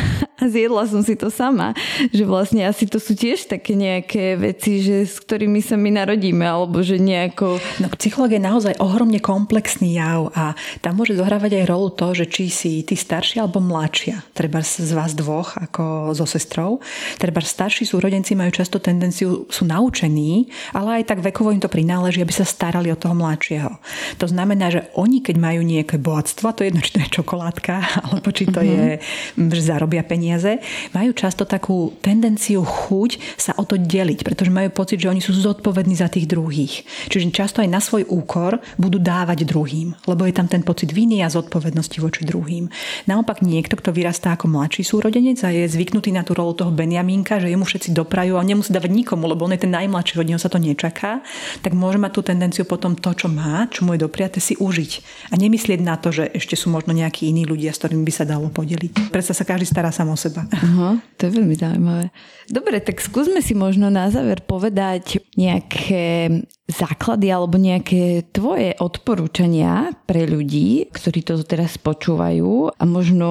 zjedla 0.49 0.91
som 0.91 1.03
si 1.07 1.15
to 1.15 1.31
sama. 1.31 1.75
Že 2.11 2.25
vlastne 2.27 2.63
asi 2.67 2.91
to 2.91 2.99
sú 2.99 3.15
tiež 3.15 3.47
také 3.47 3.79
nejaké 3.79 4.35
veci, 4.39 4.83
že 4.83 5.07
s 5.07 5.23
ktorými 5.23 5.63
sa 5.63 5.79
my 5.79 6.03
narodíme, 6.03 6.43
alebo 6.43 6.83
že 6.83 6.99
nejako... 6.99 7.63
No 7.79 7.87
psychológia 7.95 8.43
je 8.43 8.49
naozaj 8.49 8.75
ohromne 8.83 9.23
komplexný 9.23 9.99
jav 9.99 10.33
a 10.35 10.57
tam 10.83 10.99
môže 10.99 11.15
zohrávať 11.15 11.63
aj 11.63 11.65
rolu 11.69 11.95
to, 11.95 12.17
že 12.17 12.27
či 12.27 12.51
si 12.51 12.73
ty 12.83 12.99
staršia 12.99 13.45
alebo 13.47 13.63
mladšia. 13.63 14.25
Treba 14.35 14.65
z 14.65 14.91
vás 14.97 15.15
dvoch 15.15 15.55
ako 15.59 16.17
so 16.17 16.27
sestrou. 16.27 16.83
Treba 17.21 17.45
starší 17.45 17.87
súrodenci 17.87 18.35
majú 18.35 18.51
často 18.51 18.83
tendenciu, 18.83 19.47
sú 19.53 19.63
naučení, 19.69 20.49
ale 20.73 21.03
aj 21.03 21.13
tak 21.13 21.19
vekovo 21.21 21.53
im 21.53 21.61
to 21.63 21.71
prináleží, 21.71 22.25
aby 22.25 22.33
sa 22.33 22.49
starali 22.49 22.89
o 22.91 22.99
toho 22.99 23.13
mladšieho. 23.15 23.71
To 24.19 24.27
znamená, 24.27 24.73
že 24.73 24.89
oni 24.97 25.21
keď 25.21 25.37
majú 25.39 25.61
nejaké 25.63 26.01
bohatstvo, 26.01 26.57
to 26.57 26.65
je 26.65 26.69
jedno, 26.73 26.81
či 26.83 26.93
to 26.97 27.01
je 27.05 27.15
čokoládka, 27.21 27.75
alebo 28.09 28.29
či 28.33 28.49
to 28.49 28.59
mm-hmm. 28.59 28.72
Je, 28.73 28.91
že 29.37 29.63
zarobia 29.63 30.03
peniaze, 30.03 30.59
majú 30.97 31.13
často 31.13 31.45
takú 31.45 31.93
tendenciu 32.01 32.65
chuť 32.65 33.21
sa 33.37 33.53
o 33.61 33.65
to 33.69 33.77
deliť, 33.77 34.25
pretože 34.25 34.51
majú 34.53 34.73
pocit, 34.73 34.99
že 35.01 35.11
oni 35.13 35.21
sú 35.21 35.37
zodpovední 35.37 35.95
za 35.97 36.09
tých 36.09 36.27
druhých. 36.27 36.85
Čiže 37.13 37.33
často 37.33 37.61
aj 37.61 37.69
na 37.71 37.81
svoj 37.81 38.09
úkor 38.09 38.59
budú 38.77 38.99
dávať 38.99 39.45
druhým, 39.45 39.95
lebo 40.09 40.25
je 40.27 40.35
tam 40.35 40.49
ten 40.49 40.65
pocit 40.65 40.91
viny 40.91 41.23
a 41.23 41.33
zodpovednosti 41.33 41.99
voči 42.01 42.23
druhým. 42.25 42.69
Naopak 43.09 43.45
niekto, 43.45 43.77
kto 43.79 43.95
vyrastá 43.95 44.35
ako 44.35 44.49
mladší 44.51 44.83
súrodenec 44.83 45.39
a 45.45 45.53
je 45.53 45.69
zvyknutý 45.69 46.11
na 46.13 46.25
tú 46.25 46.35
rolu 46.37 46.57
toho 46.57 46.73
Benjamínka, 46.73 47.39
že 47.39 47.53
jemu 47.53 47.65
všetci 47.65 47.95
doprajú 47.95 48.37
a 48.37 48.43
nemusí 48.43 48.73
dávať 48.73 48.91
nikomu, 48.93 49.29
lebo 49.29 49.45
on 49.47 49.55
je 49.55 49.63
ten 49.63 49.73
najmladší, 49.73 50.19
od 50.19 50.29
neho 50.29 50.41
sa 50.41 50.53
to 50.53 50.61
nečaká, 50.61 51.25
tak 51.61 51.73
môže 51.73 52.01
mať 52.01 52.13
tú 52.13 52.21
tendenciu 52.23 52.65
potom 52.65 52.97
to, 52.97 53.11
čo 53.13 53.29
má, 53.29 53.69
čo 53.69 53.85
mu 53.85 53.95
je 53.97 54.05
dopriate, 54.05 54.39
si 54.39 54.57
užiť. 54.59 54.93
A 55.33 55.39
nemyslieť 55.39 55.81
na 55.81 55.97
to, 55.97 56.13
že 56.13 56.31
ešte 56.33 56.57
sú 56.59 56.73
možno 56.73 56.93
nejakí 56.97 57.29
iní 57.29 57.45
ľudia, 57.47 57.73
s 57.75 57.81
ktorými 57.83 58.05
by 58.07 58.13
sa 58.13 58.25
dalo 58.25 58.49
podeliť. 58.63 59.11
Predsa 59.11 59.35
sa 59.35 59.43
každý 59.43 59.67
stará 59.67 59.91
sám 59.91 60.15
o 60.15 60.17
seba. 60.17 60.47
Aha, 60.55 61.03
to 61.19 61.27
je 61.27 61.35
veľmi 61.35 61.59
zaujímavé. 61.59 62.15
Dobre, 62.47 62.79
tak 62.79 63.03
skúsme 63.03 63.43
si 63.43 63.59
možno 63.59 63.91
na 63.91 64.07
záver 64.09 64.41
povedať 64.47 65.19
nejaké 65.35 66.31
základy 66.71 67.29
alebo 67.29 67.59
nejaké 67.59 68.31
tvoje 68.31 68.73
odporúčania 68.79 69.93
pre 70.07 70.25
ľudí, 70.25 70.89
ktorí 70.89 71.21
to 71.27 71.43
teraz 71.45 71.77
počúvajú 71.77 72.73
a 72.73 72.83
možno 72.87 73.29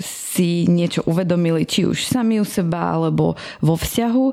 si 0.00 0.66
niečo 0.66 1.04
uvedomili, 1.06 1.68
či 1.68 1.86
už 1.86 2.02
sami 2.02 2.40
u 2.40 2.46
seba 2.48 2.96
alebo 2.96 3.36
vo 3.62 3.74
vzťahu. 3.76 4.24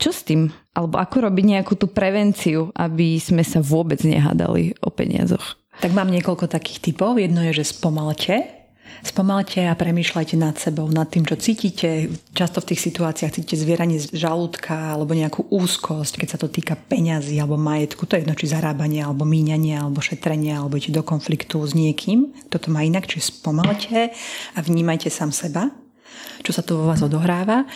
Čo 0.00 0.10
s 0.14 0.22
tým? 0.24 0.48
Alebo 0.76 1.00
ako 1.00 1.28
robiť 1.28 1.44
nejakú 1.56 1.74
tú 1.76 1.88
prevenciu, 1.88 2.68
aby 2.76 3.16
sme 3.16 3.40
sa 3.44 3.64
vôbec 3.64 4.00
nehádali 4.04 4.76
o 4.84 4.92
peniazoch? 4.92 5.56
Tak 5.76 5.92
mám 5.92 6.08
niekoľko 6.08 6.48
takých 6.48 6.92
typov. 6.92 7.20
Jedno 7.20 7.44
je, 7.44 7.60
že 7.60 7.76
spomalte, 7.76 8.65
Spomalte 9.04 9.64
a 9.68 9.76
premýšľajte 9.76 10.36
nad 10.40 10.56
sebou, 10.56 10.88
nad 10.88 11.08
tým, 11.10 11.28
čo 11.28 11.36
cítite. 11.36 12.08
Často 12.32 12.64
v 12.64 12.72
tých 12.72 12.80
situáciách 12.88 13.34
cítite 13.36 13.60
zvieranie 13.60 14.00
z 14.00 14.14
žalúdka 14.16 14.96
alebo 14.96 15.12
nejakú 15.12 15.48
úzkosť, 15.52 16.22
keď 16.22 16.28
sa 16.32 16.38
to 16.40 16.48
týka 16.48 16.76
peňazí 16.76 17.36
alebo 17.36 17.60
majetku. 17.60 18.08
To 18.08 18.16
je 18.16 18.24
jedno, 18.24 18.38
či 18.38 18.48
zarábanie, 18.48 19.04
alebo 19.04 19.28
míňanie, 19.28 19.76
alebo 19.76 20.00
šetrenie, 20.00 20.56
alebo 20.56 20.80
idete 20.80 20.96
do 20.96 21.04
konfliktu 21.04 21.60
s 21.60 21.76
niekým. 21.76 22.32
Toto 22.48 22.72
má 22.72 22.80
inak, 22.86 23.04
čiže 23.04 23.36
spomalte 23.36 24.14
a 24.56 24.58
vnímajte 24.62 25.12
sám 25.12 25.32
seba 25.34 25.68
čo 26.46 26.54
sa 26.54 26.62
tu 26.62 26.78
vo 26.78 26.86
vás 26.86 27.02
odohráva. 27.02 27.66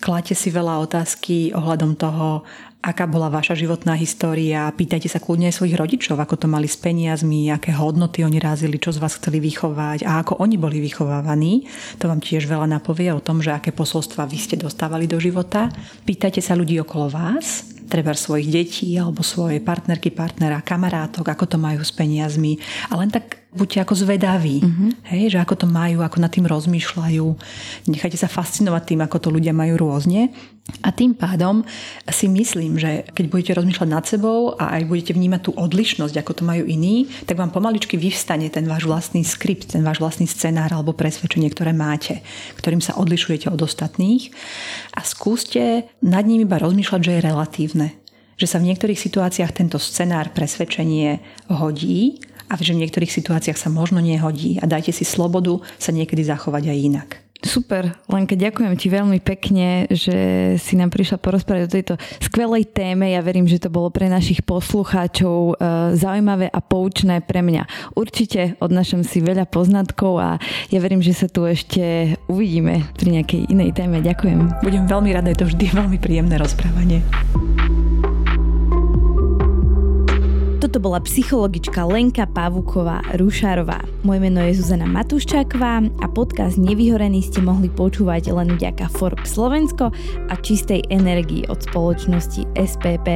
Kláte 0.00 0.32
si 0.32 0.48
veľa 0.48 0.80
otázky 0.80 1.52
ohľadom 1.52 1.92
toho, 1.92 2.48
aká 2.84 3.08
bola 3.08 3.32
vaša 3.32 3.56
životná 3.56 3.96
história, 3.96 4.68
pýtajte 4.68 5.08
sa 5.08 5.16
kľudne 5.16 5.48
aj 5.48 5.56
svojich 5.56 5.80
rodičov, 5.80 6.20
ako 6.20 6.44
to 6.44 6.46
mali 6.52 6.68
s 6.68 6.76
peniazmi, 6.76 7.48
aké 7.48 7.72
hodnoty 7.72 8.20
oni 8.20 8.36
razili, 8.36 8.76
čo 8.76 8.92
z 8.92 9.00
vás 9.00 9.16
chceli 9.16 9.40
vychovať 9.40 10.04
a 10.04 10.20
ako 10.20 10.44
oni 10.44 10.60
boli 10.60 10.84
vychovávaní. 10.84 11.64
To 12.04 12.12
vám 12.12 12.20
tiež 12.20 12.44
veľa 12.44 12.68
napovie 12.68 13.08
o 13.16 13.24
tom, 13.24 13.40
že 13.40 13.56
aké 13.56 13.72
posolstva 13.72 14.28
vy 14.28 14.36
ste 14.36 14.60
dostávali 14.60 15.08
do 15.08 15.16
života. 15.16 15.72
Pýtajte 16.04 16.44
sa 16.44 16.52
ľudí 16.52 16.76
okolo 16.76 17.08
vás, 17.08 17.72
treba 17.88 18.12
svojich 18.12 18.52
detí 18.52 18.92
alebo 19.00 19.24
svojej 19.24 19.64
partnerky, 19.64 20.12
partnera, 20.12 20.60
kamarátok, 20.60 21.24
ako 21.24 21.44
to 21.46 21.56
majú 21.56 21.80
s 21.80 21.92
peniazmi. 21.92 22.60
A 22.92 23.00
len 23.00 23.08
tak 23.08 23.43
buďte 23.54 23.86
ako 23.86 23.94
zvedaví, 23.94 24.58
mm-hmm. 24.60 24.90
hej, 25.14 25.30
že 25.30 25.38
ako 25.38 25.64
to 25.64 25.66
majú, 25.70 26.02
ako 26.02 26.18
nad 26.18 26.30
tým 26.34 26.44
rozmýšľajú. 26.50 27.26
Nechajte 27.86 28.18
sa 28.18 28.26
fascinovať 28.26 28.82
tým, 28.82 29.00
ako 29.06 29.16
to 29.22 29.28
ľudia 29.30 29.54
majú 29.54 29.78
rôzne. 29.78 30.34
A 30.80 30.90
tým 30.90 31.12
pádom 31.12 31.60
si 32.08 32.24
myslím, 32.26 32.80
že 32.80 33.04
keď 33.12 33.24
budete 33.28 33.52
rozmýšľať 33.60 33.88
nad 33.88 34.04
sebou 34.08 34.56
a 34.56 34.80
aj 34.80 34.88
budete 34.88 35.12
vnímať 35.12 35.40
tú 35.44 35.50
odlišnosť, 35.54 36.16
ako 36.18 36.32
to 36.40 36.42
majú 36.42 36.64
iní, 36.64 37.04
tak 37.28 37.36
vám 37.36 37.52
pomaličky 37.52 38.00
vyvstane 38.00 38.48
ten 38.48 38.64
váš 38.64 38.88
vlastný 38.88 39.22
skript, 39.28 39.76
ten 39.76 39.84
váš 39.84 40.00
vlastný 40.00 40.24
scenár 40.24 40.72
alebo 40.72 40.96
presvedčenie, 40.96 41.52
ktoré 41.52 41.76
máte, 41.76 42.24
ktorým 42.56 42.80
sa 42.80 42.96
odlišujete 42.96 43.52
od 43.52 43.60
ostatných. 43.60 44.32
A 44.96 45.04
skúste 45.04 45.84
nad 46.00 46.24
ním 46.24 46.48
iba 46.48 46.56
rozmýšľať, 46.56 47.00
že 47.04 47.12
je 47.12 47.26
relatívne. 47.28 47.88
Že 48.34 48.46
sa 48.50 48.58
v 48.58 48.72
niektorých 48.72 48.98
situáciách 48.98 49.52
tento 49.52 49.76
scenár, 49.76 50.32
presvedčenie 50.32 51.22
hodí 51.52 52.24
a 52.48 52.60
že 52.60 52.76
v 52.76 52.86
niektorých 52.86 53.12
situáciách 53.12 53.58
sa 53.58 53.72
možno 53.72 54.00
nehodí 54.00 54.60
a 54.60 54.68
dajte 54.68 54.92
si 54.92 55.04
slobodu 55.06 55.60
sa 55.80 55.90
niekedy 55.90 56.24
zachovať 56.24 56.70
aj 56.70 56.78
inak. 56.80 57.10
Super, 57.44 57.92
Lenka, 58.08 58.40
ďakujem 58.40 58.72
ti 58.80 58.88
veľmi 58.88 59.20
pekne, 59.20 59.84
že 59.92 60.16
si 60.56 60.80
nám 60.80 60.88
prišla 60.88 61.20
porozprávať 61.20 61.62
o 61.68 61.74
tejto 61.76 61.94
skvelej 62.24 62.72
téme. 62.72 63.12
Ja 63.12 63.20
verím, 63.20 63.44
že 63.44 63.60
to 63.60 63.68
bolo 63.68 63.92
pre 63.92 64.08
našich 64.08 64.40
poslucháčov 64.48 65.52
e, 65.52 65.54
zaujímavé 65.92 66.48
a 66.48 66.60
poučné 66.64 67.20
pre 67.20 67.44
mňa. 67.44 67.92
Určite 68.00 68.56
odnašam 68.64 69.04
si 69.04 69.20
veľa 69.20 69.44
poznatkov 69.44 70.24
a 70.24 70.40
ja 70.72 70.80
verím, 70.80 71.04
že 71.04 71.12
sa 71.12 71.28
tu 71.28 71.44
ešte 71.44 72.16
uvidíme 72.32 72.88
pri 72.96 73.20
nejakej 73.20 73.52
inej 73.52 73.76
téme. 73.76 74.00
Ďakujem. 74.00 74.64
Budem 74.64 74.88
veľmi 74.88 75.12
rada, 75.12 75.28
je 75.28 75.44
to 75.44 75.48
vždy 75.52 75.68
veľmi 75.84 76.00
príjemné 76.00 76.40
rozprávanie. 76.40 77.04
Toto 80.74 80.90
bola 80.90 81.06
psychologička 81.06 81.86
Lenka 81.86 82.26
Pavuková 82.26 82.98
Rušárová. 83.14 83.78
Moje 84.02 84.26
meno 84.26 84.42
je 84.42 84.58
Zuzana 84.58 84.90
Matuščáková 84.90 85.86
a 86.02 86.06
podcast 86.10 86.58
Nevyhorený 86.58 87.22
ste 87.22 87.46
mohli 87.46 87.70
počúvať 87.70 88.34
len 88.34 88.58
vďaka 88.58 88.90
Forbes 88.90 89.38
Slovensko 89.38 89.94
a 90.26 90.34
čistej 90.34 90.82
energii 90.90 91.46
od 91.46 91.62
spoločnosti 91.62 92.42
SPP. 92.58 93.06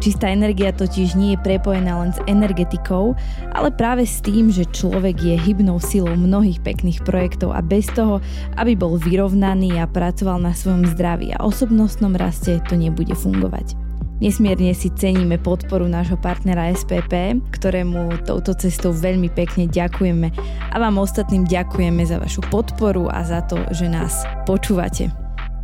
Čistá 0.00 0.32
energia 0.32 0.72
totiž 0.72 1.12
nie 1.12 1.36
je 1.36 1.44
prepojená 1.44 2.08
len 2.08 2.16
s 2.16 2.24
energetikou, 2.24 3.12
ale 3.52 3.68
práve 3.68 4.08
s 4.08 4.24
tým, 4.24 4.48
že 4.48 4.64
človek 4.64 5.20
je 5.20 5.36
hybnou 5.36 5.76
silou 5.76 6.16
mnohých 6.16 6.64
pekných 6.64 7.04
projektov 7.04 7.52
a 7.52 7.60
bez 7.60 7.84
toho, 7.92 8.24
aby 8.56 8.72
bol 8.72 8.96
vyrovnaný 8.96 9.76
a 9.76 9.84
pracoval 9.84 10.40
na 10.40 10.56
svojom 10.56 10.88
zdraví 10.88 11.36
a 11.36 11.44
osobnostnom 11.44 12.16
raste, 12.16 12.64
to 12.64 12.80
nebude 12.80 13.12
fungovať. 13.12 13.81
Nesmierne 14.22 14.70
si 14.70 14.86
ceníme 14.94 15.34
podporu 15.34 15.90
nášho 15.90 16.14
partnera 16.14 16.70
SPP, 16.70 17.42
ktorému 17.58 18.22
touto 18.22 18.54
cestou 18.54 18.94
veľmi 18.94 19.26
pekne 19.34 19.66
ďakujeme 19.66 20.30
a 20.70 20.76
vám 20.78 21.02
ostatným 21.02 21.42
ďakujeme 21.42 22.06
za 22.06 22.22
vašu 22.22 22.46
podporu 22.46 23.10
a 23.10 23.26
za 23.26 23.42
to, 23.42 23.58
že 23.74 23.90
nás 23.90 24.22
počúvate. 24.46 25.10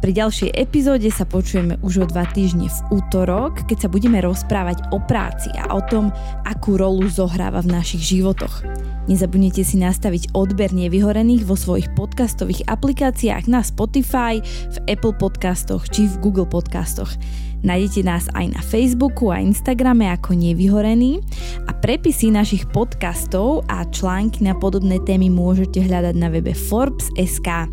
Pri 0.03 0.11
ďalšej 0.11 0.59
epizóde 0.59 1.07
sa 1.07 1.23
počujeme 1.23 1.79
už 1.87 2.03
o 2.03 2.07
dva 2.11 2.27
týždne 2.27 2.67
v 2.67 2.99
útorok, 2.99 3.63
keď 3.71 3.87
sa 3.87 3.89
budeme 3.91 4.19
rozprávať 4.19 4.91
o 4.91 4.99
práci 5.07 5.55
a 5.55 5.79
o 5.79 5.83
tom, 5.87 6.11
akú 6.43 6.75
rolu 6.75 7.07
zohráva 7.07 7.63
v 7.63 7.79
našich 7.79 8.03
životoch. 8.03 8.67
Nezabudnite 9.07 9.63
si 9.63 9.79
nastaviť 9.79 10.35
odber 10.35 10.75
nevyhorených 10.75 11.47
vo 11.47 11.55
svojich 11.55 11.95
podcastových 11.95 12.67
aplikáciách 12.67 13.47
na 13.47 13.63
Spotify, 13.63 14.43
v 14.43 14.77
Apple 14.91 15.15
podcastoch 15.15 15.87
či 15.91 16.11
v 16.11 16.15
Google 16.27 16.47
podcastoch. 16.47 17.15
Nájdete 17.59 18.01
nás 18.07 18.31
aj 18.39 18.55
na 18.55 18.63
Facebooku 18.63 19.35
a 19.35 19.43
Instagrame 19.43 20.07
ako 20.15 20.39
Nevyhorený 20.39 21.19
a 21.67 21.75
prepisy 21.75 22.31
našich 22.31 22.71
podcastov 22.71 23.67
a 23.67 23.83
články 23.83 24.47
na 24.47 24.55
podobné 24.55 25.03
témy 25.03 25.27
môžete 25.27 25.83
hľadať 25.83 26.15
na 26.15 26.31
webe 26.31 26.55
Forbes.sk. 26.55 27.67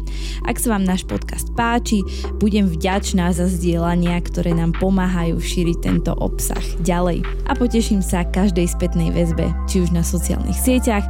Ak 0.46 0.58
sa 0.58 0.68
vám 0.74 0.90
náš 0.90 1.06
podcast 1.06 1.54
páči, 1.54 2.02
budem 2.42 2.66
vďačná 2.66 3.30
za 3.30 3.46
zdieľania, 3.46 4.18
ktoré 4.26 4.58
nám 4.58 4.74
pomáhajú 4.82 5.38
šíriť 5.38 5.78
tento 5.86 6.18
obsah 6.18 6.66
ďalej. 6.82 7.22
A 7.46 7.54
poteším 7.54 8.02
sa 8.02 8.26
každej 8.26 8.66
spätnej 8.66 9.14
väzbe, 9.14 9.54
či 9.70 9.86
už 9.86 9.94
na 9.94 10.02
sociálnych 10.02 10.58
sieťach, 10.58 11.06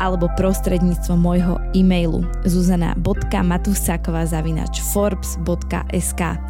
alebo 0.00 0.32
prostredníctvom 0.40 1.18
môjho 1.20 1.60
e-mailu 1.76 2.24
zuzana.matusáková 2.48 4.24
zavinač 4.24 4.80
forbes.sk. 4.96 6.40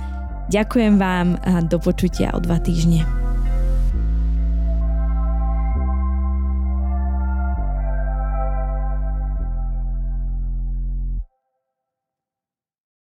Ďakujem 0.49 1.01
vám 1.01 1.41
a 1.41 1.65
do 1.65 1.81
počutia 1.81 2.33
o 2.37 2.39
dva 2.41 2.61
týždne. 2.61 3.05